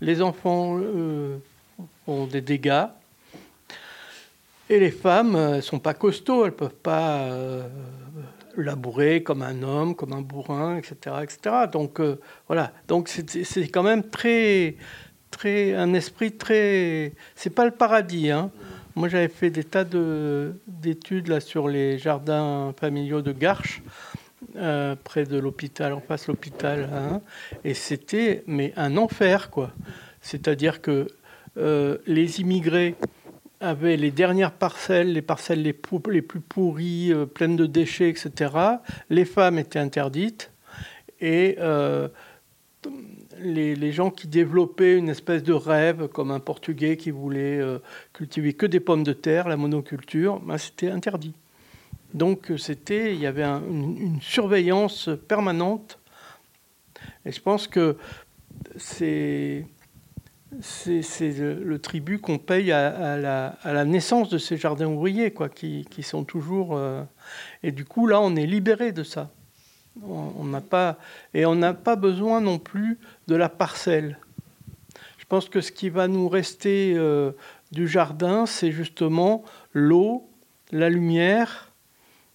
les 0.00 0.22
enfants 0.22 0.78
euh, 0.80 1.38
ont 2.06 2.26
des 2.26 2.40
dégâts. 2.40 2.86
Et 4.70 4.80
les 4.80 4.90
femmes, 4.90 5.36
elles 5.36 5.62
sont 5.62 5.78
pas 5.78 5.94
costauds, 5.94 6.46
elles 6.46 6.52
peuvent 6.52 6.70
pas 6.70 7.18
euh, 7.18 7.68
labourer 8.56 9.22
comme 9.22 9.42
un 9.42 9.62
homme, 9.62 9.94
comme 9.94 10.12
un 10.14 10.22
bourrin, 10.22 10.78
etc. 10.78 11.16
etc. 11.22 11.66
Donc 11.70 12.00
voilà, 12.46 12.72
donc 12.88 13.08
c'est 13.08 13.68
quand 13.68 13.82
même 13.82 14.08
très, 14.08 14.76
très, 15.30 15.74
un 15.74 15.92
esprit 15.92 16.32
très... 16.32 17.12
C'est 17.34 17.50
pas 17.50 17.66
le 17.66 17.72
paradis, 17.72 18.30
hein. 18.30 18.50
Moi, 18.96 19.08
j'avais 19.08 19.28
fait 19.28 19.50
des 19.50 19.64
tas 19.64 19.84
d'études 19.84 21.26
là 21.26 21.40
sur 21.40 21.66
les 21.66 21.98
jardins 21.98 22.72
familiaux 22.78 23.22
de 23.22 23.32
Garches, 23.32 23.82
euh, 24.56 24.96
près 25.02 25.24
de 25.24 25.38
l'hôpital, 25.38 25.92
en 25.92 26.00
face 26.00 26.26
de 26.26 26.32
l'hôpital, 26.32 26.88
hein, 26.92 27.20
et 27.64 27.74
c'était 27.74 28.44
mais 28.46 28.72
un 28.76 28.96
enfer, 28.96 29.50
quoi. 29.50 29.72
C'est-à-dire 30.20 30.80
que 30.80 31.08
euh, 31.56 31.98
les 32.06 32.40
immigrés 32.40 32.94
avaient 33.60 33.96
les 33.96 34.10
dernières 34.10 34.52
parcelles, 34.52 35.12
les 35.12 35.22
parcelles 35.22 35.62
les, 35.62 35.72
plus 35.72 36.40
pourries, 36.40 37.12
euh, 37.12 37.26
pleines 37.26 37.56
de 37.56 37.66
déchets, 37.66 38.08
etc. 38.08 38.52
Les 39.10 39.24
femmes 39.24 39.58
étaient 39.58 39.78
interdites 39.78 40.50
et 41.20 41.56
les, 43.38 43.92
gens 43.92 44.10
qui 44.10 44.26
développaient 44.26 44.96
une 44.96 45.08
espèce 45.08 45.42
de 45.42 45.52
rêve, 45.52 46.08
comme 46.08 46.30
un 46.30 46.40
Portugais 46.40 46.96
qui 46.96 47.10
voulait 47.10 47.60
cultiver 48.12 48.52
que 48.52 48.66
des 48.66 48.80
pommes 48.80 49.04
de 49.04 49.14
terre, 49.14 49.48
la 49.48 49.56
monoculture, 49.56 50.40
ben, 50.40 50.58
c'était 50.58 50.90
interdit. 50.90 51.34
Donc 52.14 52.52
c'était, 52.56 53.12
il 53.12 53.20
y 53.20 53.26
avait 53.26 53.44
une, 53.44 54.20
surveillance 54.22 55.10
permanente. 55.28 55.98
Et 57.26 57.32
je 57.32 57.40
pense 57.40 57.66
que 57.66 57.96
c'est 58.76 59.66
le, 60.60 61.76
tribut 61.78 62.20
qu'on 62.20 62.38
paye 62.38 62.70
à, 62.70 63.16
la, 63.64 63.84
naissance 63.84 64.28
de 64.28 64.38
ces 64.38 64.56
jardins 64.56 64.86
ouvriers, 64.86 65.32
quoi, 65.32 65.48
qui, 65.48 65.84
sont 66.02 66.22
toujours. 66.22 66.76
Euh, 66.76 67.02
et 67.64 67.72
du 67.72 67.84
coup, 67.84 68.06
là, 68.06 68.20
on 68.20 68.36
est 68.36 68.46
libéré 68.46 68.92
de 68.92 69.02
ça. 69.02 69.30
On 70.02 70.44
n'a 70.44 70.60
pas 70.60 70.98
et 71.34 71.46
on 71.46 71.54
n'a 71.54 71.72
pas 71.72 71.94
besoin 71.94 72.40
non 72.40 72.58
plus 72.58 72.98
de 73.28 73.36
la 73.36 73.48
parcelle. 73.48 74.18
Je 75.18 75.24
pense 75.24 75.48
que 75.48 75.60
ce 75.60 75.70
qui 75.70 75.88
va 75.88 76.08
nous 76.08 76.28
rester 76.28 76.94
euh, 76.96 77.30
du 77.70 77.86
jardin, 77.86 78.44
c'est 78.44 78.72
justement 78.72 79.44
l'eau, 79.72 80.28
la 80.72 80.90
lumière, 80.90 81.72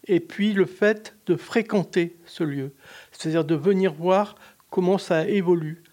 et 0.06 0.20
puis 0.20 0.54
le 0.54 0.66
fait 0.66 1.16
de 1.26 1.36
fréquenter 1.36 2.18
ce 2.26 2.44
lieu, 2.44 2.74
c'est-à-dire 3.12 3.46
de 3.46 3.56
venir 3.56 3.94
voir 3.94 4.36
comment 4.70 4.98
ça 4.98 5.28
évolue, 5.28 5.84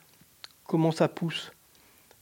comment 0.65 0.93
ça 0.93 1.09
pousse. 1.09 1.53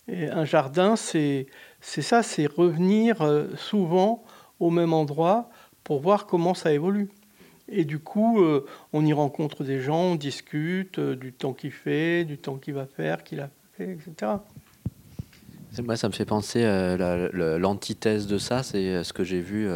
Et 0.09 0.29
un 0.29 0.45
jardin, 0.45 0.97
c'est 0.97 1.47
ça, 1.81 2.23
c'est 2.23 2.47
revenir 2.47 3.23
euh, 3.23 3.49
souvent 3.57 4.25
au 4.61 4.71
même 4.71 4.93
endroit 4.93 5.51
pour 5.83 6.01
voir 6.01 6.27
comment 6.27 6.55
ça 6.55 6.73
évolue. 6.73 7.11
Et 7.69 7.85
du 7.85 7.99
coup, 7.99 8.43
euh, 8.43 8.67
on 8.93 9.05
y 9.07 9.13
rencontre 9.13 9.65
des 9.65 9.81
gens, 9.81 10.01
on 10.01 10.15
discute 10.17 10.99
euh, 10.99 11.17
du 11.17 11.33
temps 11.33 11.55
qu'il 11.55 11.71
fait, 11.71 12.25
du 12.25 12.37
temps 12.37 12.57
qu'il 12.57 12.75
va 12.75 12.87
faire, 12.87 13.25
qu'il 13.25 13.41
a 13.41 13.49
fait, 13.77 13.93
etc. 13.93 14.33
Moi, 15.83 15.97
ça 15.97 16.09
me 16.09 16.13
fait 16.13 16.27
penser, 16.27 16.63
euh, 16.63 17.59
l'antithèse 17.59 18.27
de 18.27 18.39
ça, 18.39 18.63
c'est 18.63 19.03
ce 19.03 19.13
que 19.13 19.25
j'ai 19.25 19.41
vu. 19.41 19.69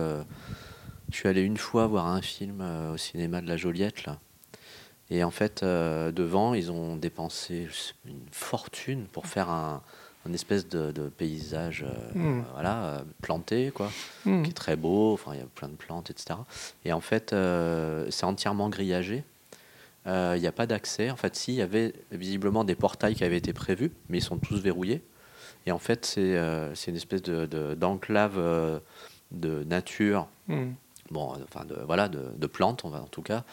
Je 1.10 1.16
suis 1.16 1.28
allé 1.28 1.42
une 1.42 1.56
fois 1.56 1.86
voir 1.86 2.06
un 2.06 2.22
film 2.22 2.62
au 2.92 2.96
cinéma 2.96 3.40
de 3.40 3.48
la 3.48 3.56
Joliette, 3.56 4.04
là. 4.04 4.18
Et 5.10 5.24
en 5.24 5.30
fait, 5.30 5.64
devant, 5.64 6.52
ils 6.52 6.70
ont 6.70 6.96
dépensé 6.96 7.66
une 8.04 8.20
fortune 8.30 9.06
pour 9.10 9.26
faire 9.26 9.48
un, 9.48 9.82
une 10.28 10.34
espèce 10.34 10.68
de, 10.68 11.08
paysage 11.16 11.84
euh, 11.84 12.18
hmm. 12.18 12.44
voilà, 12.52 12.84
euh, 12.84 13.02
planté, 13.22 13.70
quoi, 13.74 13.90
hmm. 14.24 14.42
qui 14.42 14.50
est 14.50 14.54
très 14.54 14.76
beau. 14.76 15.14
Enfin, 15.14 15.32
il 15.34 15.40
y 15.40 15.42
a 15.42 15.46
plein 15.46 15.68
de 15.68 15.74
plantes, 15.74 16.10
etc. 16.10 16.38
Et 16.84 16.92
en 16.92 17.00
fait, 17.00 17.32
euh, 17.32 18.06
c'est 18.10 18.24
entièrement 18.24 18.68
grillagé. 18.68 19.24
Il 20.06 20.40
n'y 20.40 20.46
a 20.46 20.52
pas 20.52 20.66
d'accès. 20.66 21.10
En 21.10 21.16
fait, 21.16 21.36
si, 21.36 21.52
il 21.52 21.56
y 21.56 21.62
avait 21.62 21.92
visiblement 22.12 22.64
des 22.64 22.74
portails 22.74 23.14
qui 23.14 23.24
avaient 23.24 23.36
été 23.36 23.52
prévus, 23.52 23.92
mais 24.08 24.16
ils 24.18 24.22
sont 24.22 24.38
tous 24.38 24.58
verrouillés. 24.58 25.02
Et 25.66 25.70
en 25.70 25.78
fait, 25.78 26.06
c'est 26.06 26.90
une 26.90 26.96
espèce 26.96 27.20
d'enclave 27.20 28.36
de, 28.36 28.80
de, 29.32 29.64
nature. 29.64 30.28
Hmm. 30.46 30.70
Bon, 31.10 31.34
enfin, 31.44 31.64
de, 31.64 31.76
voilà, 31.86 32.08
de, 32.08 32.46
plantes, 32.46 32.84
en 32.84 33.06
tout 33.06 33.22
cas, 33.22 33.44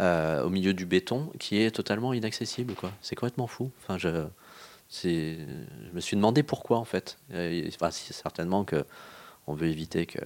au 0.00 0.48
milieu 0.48 0.74
du 0.74 0.86
béton, 0.86 1.30
qui 1.38 1.58
est 1.58 1.70
totalement 1.70 2.12
inaccessible, 2.12 2.74
quoi. 2.74 2.90
C'est 3.00 3.14
complètement 3.14 3.46
fou. 3.46 3.70
Enfin, 3.82 3.98
je, 3.98 4.26
je 4.90 5.36
me 5.92 6.00
suis 6.00 6.16
demandé 6.16 6.42
pourquoi 6.42 6.78
en 6.78 6.84
fait. 6.84 7.18
Certainement 7.90 8.64
que 8.64 8.84
on 9.46 9.54
veut 9.54 9.68
éviter 9.68 10.06
que 10.06 10.20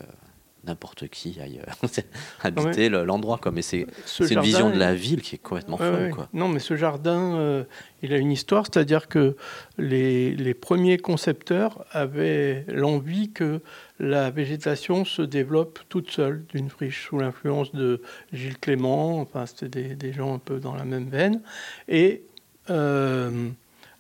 n'importe 0.69 1.09
qui 1.09 1.39
aille 1.41 1.61
euh, 1.67 2.01
habiter 2.43 2.89
l'endroit. 2.89 3.41
Mais 3.53 3.63
c'est 3.63 3.87
une 4.21 4.41
vision 4.41 4.71
de 4.71 4.79
la 4.79 4.95
ville 4.95 5.23
qui 5.23 5.35
est 5.35 5.39
complètement 5.39 5.77
folle. 5.77 6.11
Quoi. 6.15 6.29
Non, 6.33 6.49
mais 6.49 6.61
ce 6.61 6.77
jardin, 6.77 7.35
euh, 7.35 7.65
il 8.03 8.13
a 8.13 8.19
une 8.19 8.31
histoire, 8.31 8.67
c'est-à-dire 8.67 9.09
que 9.09 9.37
les, 9.79 10.35
les, 10.35 10.55
premiers 10.55 10.99
concepteurs 10.99 11.85
avaient 11.91 12.65
l'envie 12.69 13.31
que 13.33 13.61
la 13.99 14.31
végétation 14.31 15.05
se 15.05 15.23
développe 15.23 15.81
toute 15.89 16.11
seule 16.11 16.45
d'une 16.51 16.69
friche 16.69 17.07
sous 17.07 17.19
l'influence 17.19 17.75
de 17.75 18.03
Gilles 18.33 18.59
Clément. 18.59 19.21
Enfin, 19.21 19.47
c'était 19.47 19.69
des, 19.69 19.95
des, 19.97 20.13
gens 20.13 20.35
un 20.35 20.39
peu 20.39 20.61
dans 20.61 20.75
la 20.75 20.85
même 20.85 21.09
veine. 21.09 21.41
Et 21.89 22.23
euh, 22.71 23.49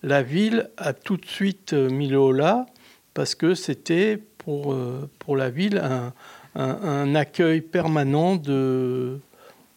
la 0.02 0.22
ville 0.22 0.70
a 0.76 0.92
tout 0.92 1.16
de 1.16 1.26
suite 1.26 1.72
mis 1.72 2.08
le 2.08 2.18
haut 2.18 2.32
là 2.32 2.66
parce 3.14 3.34
que 3.34 3.54
c'était 3.54 4.16
pour, 4.38 4.76
pour 5.18 5.36
la 5.36 5.50
ville 5.50 5.78
un, 5.78 6.12
un, 6.54 7.14
accueil 7.14 7.60
permanent 7.60 8.36
de, 8.36 9.20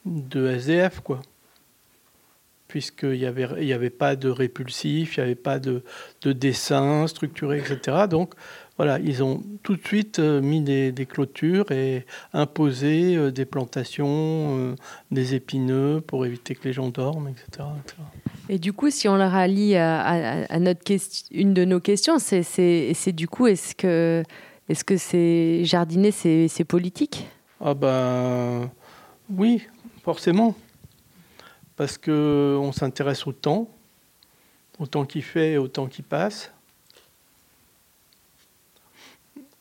de 0.05 0.47
SDF, 0.47 0.99
quoi. 1.01 1.21
Puisqu'il 2.67 3.19
n'y 3.19 3.25
avait, 3.25 3.47
il 3.59 3.67
y 3.67 3.73
avait 3.73 3.89
pas 3.89 4.15
de 4.15 4.29
répulsif, 4.29 5.17
il 5.17 5.19
n'y 5.19 5.25
avait 5.25 5.35
pas 5.35 5.59
de, 5.59 5.83
de 6.21 6.31
dessin 6.31 7.05
structuré, 7.07 7.59
etc. 7.59 8.05
Donc, 8.09 8.33
voilà, 8.83 8.97
ils 8.97 9.21
ont 9.21 9.43
tout 9.61 9.75
de 9.75 9.85
suite 9.85 10.17
euh, 10.17 10.41
mis 10.41 10.59
des, 10.59 11.05
clôtures 11.07 11.71
et 11.71 12.03
imposé 12.33 13.15
euh, 13.15 13.29
des 13.29 13.45
plantations, 13.45 14.07
euh, 14.57 14.75
des 15.11 15.35
épineux 15.35 16.01
pour 16.01 16.25
éviter 16.25 16.55
que 16.55 16.63
les 16.63 16.73
gens 16.73 16.89
dorment, 16.89 17.27
etc. 17.27 17.67
Et 18.49 18.57
du 18.57 18.73
coup, 18.73 18.89
si 18.89 19.07
on 19.07 19.17
le 19.17 19.25
rallie 19.25 19.75
à, 19.75 20.57
notre 20.57 20.83
question, 20.83 21.27
une 21.31 21.53
de 21.53 21.63
nos 21.63 21.79
questions, 21.79 22.17
c'est 22.17 23.11
du 23.11 23.27
coup, 23.27 23.45
est-ce 23.45 23.75
que, 23.75 24.23
est 24.71 24.73
-ce 24.73 24.83
que 24.83 24.97
c'est 24.97 25.65
jardiner, 25.65 26.11
c'est 26.11 26.65
politique? 26.65 27.27
Ah 27.59 27.73
ben 27.73 28.69
oui, 29.29 29.67
forcément. 30.03 30.55
Parce 31.75 31.97
qu'on 31.97 32.71
s'intéresse 32.71 33.27
au 33.27 33.33
temps, 33.33 33.67
au 34.79 34.87
temps 34.87 35.05
qui 35.05 35.21
fait 35.21 35.53
et 35.53 35.57
au 35.57 35.67
temps 35.67 35.87
qui 35.87 36.01
passe 36.01 36.51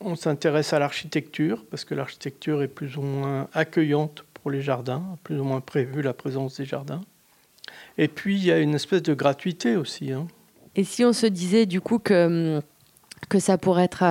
on 0.00 0.16
s'intéresse 0.16 0.72
à 0.72 0.78
l'architecture, 0.78 1.64
parce 1.70 1.84
que 1.84 1.94
l'architecture 1.94 2.62
est 2.62 2.68
plus 2.68 2.96
ou 2.96 3.02
moins 3.02 3.48
accueillante 3.52 4.24
pour 4.34 4.50
les 4.50 4.62
jardins, 4.62 5.18
plus 5.24 5.38
ou 5.38 5.44
moins 5.44 5.60
prévu 5.60 6.00
la 6.02 6.14
présence 6.14 6.56
des 6.56 6.64
jardins. 6.64 7.02
Et 7.98 8.08
puis, 8.08 8.36
il 8.36 8.44
y 8.44 8.50
a 8.50 8.58
une 8.58 8.74
espèce 8.74 9.02
de 9.02 9.14
gratuité 9.14 9.76
aussi. 9.76 10.12
Hein. 10.12 10.26
Et 10.74 10.84
si 10.84 11.04
on 11.04 11.12
se 11.12 11.26
disait 11.26 11.66
du 11.66 11.80
coup 11.80 11.98
que 11.98 12.56
hum, 12.56 12.62
que 13.28 13.38
ça 13.38 13.58
pourrait 13.58 13.84
être 13.84 14.04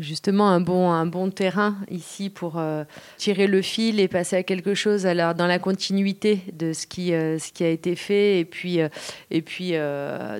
justement 0.00 0.48
un 0.48 0.60
bon, 0.60 0.90
un 0.90 1.06
bon 1.06 1.30
terrain 1.30 1.76
ici 1.90 2.30
pour 2.30 2.58
euh, 2.58 2.84
tirer 3.18 3.46
le 3.46 3.62
fil 3.62 4.00
et 4.00 4.08
passer 4.08 4.36
à 4.36 4.42
quelque 4.42 4.74
chose 4.74 5.06
alors, 5.06 5.34
dans 5.34 5.46
la 5.46 5.58
continuité 5.58 6.40
de 6.52 6.72
ce 6.72 6.86
qui, 6.86 7.12
euh, 7.14 7.38
ce 7.38 7.52
qui 7.52 7.62
a 7.62 7.68
été 7.68 7.94
fait 7.94 8.40
et 8.40 8.44
puis, 8.44 8.80
euh, 8.80 8.88
et 9.30 9.42
puis 9.42 9.74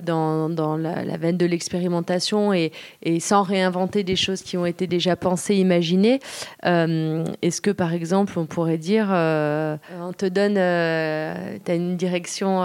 dans, 0.03 0.49
dans 0.49 0.77
la, 0.77 1.17
veine 1.17 1.37
de 1.37 1.45
l'expérimentation 1.45 2.53
et, 2.53 2.71
et, 3.03 3.19
sans 3.19 3.43
réinventer 3.43 4.03
des 4.03 4.15
choses 4.15 4.41
qui 4.41 4.57
ont 4.57 4.65
été 4.65 4.87
déjà 4.87 5.15
pensées, 5.15 5.55
imaginées. 5.55 6.19
Est-ce 6.63 7.61
que 7.61 7.71
par 7.71 7.93
exemple 7.93 8.37
on 8.37 8.45
pourrait 8.45 8.77
dire 8.77 9.07
on 9.09 10.13
te 10.13 10.25
donne, 10.25 10.55
tu 10.55 11.71
as 11.71 11.75
une 11.75 11.95
direction 11.95 12.63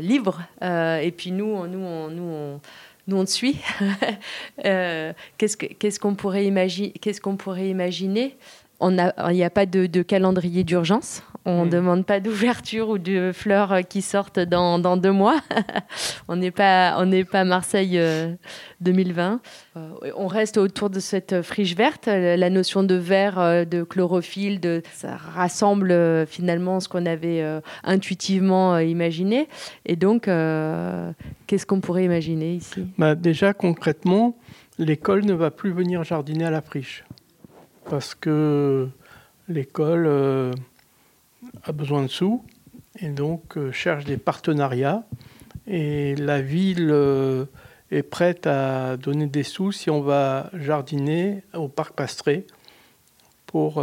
libre 0.00 0.42
et 0.62 1.12
puis 1.16 1.30
nous, 1.30 1.66
nous, 1.66 2.10
nous 2.10 2.22
on 2.22 2.60
nous 3.08 3.16
on 3.16 3.24
te 3.24 3.30
suit. 3.30 3.56
Euh, 4.64 5.12
qu'est-ce 5.38 6.00
qu'on 6.00 6.14
pourrait, 6.14 6.44
imaginer 6.44 6.92
Qu'est-ce 7.00 7.20
qu'on 7.20 7.36
pourrait 7.36 7.68
imaginer? 7.68 8.36
Il 8.80 9.34
n'y 9.34 9.44
a 9.44 9.50
pas 9.50 9.66
de, 9.66 10.02
calendrier 10.02 10.64
d'urgence. 10.64 11.22
On 11.44 11.62
ne 11.62 11.66
hmm. 11.66 11.70
demande 11.70 12.06
pas 12.06 12.20
d'ouverture 12.20 12.90
ou 12.90 12.98
de 12.98 13.32
fleurs 13.32 13.78
qui 13.88 14.02
sortent 14.02 14.38
dans, 14.38 14.78
dans 14.78 14.96
deux 14.96 15.12
mois. 15.12 15.40
on 16.28 16.36
n'est 16.36 16.50
pas, 16.50 16.96
on 16.98 17.06
n'est 17.06 17.24
pas 17.24 17.44
Marseille 17.44 17.98
2020. 18.80 19.40
Euh, 19.76 19.80
euh, 19.80 20.10
on 20.16 20.26
reste 20.26 20.58
autour 20.58 20.90
de 20.90 21.00
cette 21.00 21.42
friche 21.42 21.74
verte. 21.74 22.06
La 22.06 22.50
notion 22.50 22.82
de 22.82 22.94
vert, 22.94 23.66
de 23.66 23.82
chlorophylle, 23.82 24.60
de, 24.60 24.82
ça 24.92 25.16
rassemble 25.16 26.26
finalement 26.26 26.80
ce 26.80 26.88
qu'on 26.88 27.06
avait 27.06 27.42
intuitivement 27.82 28.78
imaginé. 28.78 29.48
Et 29.86 29.96
donc, 29.96 30.24
qu'est-ce 30.24 31.66
qu'on 31.66 31.80
pourrait 31.80 32.04
imaginer 32.04 32.54
ici? 32.54 32.86
Bah 32.98 33.14
Déjà, 33.14 33.54
concrètement, 33.54 34.36
l'école 34.78 35.24
ne 35.24 35.32
va 35.32 35.50
plus 35.50 35.72
venir 35.72 36.04
jardiner 36.04 36.44
à 36.44 36.50
la 36.50 36.60
friche 36.60 37.04
parce 37.88 38.14
que 38.14 38.88
l'école, 39.48 40.06
euh, 40.06 40.52
a 41.64 41.72
besoin 41.72 42.02
de 42.02 42.08
sous 42.08 42.44
et 43.00 43.08
donc 43.08 43.56
cherche 43.70 44.04
des 44.04 44.16
partenariats. 44.16 45.04
Et 45.66 46.16
la 46.16 46.40
ville 46.40 46.94
est 47.90 48.02
prête 48.02 48.46
à 48.46 48.96
donner 48.96 49.26
des 49.26 49.42
sous 49.42 49.70
si 49.70 49.90
on 49.90 50.00
va 50.00 50.50
jardiner 50.54 51.42
au 51.54 51.68
parc 51.68 51.94
Pastré 51.94 52.46
pour 53.46 53.82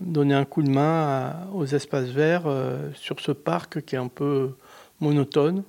donner 0.00 0.34
un 0.34 0.44
coup 0.46 0.62
de 0.62 0.70
main 0.70 1.46
aux 1.52 1.66
espaces 1.66 2.08
verts 2.08 2.46
sur 2.94 3.20
ce 3.20 3.32
parc 3.32 3.82
qui 3.84 3.96
est 3.96 3.98
un 3.98 4.08
peu 4.08 4.56
monotone 5.00 5.62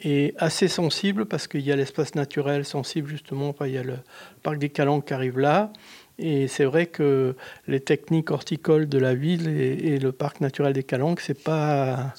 et 0.00 0.34
assez 0.38 0.68
sensible 0.68 1.26
parce 1.26 1.46
qu'il 1.46 1.60
y 1.60 1.72
a 1.72 1.76
l'espace 1.76 2.14
naturel 2.14 2.64
sensible 2.64 3.08
justement, 3.08 3.54
il 3.62 3.70
y 3.70 3.78
a 3.78 3.82
le 3.82 3.96
parc 4.42 4.58
des 4.58 4.68
Calanques 4.68 5.06
qui 5.06 5.14
arrive 5.14 5.38
là. 5.38 5.72
Et 6.18 6.46
c'est 6.46 6.64
vrai 6.64 6.86
que 6.86 7.34
les 7.66 7.80
techniques 7.80 8.30
horticoles 8.30 8.88
de 8.88 8.98
la 8.98 9.14
ville 9.14 9.48
et, 9.48 9.98
le 9.98 10.12
parc 10.12 10.40
naturel 10.40 10.72
des 10.72 10.84
Calanques, 10.84 11.20
c'est 11.20 11.42
pas, 11.42 12.14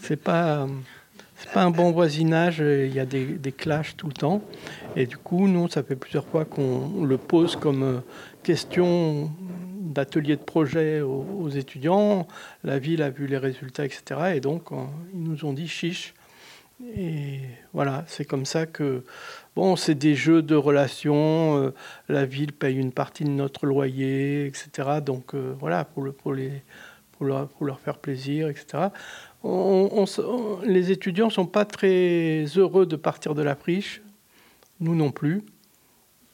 c'est 0.00 0.16
pas, 0.16 0.66
c'est 1.36 1.50
pas 1.52 1.62
un 1.62 1.70
bon 1.70 1.90
voisinage. 1.90 2.60
Il 2.60 2.94
y 2.94 3.00
a 3.00 3.04
des, 3.04 3.26
des, 3.26 3.52
clashs 3.52 3.96
tout 3.96 4.06
le 4.06 4.14
temps. 4.14 4.42
Et 4.96 5.04
du 5.04 5.18
coup, 5.18 5.46
nous, 5.46 5.68
ça 5.68 5.82
fait 5.82 5.96
plusieurs 5.96 6.26
fois 6.26 6.46
qu'on 6.46 7.04
le 7.04 7.18
pose 7.18 7.56
comme 7.56 8.02
question 8.42 9.30
d'atelier 9.78 10.36
de 10.36 10.42
projet 10.42 11.00
aux, 11.00 11.48
étudiants. 11.50 12.26
La 12.64 12.78
ville 12.78 13.02
a 13.02 13.10
vu 13.10 13.26
les 13.26 13.38
résultats, 13.38 13.84
etc. 13.84 14.32
Et 14.36 14.40
donc, 14.40 14.68
ils 15.12 15.22
nous 15.22 15.44
ont 15.44 15.52
dit 15.52 15.68
chiche. 15.68 16.14
Et 16.96 17.40
voilà, 17.72 18.04
c'est 18.06 18.24
comme 18.24 18.44
ça 18.44 18.66
que, 18.66 19.02
bon, 19.56 19.74
c'est 19.74 19.96
des 19.96 20.14
jeux 20.14 20.42
de 20.42 20.54
relations. 20.54 21.56
Euh, 21.56 21.74
la 22.08 22.24
ville 22.24 22.52
paye 22.52 22.76
une 22.76 22.92
partie 22.92 23.24
de 23.24 23.30
notre 23.30 23.66
loyer, 23.66 24.46
etc. 24.46 25.00
Donc 25.04 25.34
euh, 25.34 25.54
voilà, 25.58 25.84
pour, 25.84 26.02
le, 26.02 26.12
pour, 26.12 26.32
les, 26.32 26.62
pour, 27.12 27.26
leur, 27.26 27.48
pour 27.48 27.66
leur 27.66 27.80
faire 27.80 27.98
plaisir, 27.98 28.48
etc. 28.48 28.88
Les 30.64 30.90
étudiants 30.92 31.26
ne 31.26 31.32
sont 31.32 31.46
pas 31.46 31.64
très 31.64 32.44
heureux 32.56 32.86
de 32.86 32.96
partir 32.96 33.34
de 33.34 33.42
la 33.42 33.56
friche, 33.56 34.02
nous 34.78 34.94
non 34.94 35.10
plus, 35.10 35.42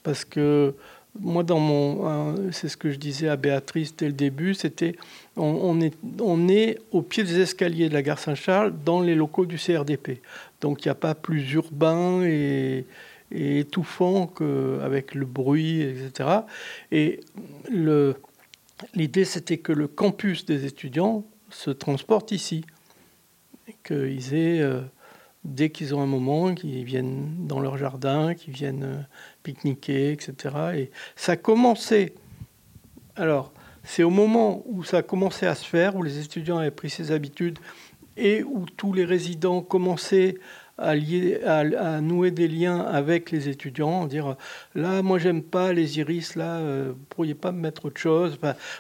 parce 0.03 0.25
que 0.27 0.75
moi, 1.21 1.45
dans 1.45 1.61
mon, 1.61 2.51
c'est 2.51 2.69
ce 2.69 2.77
que 2.77 2.91
je 2.91 2.97
disais 2.97 3.29
à 3.29 3.37
Béatrice 3.37 3.95
dès 3.97 4.07
le 4.07 4.13
début, 4.13 4.55
c'était 4.55 4.97
on, 5.37 5.81
est, 5.81 5.95
on 6.21 6.49
est 6.49 6.79
au 6.91 7.03
pied 7.03 7.23
des 7.23 7.41
escaliers 7.41 7.89
de 7.89 7.95
la 7.95 8.03
gare 8.03 8.19
Saint-Charles, 8.19 8.73
dans 8.85 9.01
les 9.01 9.15
locaux 9.15 9.47
du 9.47 9.57
CRDP. 9.57 10.21
Donc 10.61 10.85
il 10.85 10.89
n'y 10.89 10.93
a 10.93 10.97
pas 10.97 11.15
plus 11.15 11.53
urbain 11.53 12.23
et, 12.25 12.85
étouffant 13.31 14.27
qu'avec 14.27 15.15
le 15.15 15.27
bruit, 15.27 15.81
etc. 15.83 16.41
Et 16.93 17.21
l'idée, 18.95 19.25
c'était 19.25 19.59
que 19.59 19.73
le 19.73 19.89
campus 19.89 20.45
des 20.45 20.67
étudiants 20.67 21.25
se 21.51 21.71
transporte 21.71 22.33
ici, 22.33 22.65
qu'ils 23.85 24.35
aient 24.35 24.61
euh, 24.61 24.81
dès 25.45 25.71
qu'ils 25.71 25.95
ont 25.95 26.01
un 26.01 26.07
moment, 26.07 26.55
qu'ils 26.55 26.85
viennent 26.85 27.47
dans 27.47 27.61
leur 27.61 27.77
jardin, 27.77 28.35
qu'ils 28.35 28.55
viennent 28.55 29.07
pique-niquer, 29.45 30.11
etc. 30.11 30.55
Et 30.75 30.91
ça 31.15 31.33
a 31.33 31.37
commencé. 31.37 32.15
Alors, 33.15 33.53
c'est 33.85 34.03
au 34.03 34.11
moment 34.11 34.65
où 34.67 34.83
ça 34.83 34.99
a 34.99 35.03
commencé 35.03 35.47
à 35.47 35.55
se 35.55 35.65
faire, 35.65 35.95
où 35.95 36.03
les 36.03 36.19
étudiants 36.19 36.59
avaient 36.59 36.73
pris 36.73 36.91
ces 36.91 37.13
habitudes 37.13 37.61
et 38.17 38.43
où 38.43 38.67
tous 38.77 38.93
les 38.93 39.05
résidents 39.05 39.61
commençaient 39.61 40.37
à, 40.79 42.01
nouer 42.01 42.33
des 42.33 42.49
liens 42.49 42.81
avec 42.81 43.31
les 43.31 43.49
étudiants, 43.49 44.07
dire 44.07 44.37
là, 44.75 45.03
moi 45.03 45.19
j'aime 45.19 45.43
pas 45.43 45.73
les 45.73 46.01
iris, 46.01 46.35
là, 46.35 46.57
euh, 46.57 46.93
vous 46.97 47.05
pourriez 47.11 47.35
pas 47.35 47.53
me 47.53 47.61
mettre 47.61 47.85
autre 47.85 48.01
chose. 48.01 48.39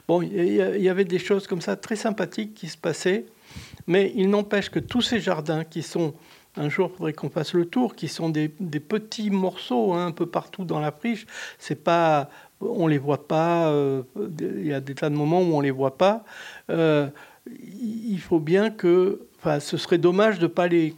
bon, 0.09 0.23
il 0.23 0.55
y, 0.55 0.89
avait 0.89 1.05
des 1.05 1.21
choses 1.21 1.47
comme 1.47 1.61
ça 1.61 1.77
très 1.77 1.95
sympathiques 1.95 2.55
qui 2.55 2.67
se 2.67 2.77
passaient, 2.77 3.27
mais 3.87 4.13
il 4.17 4.29
n'empêche 4.29 4.71
que 4.71 4.81
tous 4.81 5.03
ces 5.03 5.21
jardins 5.21 5.63
qui 5.63 5.83
sont 5.83 6.15
un 6.57 6.69
jour, 6.69 6.91
il 6.93 6.97
faudrait 6.97 7.13
qu'on 7.13 7.31
fasse 7.31 7.55
le 7.55 7.67
tour, 7.67 7.95
qui 7.97 8.09
sont 8.09 8.29
des, 8.29 8.49
petits 8.49 9.31
morceaux 9.31 9.93
hein, 9.93 10.07
un 10.07 10.13
peu 10.13 10.27
partout 10.27 10.65
dans 10.65 10.81
la 10.81 10.93
friche. 10.93 11.27
C'est 11.59 11.83
pas, 11.83 12.31
on 12.61 12.87
les 12.87 12.99
voit 12.99 13.27
pas. 13.27 13.69
Euh, 13.69 14.03
il 14.39 14.67
y 14.67 14.73
a 14.73 14.81
des 14.81 14.95
tas 14.95 15.11
de 15.11 15.17
moments 15.17 15.41
où 15.41 15.55
on 15.55 15.61
les 15.61 15.73
voit 15.73 15.99
pas. 15.99 16.25
Euh, 16.71 17.09
il 17.47 18.21
faut 18.21 18.39
bien 18.39 18.71
que, 18.71 19.27
enfin, 19.39 19.61
ce 19.61 19.77
serait 19.77 19.99
dommage 19.99 20.39
de 20.39 20.47
pas 20.47 20.69
les, 20.69 20.95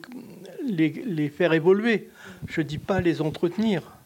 les, 0.63 1.29
faire 1.29 1.53
évoluer. 1.53 2.11
Je 2.47 2.61
dis 2.61 2.79
pas 2.79 3.01
les 3.01 3.23
entretenir, 3.23 3.97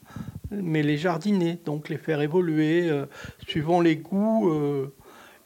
mais 0.50 0.82
les 0.82 0.96
jardiner, 0.96 1.58
donc 1.64 1.88
les 1.88 1.98
faire 1.98 2.20
évoluer 2.20 2.88
euh, 2.88 3.06
suivant 3.46 3.80
les 3.80 3.96
goûts. 3.96 4.50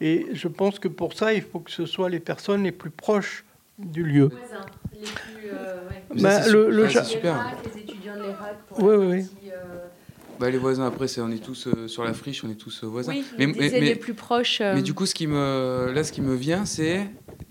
et 0.01 0.27
je 0.33 0.49
pense 0.49 0.79
que 0.79 0.89
pour 0.89 1.15
ça, 1.15 1.33
il 1.33 1.43
faut 1.43 1.61
que 1.61 1.71
ce 1.71 1.87
soit 1.87 2.11
les 2.11 2.21
personnes 2.21 2.63
les 2.63 2.73
plus 2.73 2.91
proches 2.91 3.45
du 3.79 4.05
lieu. 4.05 4.31
Les 6.15 6.23
bah, 6.23 6.49
le, 6.49 6.71
le 6.71 6.89
super. 6.89 7.57
Les 7.75 7.81
étudiants 7.81 8.17
de 8.17 8.23
l'ERAC. 8.23 8.59
Oui, 8.79 8.95
oui, 8.95 9.07
oui. 9.07 9.27
Euh, 9.51 9.87
bah, 10.39 10.51
les 10.51 10.59
voisins, 10.59 10.87
après, 10.87 11.07
on 11.19 11.31
est 11.31 11.43
tous 11.43 11.67
euh, 11.67 11.89
sur 11.89 12.05
la 12.05 12.13
friche, 12.13 12.45
on 12.45 12.51
est 12.51 12.55
tous 12.55 12.83
euh, 12.83 12.87
voisins. 12.87 13.13
Oui, 13.13 13.25
mais, 13.39 13.47
mais, 13.47 13.81
les 13.81 13.97
plus 13.97 14.15
proches. 14.15 14.61
Mais 14.61 14.83
du 14.83 14.95
coup, 14.95 15.07
ce 15.07 15.15
qui 15.15 15.27
me, 15.27 15.93
là, 15.93 16.05
ce 16.05 16.13
qui 16.13 16.21
me 16.21 16.35
vient, 16.35 16.65
c'est. 16.65 17.07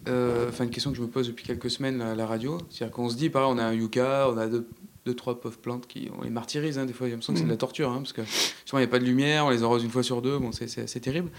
Enfin, 0.06 0.66
une 0.66 0.70
question 0.70 0.92
que 0.92 0.98
je 0.98 1.02
me 1.02 1.08
pose 1.08 1.28
depuis 1.28 1.46
quelques 1.46 1.70
semaines 1.70 2.02
à 2.02 2.14
la 2.14 2.26
radio. 2.26 2.58
C'est-à-dire 2.70 2.94
qu'on 2.94 3.10
se 3.10 3.16
dit, 3.16 3.30
pareil, 3.30 3.50
on 3.52 3.58
a 3.58 3.64
un 3.64 3.74
yucca, 3.74 4.28
on 4.30 4.38
a 4.38 4.48
deux, 4.48 4.68
deux, 5.06 5.14
trois 5.14 5.40
pauvres 5.40 5.58
plantes 5.58 5.86
qui 5.86 6.10
on 6.18 6.24
les 6.24 6.30
martyrise 6.30 6.78
hein, 6.78 6.86
des 6.86 6.94
fois. 6.94 7.08
J'ai 7.08 7.12
l'impression 7.12 7.34
que 7.34 7.40
c'est 7.40 7.46
de 7.46 7.50
la 7.50 7.56
mm. 7.56 7.60
torture 7.60 7.90
hein, 7.92 7.98
parce 7.98 8.14
que 8.14 8.22
souvent 8.66 8.80
il 8.80 8.84
n'y 8.84 8.88
a 8.88 8.92
pas 8.92 9.00
de 9.00 9.06
lumière 9.06 9.46
on 9.46 9.50
les 9.50 9.64
arrose 9.64 9.84
une 9.84 9.90
fois 9.90 10.04
sur 10.04 10.22
deux. 10.22 10.38
Bon 10.38 10.52
c'est 10.52 10.82
assez 10.82 11.00
terrible. 11.00 11.30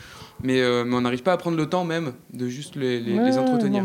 Mais, 0.43 0.61
euh, 0.61 0.85
mais 0.85 0.95
on 0.95 1.01
n'arrive 1.01 1.23
pas 1.23 1.33
à 1.33 1.37
prendre 1.37 1.57
le 1.57 1.67
temps 1.69 1.85
même 1.85 2.12
de 2.33 2.49
juste 2.49 2.77
les, 2.77 3.01
les, 3.01 3.39
entretenir. 3.39 3.85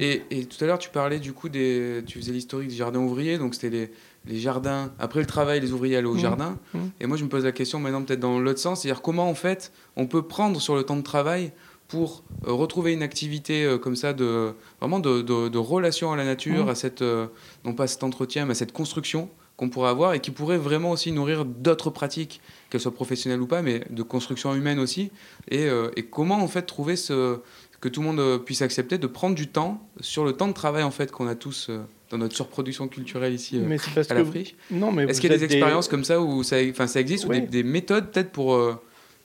et, 0.00 0.22
et, 0.30 0.44
tout 0.46 0.62
à 0.62 0.66
l'heure 0.66 0.78
tu 0.78 0.90
parlais 0.90 1.20
du 1.20 1.32
coup 1.32 1.48
des 1.48 2.02
tu 2.06 2.18
faisais 2.18 2.32
l'historique 2.32 2.70
des 2.70 2.76
jardins 2.76 3.00
ouvriers 3.00 3.38
donc 3.38 3.54
c'était 3.54 3.70
les, 3.70 3.90
les 4.26 4.38
jardins. 4.38 4.92
Après 4.98 5.20
le 5.20 5.26
travail 5.26 5.60
les 5.60 5.72
ouvriers 5.72 5.96
allaient 5.96 6.06
au 6.06 6.14
mm. 6.14 6.18
jardin. 6.18 6.58
Mm. 6.74 6.78
et 7.00 7.06
moi 7.06 7.16
je 7.16 7.24
me 7.24 7.28
pose 7.28 7.44
la 7.44 7.52
question 7.52 7.78
maintenant 7.78 8.02
peut-être 8.02 8.20
dans 8.20 8.40
l'autre 8.40 8.60
sens 8.60 8.82
c'est-à-dire 8.82 9.02
comment 9.02 9.28
en 9.28 9.34
fait 9.34 9.72
on 9.96 10.06
peut 10.06 10.22
prendre 10.22 10.60
sur 10.60 10.74
le 10.74 10.82
temps 10.82 10.96
de 10.96 11.02
travail 11.02 11.52
pour 11.90 12.22
euh, 12.46 12.52
retrouver 12.52 12.92
une 12.92 13.02
activité 13.02 13.64
euh, 13.64 13.76
comme 13.76 13.96
ça 13.96 14.12
de 14.12 14.54
vraiment 14.80 15.00
de, 15.00 15.22
de, 15.22 15.58
relation 15.58 16.12
à 16.12 16.16
la 16.16 16.24
nature, 16.24 16.66
mmh. 16.66 16.68
à 16.68 16.74
cette 16.76 17.02
euh, 17.02 17.26
non 17.64 17.74
pas 17.74 17.88
cet 17.88 18.04
entretien, 18.04 18.46
mais 18.46 18.52
à 18.52 18.54
cette 18.54 18.72
construction 18.72 19.28
qu'on 19.56 19.68
pourrait 19.68 19.90
avoir 19.90 20.14
et 20.14 20.20
qui 20.20 20.30
pourrait 20.30 20.56
vraiment 20.56 20.92
aussi 20.92 21.10
nourrir 21.10 21.44
d'autres 21.44 21.90
pratiques, 21.90 22.40
qu'elles 22.70 22.80
soient 22.80 22.94
professionnelles 22.94 23.42
ou 23.42 23.46
pas, 23.46 23.60
mais 23.60 23.84
de 23.90 24.02
construction 24.02 24.54
humaine 24.54 24.78
aussi. 24.78 25.10
Et, 25.50 25.66
et, 25.96 26.02
comment 26.04 26.36
en 26.36 26.48
fait 26.48 26.62
trouver 26.62 26.96
ce 26.96 27.40
que 27.78 27.88
tout 27.90 28.00
le 28.00 28.06
monde 28.06 28.42
puisse 28.42 28.62
accepter 28.62 28.96
de 28.96 29.06
prendre 29.06 29.34
du 29.34 29.48
temps 29.48 29.86
sur 30.00 30.24
le 30.24 30.32
temps 30.32 30.48
de 30.48 30.54
travail 30.54 30.82
en 30.82 30.90
fait 30.90 31.12
qu'on 31.12 31.26
a 31.26 31.34
tous 31.34 31.70
dans 32.08 32.16
notre 32.16 32.34
surproduction 32.34 32.88
culturelle 32.88 33.34
ici 33.34 33.58
à 33.58 34.14
la. 34.14 34.24
Non, 34.70 34.92
mais 34.92 35.04
est-ce 35.04 35.20
qu'il 35.20 35.30
y 35.30 35.34
a 35.34 35.36
des 35.36 35.44
expériences 35.44 35.88
comme 35.88 36.04
ça 36.04 36.22
où 36.22 36.42
ça, 36.42 36.56
enfin, 36.70 36.86
ça 36.86 36.98
existe 36.98 37.26
ou 37.26 37.28
des, 37.28 37.42
des 37.42 37.62
méthodes 37.62 38.10
peut-être 38.10 38.30
pour 38.30 38.58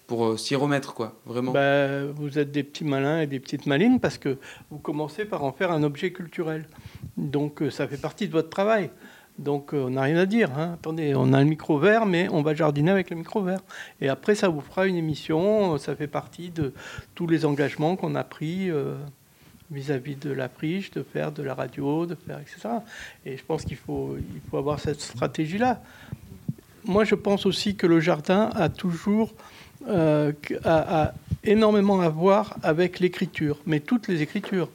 pour 0.08 0.26
euh, 0.26 0.38
s'y 0.38 0.56
remettre, 0.56 0.94
quoi, 0.94 1.16
vraiment 1.26 1.52
bah, 1.52 2.06
Vous 2.06 2.38
êtes 2.38 2.52
des 2.52 2.64
petits 2.64 2.84
malins 2.84 3.22
et 3.22 3.28
des 3.28 3.40
petites 3.40 3.66
malines 3.66 4.00
parce 4.00 4.18
que 4.18 4.38
vous 4.70 4.78
commencez 4.78 5.26
par 5.26 5.44
en 5.44 5.52
faire 5.52 5.72
un 5.72 5.84
objet 5.84 6.12
culturel. 6.12 6.68
Donc 7.18 7.62
euh, 7.62 7.70
ça 7.70 7.88
fait 7.88 7.98
partie 7.98 8.28
de 8.28 8.32
votre 8.32 8.50
travail. 8.50 8.92
Donc 9.40 9.74
euh, 9.74 9.86
on 9.86 9.92
n'a 9.92 10.04
rien 10.04 10.18
à 10.18 10.26
dire. 10.26 10.52
Hein. 10.58 10.74
Attendez, 10.76 11.14
on 11.16 11.34
a 11.34 11.40
le 11.40 11.50
micro 11.50 11.78
vert, 11.78 12.06
mais 12.06 12.28
on 12.32 12.42
va 12.42 12.54
jardiner 12.54 12.92
avec 12.92 13.10
le 13.10 13.16
micro 13.16 13.42
vert. 13.42 13.62
Et 14.00 14.10
après, 14.10 14.36
ça 14.36 14.48
vous 14.48 14.62
fera 14.62 14.88
une 14.88 14.96
émission. 14.96 15.78
Ça 15.78 15.96
fait 15.96 16.08
partie 16.08 16.50
de 16.50 16.74
tous 17.16 17.28
les 17.28 17.46
engagements 17.46 17.96
qu'on 17.96 18.16
a 18.16 18.24
pris 18.24 18.70
vis-à-vis 19.72 20.16
de 20.16 20.32
la 20.32 20.48
friche, 20.48 20.92
de 20.92 21.02
faire 21.04 21.32
de 21.32 21.42
la 21.42 21.56
radio, 21.56 22.06
de 22.06 22.16
faire 22.16 22.40
etc. 22.40 22.70
Et 23.26 23.36
je 23.36 23.44
pense 23.44 23.66
qu'il 23.66 23.78
faut, 23.78 24.16
il 24.18 24.42
faut 24.50 24.58
avoir 24.58 24.80
cette 24.80 25.02
stratégie-là. 25.02 25.82
Moi, 26.86 27.04
je 27.04 27.16
pense 27.16 27.48
aussi 27.48 27.76
que 27.76 27.88
le 27.88 28.00
jardin 28.00 28.52
a 28.54 28.70
toujours 28.70 29.34
euh, 29.88 30.34
a, 30.64 31.14
énormément 31.44 32.02
à 32.02 32.10
voir 32.10 32.58
avec 32.64 33.00
l'écriture, 33.00 33.60
mais 33.66 33.80
toutes 33.80 34.08
les 34.08 34.22
écritures. 34.22 34.70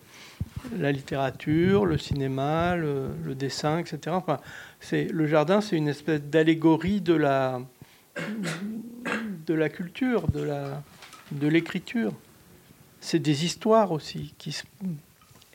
La 0.78 0.92
littérature, 0.92 1.86
le 1.86 1.98
cinéma, 1.98 2.76
le, 2.76 3.34
dessin, 3.34 3.78
etc. 3.78 3.98
Enfin, 4.11 4.38
c'est, 4.78 5.04
le 5.04 5.26
jardin, 5.26 5.61
c'est 5.61 5.76
une 5.76 5.88
espèce 5.88 6.20
d'allégorie 6.20 7.00
de 7.00 7.14
la, 7.14 7.61
de 9.46 9.54
la 9.54 9.68
culture, 9.68 10.28
de, 10.28 10.42
la, 10.42 10.82
de 11.32 11.48
l'écriture. 11.48 12.12
C'est 13.00 13.18
des 13.18 13.44
histoires 13.44 13.90
aussi. 13.90 14.34
Qui, 14.38 14.54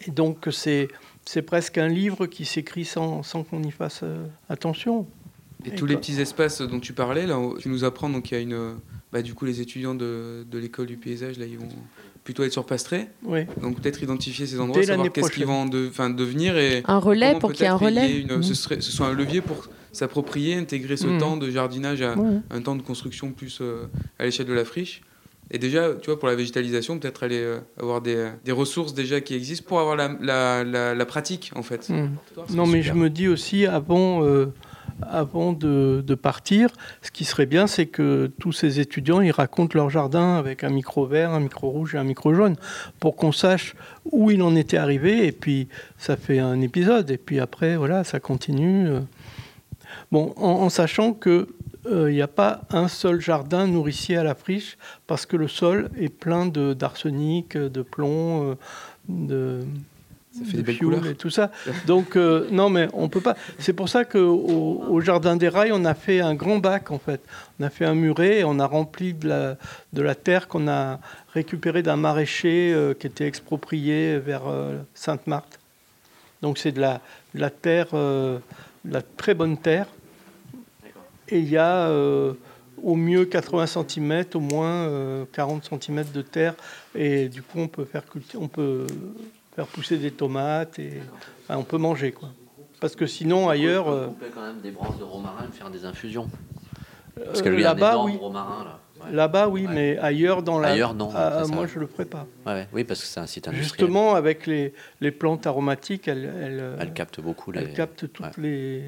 et 0.06 0.12
donc, 0.12 0.48
c'est, 0.52 0.88
c'est 1.24 1.44
presque 1.44 1.78
un 1.78 1.88
livre 1.88 2.26
qui 2.26 2.46
s'écrit 2.46 2.86
sans, 2.86 3.24
sans 3.24 3.44
qu'on 3.44 3.64
y 3.64 3.72
fasse 3.72 4.02
euh, 4.04 4.26
attention. 4.50 5.06
Et, 5.66 5.72
tous 5.76 5.86
les 5.86 5.98
petits 5.98 6.20
espaces 6.20 6.62
dont 6.62 6.80
tu 6.80 6.94
parlais, 6.94 7.26
là, 7.26 7.40
tu 7.60 7.70
nous 7.70 7.84
apprends 7.84 8.12
qu'il 8.22 8.38
y 8.38 8.40
a 8.40 8.44
une 8.44 8.78
bah, 9.16 9.22
du 9.22 9.34
coup, 9.34 9.46
les 9.46 9.62
étudiants 9.62 9.96
de, 9.96 10.46
de 10.52 10.58
l'école 10.58 10.88
du 10.88 10.98
paysage, 10.98 11.40
là, 11.40 11.46
ils 11.46 11.58
vont 11.58 11.70
plutôt 12.26 12.44
être 12.44 12.52
sur 12.52 12.66
Pastré. 12.66 13.08
Oui. 13.24 13.46
Donc 13.62 13.80
peut-être 13.80 14.04
identifier 14.04 14.46
ces 14.46 14.60
endroits, 14.60 14.84
savoir 14.84 15.10
qu'est-ce 15.10 15.32
qu'ils 15.32 15.46
vont 15.46 15.66
de, 15.66 15.90
devenir. 16.14 16.58
Et 16.58 16.84
un 16.86 16.98
relais 16.98 17.40
pour 17.40 17.54
qu'il 17.54 17.62
y 17.62 17.64
ait 17.64 17.70
un 17.70 17.78
relais. 17.78 18.20
Une, 18.20 18.44
ce, 18.44 18.54
serait, 18.54 18.82
ce 18.82 18.92
soit 18.92 19.08
un 19.08 19.14
levier 19.14 19.40
pour 19.40 19.70
s'approprier, 19.94 20.56
intégrer 20.56 20.98
ce 20.98 21.08
mmh. 21.08 21.18
temps 21.18 21.38
de 21.38 21.50
jardinage 21.50 22.02
à 22.02 22.16
un 22.52 22.62
temps 22.62 22.76
de 22.76 22.82
construction 22.82 23.32
plus 23.32 23.60
euh, 23.62 23.86
à 24.20 24.26
l'échelle 24.26 24.48
de 24.48 24.54
la 24.54 24.66
friche. 24.66 25.02
Et 25.50 25.60
déjà, 25.60 25.94
tu 25.94 26.08
vois, 26.08 26.20
pour 26.20 26.28
la 26.28 26.36
végétalisation, 26.36 27.00
peut-être 27.00 27.24
aller 27.24 27.40
euh, 27.40 27.60
avoir 27.80 28.02
des, 28.02 28.32
des, 28.44 28.52
ressources 28.52 28.94
déjà 28.94 29.22
qui 29.22 29.34
existent 29.34 29.66
pour 29.66 29.80
avoir 29.80 29.96
la, 29.96 30.10
la, 30.20 30.94
la, 30.94 31.06
pratique, 31.06 31.54
en 31.56 31.64
fait. 31.64 31.88
Mmh. 31.88 32.10
Non, 32.54 32.66
mais 32.68 32.82
je 32.82 32.92
me 32.92 33.10
dis 33.10 33.30
aussi, 33.30 33.66
avant, 33.66 34.26
euh, 34.26 34.48
avant 35.10 35.54
de, 35.54 36.04
de, 36.06 36.16
partir, 36.16 36.70
ce 37.02 37.12
qui 37.12 37.26
serait 37.26 37.46
bien, 37.46 37.68
c'est 37.68 37.86
que 37.86 38.32
tous 38.40 38.52
ces 38.52 38.80
étudiants, 38.80 39.22
ils 39.22 39.32
racontent 39.32 39.78
leur 39.78 39.90
jardin 39.90 40.36
avec 40.36 40.64
un 40.64 40.70
micro 40.70 41.06
vert, 41.06 41.32
un 41.32 41.40
micro 41.40 41.70
rouge 41.70 41.96
et 41.96 41.98
un 41.98 42.04
micro 42.04 42.34
jaune, 42.34 42.56
pour 43.00 43.16
qu'on 43.16 43.32
sache 43.32 43.76
où 44.12 44.32
il 44.32 44.42
en 44.42 44.56
était 44.56 44.78
arrivé, 44.78 45.26
et 45.26 45.32
puis 45.32 45.68
ça 45.98 46.18
fait 46.18 46.40
un 46.40 46.62
épisode, 46.62 47.10
et 47.12 47.18
puis 47.18 47.40
après, 47.40 47.76
voilà, 47.76 48.04
ça 48.04 48.20
continue. 48.20 48.88
Euh. 48.88 49.00
Bon, 50.12 50.34
en, 50.38 50.70
sachant 50.70 51.14
que 51.14 51.48
il 51.86 51.92
euh, 51.92 52.12
n'y 52.12 52.22
a 52.22 52.28
pas 52.28 52.62
un 52.72 52.88
seul 52.88 53.22
jardin 53.22 53.68
nourricier 53.68 54.18
à 54.18 54.24
la 54.24 54.34
friche 54.34 54.76
parce 55.06 55.28
que 55.28 55.38
le 55.38 55.48
sol 55.48 55.92
est 56.00 56.10
plein 56.10 56.48
d'arsenic, 56.48 57.56
de, 57.56 57.82
plomb, 57.84 58.50
euh, 58.50 58.56
de, 59.08 59.60
ça 60.38 60.46
fait 60.46 60.62
des 60.62 60.74
et 61.10 61.16
tout 61.16 61.30
ça. 61.30 61.52
Donc 61.88 62.16
euh, 62.16 62.48
non, 62.52 62.70
mais 62.70 62.88
on 62.94 63.10
peut 63.10 63.22
pas. 63.22 63.36
C'est 63.60 63.74
pour 63.74 63.90
ça 63.90 64.06
qu'au 64.06 64.84
au 64.90 65.02
jardin 65.02 65.36
des 65.36 65.50
rails, 65.50 65.72
on 65.72 65.86
a 65.86 65.94
fait 65.94 66.20
un 66.20 66.36
grand 66.36 66.58
bac 66.58 66.92
en 66.92 67.00
fait. 67.00 67.22
On 67.60 67.64
a 67.64 67.70
fait 67.70 67.86
un 67.86 67.96
muret 67.96 68.40
et 68.40 68.44
on 68.44 68.60
a 68.60 68.66
rempli 68.66 69.14
de 69.14 69.28
la, 69.28 69.58
de 69.94 70.02
la 70.02 70.16
terre 70.16 70.48
qu'on 70.48 70.68
a 70.68 71.00
récupérée 71.34 71.84
d'un 71.84 71.96
maraîcher 71.96 72.76
qui 73.00 73.08
était 73.08 73.28
exproprié 73.28 74.20
vers 74.20 74.44
Sainte-Marthe. 74.94 75.60
Donc 76.42 76.58
c'est 76.58 76.72
de 76.72 76.82
la, 76.82 77.02
de 77.34 77.40
la 77.40 77.50
terre, 77.50 77.88
de 77.92 78.42
la 78.86 79.02
très 79.02 79.34
bonne 79.34 79.58
terre 79.58 79.88
et 81.30 81.40
il 81.40 81.50
y 81.50 81.58
a 81.58 81.88
euh, 81.88 82.34
au 82.82 82.96
mieux 82.96 83.26
80 83.26 83.66
cm, 83.68 84.26
au 84.36 84.40
moins 84.40 85.26
40 85.34 85.70
euh, 85.72 85.78
cm 85.80 86.06
de 86.14 86.22
terre. 86.22 86.54
Et 86.94 87.30
du 87.30 87.42
coup, 87.42 87.60
on 87.60 87.68
peut 87.68 87.86
faire, 87.86 88.04
on 88.38 88.48
peut 88.48 88.86
faire 89.56 89.68
pousser 89.68 89.98
des 89.98 90.12
tomates 90.12 90.80
et 90.80 91.02
on 91.50 91.64
peut 91.64 91.78
manger. 91.78 92.12
Quoi. 92.12 92.30
Parce 92.82 92.96
que 92.96 93.06
sinon, 93.06 93.50
ailleurs. 93.50 93.88
On 93.88 94.14
peut 94.14 94.26
quand 94.34 94.42
même 94.42 94.62
des 94.62 94.72
branches 94.72 94.98
de 94.98 95.04
romarin 95.04 95.48
faire 95.52 95.70
des 95.70 95.86
infusions. 95.86 96.30
Parce 97.16 97.42
que 97.42 97.50
là-bas, 97.50 98.04
oui. 98.04 98.18
Romarin, 98.18 98.64
là. 98.66 98.80
Là-bas, 99.12 99.50
oui, 99.50 99.68
mais 99.70 99.98
ailleurs, 100.00 100.42
dans 100.42 100.58
la... 100.58 100.70
Ailleurs, 100.70 100.96
non. 100.96 101.12
Ah, 101.14 101.44
moi, 101.52 101.68
je 101.68 101.80
le 101.80 101.86
ferai 101.86 102.06
pas. 102.06 102.26
oui, 102.74 102.84
parce 102.84 103.02
que 103.02 103.08
c'est 103.08 103.20
un 103.20 103.28
site 103.28 103.48
industriel. 103.48 103.88
Justement, 103.88 104.16
avec 104.16 104.48
les, 104.48 104.74
les 105.00 105.12
plantes 105.12 105.46
aromatiques, 105.46 106.08
elles, 106.08 106.26
elles, 106.42 106.76
elles 106.80 106.94
captent 106.94 107.22
beaucoup. 107.22 107.52
Elles 107.54 107.74
captent 107.74 108.12
toutes 108.12 108.38
les... 108.38 108.84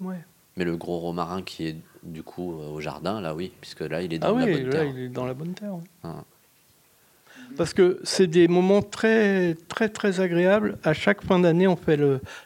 Ouais. 0.00 0.18
Mais 0.56 0.64
le 0.64 0.76
gros 0.76 0.98
romarin 0.98 1.42
qui 1.42 1.66
est 1.68 1.76
du 2.02 2.24
coup 2.24 2.52
euh, 2.52 2.68
au 2.68 2.80
jardin, 2.80 3.20
là 3.20 3.34
oui, 3.34 3.52
puisque 3.60 3.80
là 3.80 4.02
il 4.02 4.12
est 4.12 4.18
dans 4.18 4.36
ah 4.36 4.40
la 4.40 4.44
oui, 4.46 4.52
bonne 4.52 4.64
là, 4.64 4.70
terre. 4.70 4.84
il 4.84 4.98
est 4.98 5.08
dans 5.08 5.24
la 5.24 5.34
bonne 5.34 5.54
terre. 5.54 5.74
Ah. 6.02 6.24
Parce 7.58 7.74
que 7.74 8.00
c'est 8.04 8.28
des 8.28 8.46
moments 8.46 8.82
très 8.82 9.54
très 9.68 9.88
très 9.88 10.20
agréables. 10.20 10.78
À 10.84 10.94
chaque 10.94 11.22
fin 11.22 11.40
d'année, 11.40 11.66
on 11.66 11.76
fait 11.76 11.98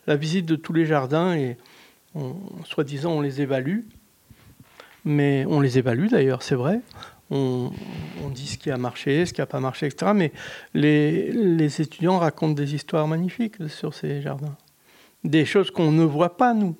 la 0.06 0.16
visite 0.16 0.46
de 0.46 0.56
tous 0.56 0.72
les 0.72 0.86
jardins 0.86 1.34
et 1.34 1.58
soi-disant 2.64 3.12
on 3.12 3.20
les 3.20 3.42
évalue. 3.42 3.80
Mais 5.04 5.44
on 5.48 5.60
les 5.60 5.78
évalue 5.78 6.06
d'ailleurs, 6.08 6.42
c'est 6.42 6.54
vrai. 6.54 6.80
On, 7.30 7.70
dit 8.34 8.46
ce 8.46 8.58
qui 8.58 8.70
a 8.70 8.76
marché, 8.78 9.26
ce 9.26 9.32
qui 9.32 9.40
n'a 9.40 9.46
pas 9.46 9.60
marché, 9.60 9.86
etc. 9.86 10.12
Mais 10.14 10.32
les, 10.74 11.30
les 11.32 11.80
étudiants 11.80 12.18
racontent 12.18 12.54
des 12.54 12.74
histoires 12.74 13.06
magnifiques 13.06 13.68
sur 13.68 13.94
ces 13.94 14.22
jardins. 14.22 14.56
Des 15.24 15.44
choses 15.44 15.70
qu'on 15.70 15.92
ne 15.92 16.04
voit 16.04 16.36
pas, 16.36 16.54
nous 16.54 16.76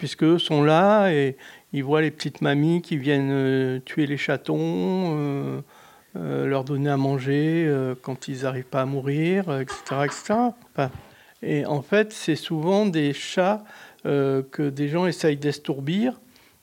puisque 0.00 0.40
sont 0.40 0.62
là 0.62 1.10
et 1.10 1.36
ils 1.74 1.84
voient 1.84 2.00
les 2.00 2.10
petites 2.10 2.40
mamies 2.40 2.80
qui 2.80 2.96
viennent 2.96 3.30
euh, 3.30 3.80
tuer 3.84 4.06
les 4.06 4.16
chatons, 4.16 4.56
euh, 5.18 5.60
euh, 6.16 6.46
leur 6.46 6.64
donner 6.64 6.90
à 6.90 6.96
manger 6.96 7.72
quand 8.02 8.28
ils 8.28 8.42
n'arrivent 8.42 8.64
pas 8.64 8.82
à 8.82 8.86
mourir, 8.86 9.60
etc. 9.60 9.76
etc. 10.04 10.34
et 11.42 11.66
en 11.66 11.82
fait, 11.82 12.12
c'est 12.12 12.36
souvent 12.36 12.86
des 12.86 13.12
chats 13.12 13.62
que 14.04 14.70
des 14.70 14.88
gens 14.88 15.04
essayent 15.04 15.36
d'estourbir 15.36 16.18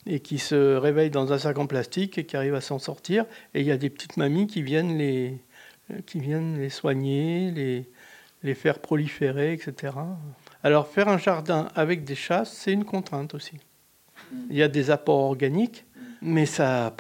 et 0.08 0.20
qui 0.22 0.40
se 0.40 0.76
réveillent 0.76 1.12
dans 1.12 1.34
un 1.34 1.38
sac 1.38 1.58
en 1.60 1.68
plastique 1.68 2.18
et 2.18 2.26
qui 2.26 2.36
arrivent 2.36 2.56
à 2.56 2.62
s'en 2.62 2.80
sortir. 2.80 3.26
Et 3.54 3.62
il 3.62 3.68
y 3.68 3.72
a 3.72 3.78
des 3.78 3.90
petites 3.90 4.18
mamies 4.18 4.48
qui 4.48 4.64
viennent 4.64 4.98
les, 4.98 5.38
qui 6.06 6.20
viennent 6.20 6.60
les 6.60 6.70
soigner, 6.70 7.52
les, 7.52 7.90
les 8.44 8.56
faire 8.56 8.80
proliférer, 8.80 9.54
etc. 9.54 9.94
Alors 10.64 10.88
faire 10.88 11.08
un 11.08 11.18
jardin 11.18 11.68
avec 11.76 12.04
des 12.04 12.16
chats, 12.16 12.46
c'est 12.46 12.74
une 12.74 12.86
contrainte 12.86 13.34
aussi. 13.34 13.58
Il 14.50 14.56
y 14.56 14.64
a 14.64 14.68
des 14.68 14.92
apports 14.92 15.20
organiques, 15.20 15.86
mais 16.22 16.46
ça, 16.46 16.96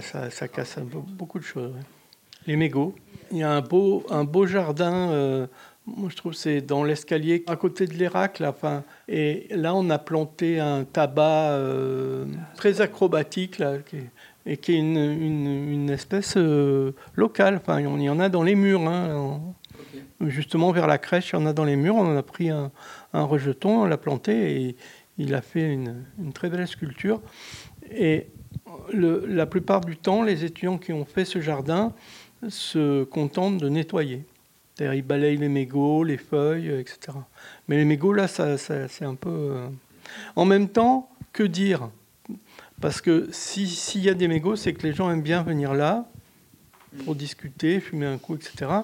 ça, 0.00 0.48
casse 0.48 0.78
beaucoup 0.78 1.38
de 1.38 1.44
choses. 1.44 1.74
Les 2.46 2.56
mégots. 2.56 2.94
Il 3.30 3.38
y 3.38 3.42
a 3.42 3.50
un 3.50 3.60
beau, 3.60 4.06
un 4.10 4.24
beau 4.24 4.46
jardin, 4.46 5.10
euh, 5.10 5.46
moi 5.86 6.08
je 6.10 6.16
trouve 6.16 6.32
c'est 6.32 6.62
dans 6.62 6.82
l'escalier 6.82 7.44
à 7.46 7.56
côté 7.56 7.86
de 7.86 7.92
l'Irak. 7.94 8.38
Là, 8.38 8.54
et 9.08 9.48
là, 9.50 9.74
on 9.74 9.90
a 9.90 9.98
planté 9.98 10.58
un 10.58 10.84
tabac 10.84 11.50
euh, 11.50 12.24
très 12.56 12.80
acrobatique 12.80 13.58
là, 13.58 13.74
et 14.46 14.56
qui 14.56 14.72
est 14.72 14.78
une, 14.78 14.96
une, 14.96 15.90
espèce 15.90 16.36
euh, 16.38 16.92
locale. 17.16 17.56
Enfin, 17.56 17.84
on 17.84 17.98
y 17.98 18.08
en 18.08 18.18
a 18.18 18.28
dans 18.30 18.42
les 18.42 18.54
murs. 18.54 18.88
Hein, 18.88 19.42
justement 20.20 20.72
vers 20.72 20.86
la 20.86 20.98
crèche, 20.98 21.30
il 21.30 21.36
y 21.36 21.38
en 21.38 21.46
a 21.46 21.52
dans 21.52 21.64
les 21.64 21.76
murs, 21.76 21.96
on 21.96 22.06
en 22.06 22.16
a 22.16 22.22
pris 22.22 22.50
un, 22.50 22.70
rejeton, 23.12 23.82
on 23.82 23.84
l'a 23.84 23.98
planté 23.98 24.62
et 24.62 24.76
il 25.18 25.34
a 25.34 25.42
fait 25.42 25.72
une, 25.72 26.04
très 26.34 26.48
belle 26.48 26.66
sculpture. 26.66 27.20
Et 27.90 28.26
la 28.92 29.46
plupart 29.46 29.80
du 29.80 29.96
temps, 29.96 30.22
les 30.22 30.44
étudiants 30.44 30.78
qui 30.78 30.92
ont 30.92 31.04
fait 31.04 31.24
ce 31.24 31.40
jardin 31.40 31.92
se 32.48 33.04
contentent 33.04 33.58
de 33.58 33.68
nettoyer. 33.68 34.24
C'est-à-dire, 34.74 34.94
ils 34.94 35.02
balayent 35.02 35.36
les 35.36 35.48
mégots, 35.48 36.04
les 36.04 36.16
feuilles, 36.16 36.70
etc. 36.70 37.18
Mais 37.66 37.76
les 37.76 37.84
mégots, 37.84 38.12
là, 38.12 38.28
ça, 38.28 38.56
c'est 38.58 39.04
un 39.04 39.14
peu. 39.14 39.30
Euh, 39.30 39.66
en 40.36 40.44
même 40.44 40.68
temps, 40.68 41.10
que 41.32 41.42
dire? 41.42 41.90
Parce 42.80 43.00
que 43.00 43.28
s'il 43.32 44.00
y 44.00 44.08
a 44.08 44.14
des 44.14 44.28
mégots, 44.28 44.54
c'est 44.54 44.72
que 44.72 44.86
les 44.86 44.92
gens 44.92 45.10
aiment 45.10 45.22
bien 45.22 45.42
venir 45.42 45.74
là 45.74 46.08
pour 47.04 47.16
discuter, 47.16 47.80
fumer 47.80 48.06
un 48.06 48.18
coup, 48.18 48.36
etc 48.36 48.82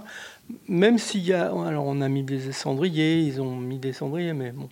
même 0.69 0.99
s'il 0.99 1.25
y 1.25 1.33
a. 1.33 1.47
Alors, 1.47 1.85
on 1.87 2.01
a 2.01 2.09
mis 2.09 2.23
des 2.23 2.53
cendriers, 2.53 3.21
ils 3.21 3.41
ont 3.41 3.57
mis 3.57 3.79
des 3.79 3.93
cendriers, 3.93 4.33
mais 4.33 4.53
bon. 4.53 4.69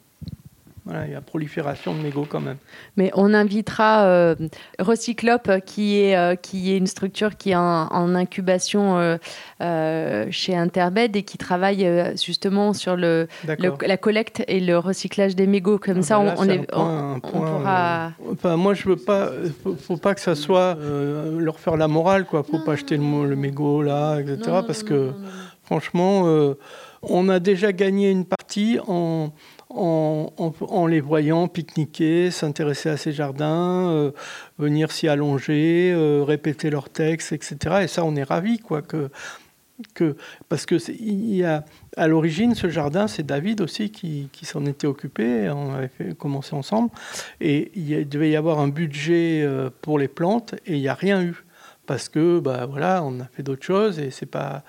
Voilà, 0.92 1.06
il 1.06 1.12
y 1.12 1.16
a 1.16 1.22
prolifération 1.22 1.94
de 1.94 2.02
mégots 2.02 2.26
quand 2.28 2.40
même. 2.40 2.58
Mais 2.98 3.10
on 3.14 3.32
invitera 3.32 4.04
euh, 4.04 4.34
Recyclope, 4.78 5.50
qui 5.64 5.98
est, 6.00 6.14
euh, 6.14 6.34
qui 6.34 6.70
est 6.70 6.76
une 6.76 6.86
structure 6.86 7.38
qui 7.38 7.52
est 7.52 7.56
en, 7.56 8.14
incubation 8.14 9.16
euh, 9.62 10.26
chez 10.30 10.54
Intermed 10.54 11.16
et 11.16 11.22
qui 11.22 11.38
travaille 11.38 12.14
justement 12.22 12.74
sur 12.74 12.96
le, 12.96 13.26
la 13.46 13.96
collecte 13.96 14.44
et 14.48 14.60
le 14.60 14.76
recyclage 14.76 15.34
des 15.34 15.46
mégots. 15.46 15.78
Comme 15.78 16.00
ah 16.00 16.02
ça, 16.02 16.18
bah 16.18 16.34
on, 16.36 16.48
est, 16.50 16.66
on, 16.74 17.20
pourra. 17.20 18.12
Enfin, 18.30 18.56
moi, 18.58 18.74
je 18.74 18.86
veux 18.86 18.96
pas. 18.96 19.30
Faut, 19.62 19.74
faut 19.76 19.96
pas 19.96 20.14
que 20.14 20.20
ça 20.20 20.34
soit 20.34 20.76
leur 21.38 21.58
faire 21.58 21.78
la 21.78 21.88
morale, 21.88 22.26
quoi. 22.26 22.42
Faut 22.42 22.58
pas 22.58 22.72
acheter 22.72 22.98
le, 22.98 23.24
le 23.24 23.36
mégot 23.36 23.80
là, 23.80 24.20
etc. 24.20 24.60
parce 24.66 24.82
que 24.82 25.12
Franchement, 25.72 26.24
euh, 26.26 26.58
on 27.02 27.30
a 27.30 27.38
déjà 27.38 27.72
gagné 27.72 28.10
une 28.10 28.26
partie 28.26 28.78
en, 28.86 29.32
en, 29.74 30.86
les 30.86 31.00
voyant 31.00 31.48
pique-niquer, 31.48 32.30
s'intéresser 32.30 32.88
à 32.88 32.96
ces 32.96 33.12
jardins, 33.12 33.90
euh, 33.90 34.10
venir 34.58 34.92
s'y 34.92 35.08
allonger, 35.08 35.92
euh, 35.92 36.24
répéter 36.24 36.70
leurs 36.70 36.88
textes, 36.88 37.32
etc. 37.32 37.56
Et 37.82 37.86
ça, 37.86 38.04
on 38.04 38.14
est 38.16 38.22
ravis, 38.22 38.58
quoi, 38.58 38.82
que, 38.82 39.08
parce 40.48 40.66
que 40.66 40.76
y 41.02 41.44
a, 41.44 41.64
à 41.96 42.06
l'origine, 42.06 42.54
ce 42.54 42.68
jardin, 42.68 43.08
c'est 43.08 43.24
David 43.24 43.60
aussi 43.60 43.90
qui, 43.90 44.28
s'en 44.42 44.64
était 44.66 44.86
occupé. 44.86 45.48
On 45.50 45.74
avait 45.74 45.88
fait, 45.88 46.16
commencé 46.16 46.54
ensemble. 46.54 46.90
Et 47.40 47.72
il 47.74 48.08
devait 48.08 48.30
y 48.30 48.36
avoir 48.36 48.60
un 48.60 48.68
budget 48.68 49.44
pour 49.80 49.98
les 49.98 50.08
plantes 50.08 50.54
et 50.66 50.74
il 50.74 50.80
n'y 50.80 50.88
a 50.88 50.94
rien 50.94 51.22
eu 51.22 51.44
parce 51.86 52.08
que 52.08 52.38
bah 52.38 52.66
voilà, 52.66 53.02
on 53.02 53.20
a 53.20 53.24
fait 53.24 53.42
d'autres 53.42 53.64
choses 53.64 53.98
et 53.98 54.10
c'est 54.10 54.26
pas 54.26 54.62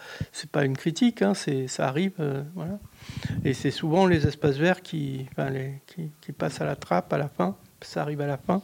pas 0.52 0.66
une 0.66 0.76
critique, 0.76 1.22
hein, 1.22 1.34
c'est 1.34 1.68
ça 1.68 1.88
arrive, 1.88 2.14
euh, 2.20 2.44
voilà. 2.56 2.80
Et 3.46 3.54
c'est 3.54 3.72
souvent 3.72 4.06
les 4.06 4.28
espaces 4.28 4.58
verts 4.58 4.82
qui, 4.82 5.28
qui, 6.22 6.32
passent 6.32 6.62
à 6.62 6.66
la 6.66 6.76
trappe 6.76 7.12
à 7.14 7.18
la 7.18 7.28
fin, 7.28 7.56
ça 7.82 8.02
arrive 8.02 8.22
à 8.22 8.28
la 8.28 8.38
fin. 8.38 8.62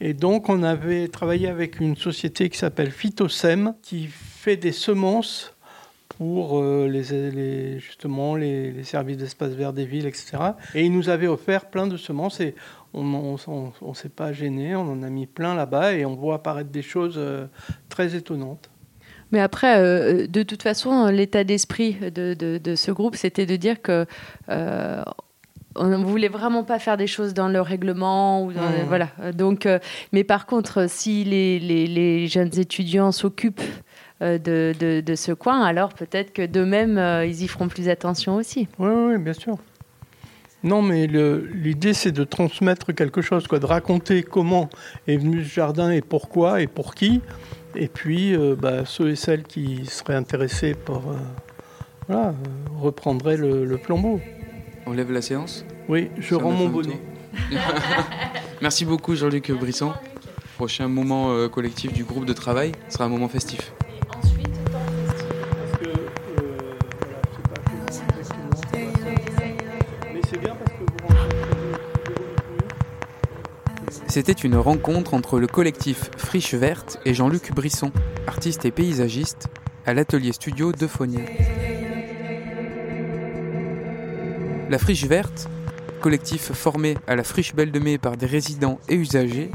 Et 0.00 0.14
donc 0.14 0.48
on 0.48 0.62
avait 0.62 1.08
travaillé 1.08 1.48
avec 1.48 1.80
une 1.80 1.96
société 1.96 2.48
qui 2.48 2.58
s'appelle 2.58 2.90
Phytosem, 2.90 3.74
qui 3.82 4.08
fait 4.08 4.56
des 4.56 4.72
semences 4.72 5.54
pour 6.18 6.60
euh, 6.60 6.88
les, 6.88 7.78
justement 7.78 8.34
les, 8.34 8.84
services 8.84 9.16
d'espaces 9.16 9.52
verts 9.52 9.72
des 9.72 9.84
villes, 9.84 10.06
etc. 10.06 10.38
Et 10.74 10.84
ils 10.84 10.92
nous 10.92 11.08
avaient 11.08 11.26
offert 11.26 11.66
plein 11.66 11.86
de 11.86 11.96
semences 11.96 12.40
et 12.40 12.54
on 12.92 13.36
ne 13.36 13.94
s'est 13.94 14.08
pas 14.08 14.32
gêné, 14.32 14.76
on 14.76 14.82
en 14.82 15.02
a 15.02 15.08
mis 15.08 15.26
plein 15.26 15.54
là-bas 15.54 15.94
et 15.94 16.04
on 16.04 16.14
voit 16.14 16.34
apparaître 16.36 16.70
des 16.70 16.82
choses 16.82 17.14
euh, 17.16 17.46
très 17.88 18.14
étonnantes. 18.14 18.71
Mais 19.32 19.40
après, 19.40 19.78
euh, 19.78 20.26
de 20.26 20.42
toute 20.42 20.62
façon, 20.62 21.06
l'état 21.08 21.42
d'esprit 21.44 21.96
de, 22.14 22.74
ce 22.76 22.90
groupe, 22.90 23.16
c'était 23.16 23.46
de 23.46 23.56
dire 23.56 23.80
que 23.82 24.06
euh, 24.50 25.02
on 25.74 25.86
ne 25.86 25.96
voulait 25.96 26.28
vraiment 26.28 26.64
pas 26.64 26.78
faire 26.78 26.96
des 26.98 27.06
choses 27.06 27.32
dans 27.32 27.48
le 27.48 27.60
règlement 27.60 28.44
ou 28.44 28.52
dans, 28.52 28.60
Mmh. 28.60 28.84
voilà. 28.86 29.08
Donc, 29.34 29.64
euh, 29.66 29.78
mais 30.12 30.22
par 30.22 30.44
contre, 30.46 30.86
si 30.88 31.24
les, 31.24 31.58
les- 31.58 31.86
les 31.86 32.26
jeunes 32.28 32.50
étudiants 32.58 33.10
s'occupent 33.10 33.62
de, 34.20 34.72
de- 34.78 35.00
de 35.00 35.14
ce 35.16 35.32
coin, 35.32 35.62
alors 35.64 35.94
peut-être 35.94 36.32
que 36.32 36.46
d'eux-mêmes, 36.46 37.00
ils 37.26 37.42
y 37.42 37.48
feront 37.48 37.66
plus 37.68 37.88
attention 37.88 38.36
aussi. 38.36 38.68
Oui, 38.78 38.90
oui, 38.94 39.18
bien 39.18 39.32
sûr. 39.32 39.56
Non, 40.62 40.80
mais 40.80 41.08
l'idée, 41.08 41.92
c'est 41.92 42.12
de 42.12 42.22
transmettre 42.22 42.94
quelque 42.94 43.20
chose, 43.20 43.48
quoi, 43.48 43.58
de 43.58 43.66
raconter 43.66 44.22
comment 44.22 44.70
est 45.08 45.16
venu 45.16 45.42
ce 45.42 45.52
jardin 45.52 45.90
et 45.90 46.02
pourquoi 46.02 46.60
et 46.60 46.68
pour 46.68 46.94
qui. 46.94 47.20
Et 47.74 47.88
puis, 47.88 48.34
euh, 48.34 48.54
bah, 48.58 48.84
ceux 48.84 49.10
et 49.10 49.16
celles 49.16 49.42
qui 49.44 49.86
seraient 49.86 50.14
intéressés 50.14 50.74
par. 50.74 50.98
euh, 51.08 51.16
voilà, 52.08 52.28
euh, 52.28 52.32
reprendraient 52.80 53.36
le, 53.36 53.64
le 53.64 53.76
flambeau. 53.78 54.20
On 54.86 54.92
lève 54.92 55.12
la 55.12 55.22
séance 55.22 55.64
Oui, 55.88 56.10
je 56.18 56.34
rends 56.34 56.50
mon 56.50 56.68
bonnet. 56.68 57.00
Merci 58.60 58.84
beaucoup 58.84 59.14
Jean-Luc 59.14 59.50
Brisson. 59.52 59.92
Prochain 60.56 60.88
moment 60.88 61.48
collectif 61.48 61.92
du 61.92 62.04
groupe 62.04 62.24
de 62.26 62.32
travail 62.32 62.72
sera 62.88 63.04
un 63.04 63.08
moment 63.08 63.28
festif. 63.28 63.72
C'était 74.12 74.32
une 74.32 74.56
rencontre 74.56 75.14
entre 75.14 75.40
le 75.40 75.46
collectif 75.46 76.10
Friche 76.18 76.52
Verte 76.52 77.00
et 77.06 77.14
Jean-Luc 77.14 77.54
Brisson, 77.54 77.90
artiste 78.26 78.66
et 78.66 78.70
paysagiste, 78.70 79.48
à 79.86 79.94
l'atelier 79.94 80.34
studio 80.34 80.70
de 80.70 80.86
Fonia. 80.86 81.22
La 84.68 84.76
Friche 84.76 85.06
Verte, 85.06 85.48
collectif 86.02 86.52
formé 86.52 86.98
à 87.06 87.16
la 87.16 87.24
Friche 87.24 87.54
Belle 87.54 87.72
de 87.72 87.78
Mai 87.78 87.96
par 87.96 88.18
des 88.18 88.26
résidents 88.26 88.78
et 88.90 88.96
usagers, 88.96 89.50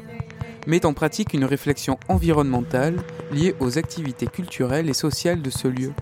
met 0.66 0.88
en 0.88 0.94
pratique 0.96 1.36
une 1.36 1.46
réflexion 1.46 2.00
environnementale 2.10 2.96
liée 3.32 3.54
aux 3.60 3.78
activités 3.78 4.26
culturelles 4.26 4.90
et 4.90 4.96
sociales 4.96 5.44
de 5.44 5.52
ce 5.52 5.68
lieu. 5.68 5.94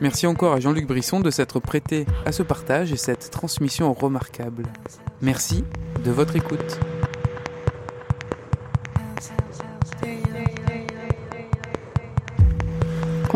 Merci 0.00 0.28
encore 0.28 0.52
à 0.52 0.60
Jean-Luc 0.60 0.86
Brisson 0.86 1.18
de 1.18 1.32
s'être 1.32 1.58
prêté 1.58 2.06
à 2.26 2.30
ce 2.30 2.44
partage 2.44 2.92
et 2.92 2.96
cette 2.96 3.32
transmission 3.32 3.92
remarquable. 3.92 4.62
Merci 5.20 5.64
de 6.04 6.12
votre 6.12 6.36
écoute. 6.36 6.78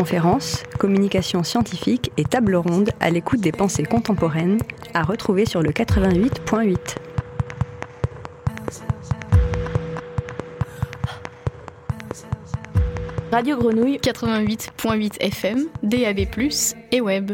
Conférences, 0.01 0.63
communication 0.79 1.43
scientifique 1.43 2.11
et 2.17 2.23
table 2.23 2.55
ronde 2.55 2.89
à 2.99 3.11
l'écoute 3.11 3.39
des 3.39 3.51
pensées 3.51 3.83
contemporaines 3.83 4.57
à 4.95 5.03
retrouver 5.03 5.45
sur 5.45 5.61
le 5.61 5.69
88.8. 5.69 6.75
Radio 13.31 13.57
Grenouille 13.59 13.97
88.8 13.97 15.17
FM, 15.19 15.67
DAB+, 15.83 16.19
et 16.91 16.99
web. 16.99 17.33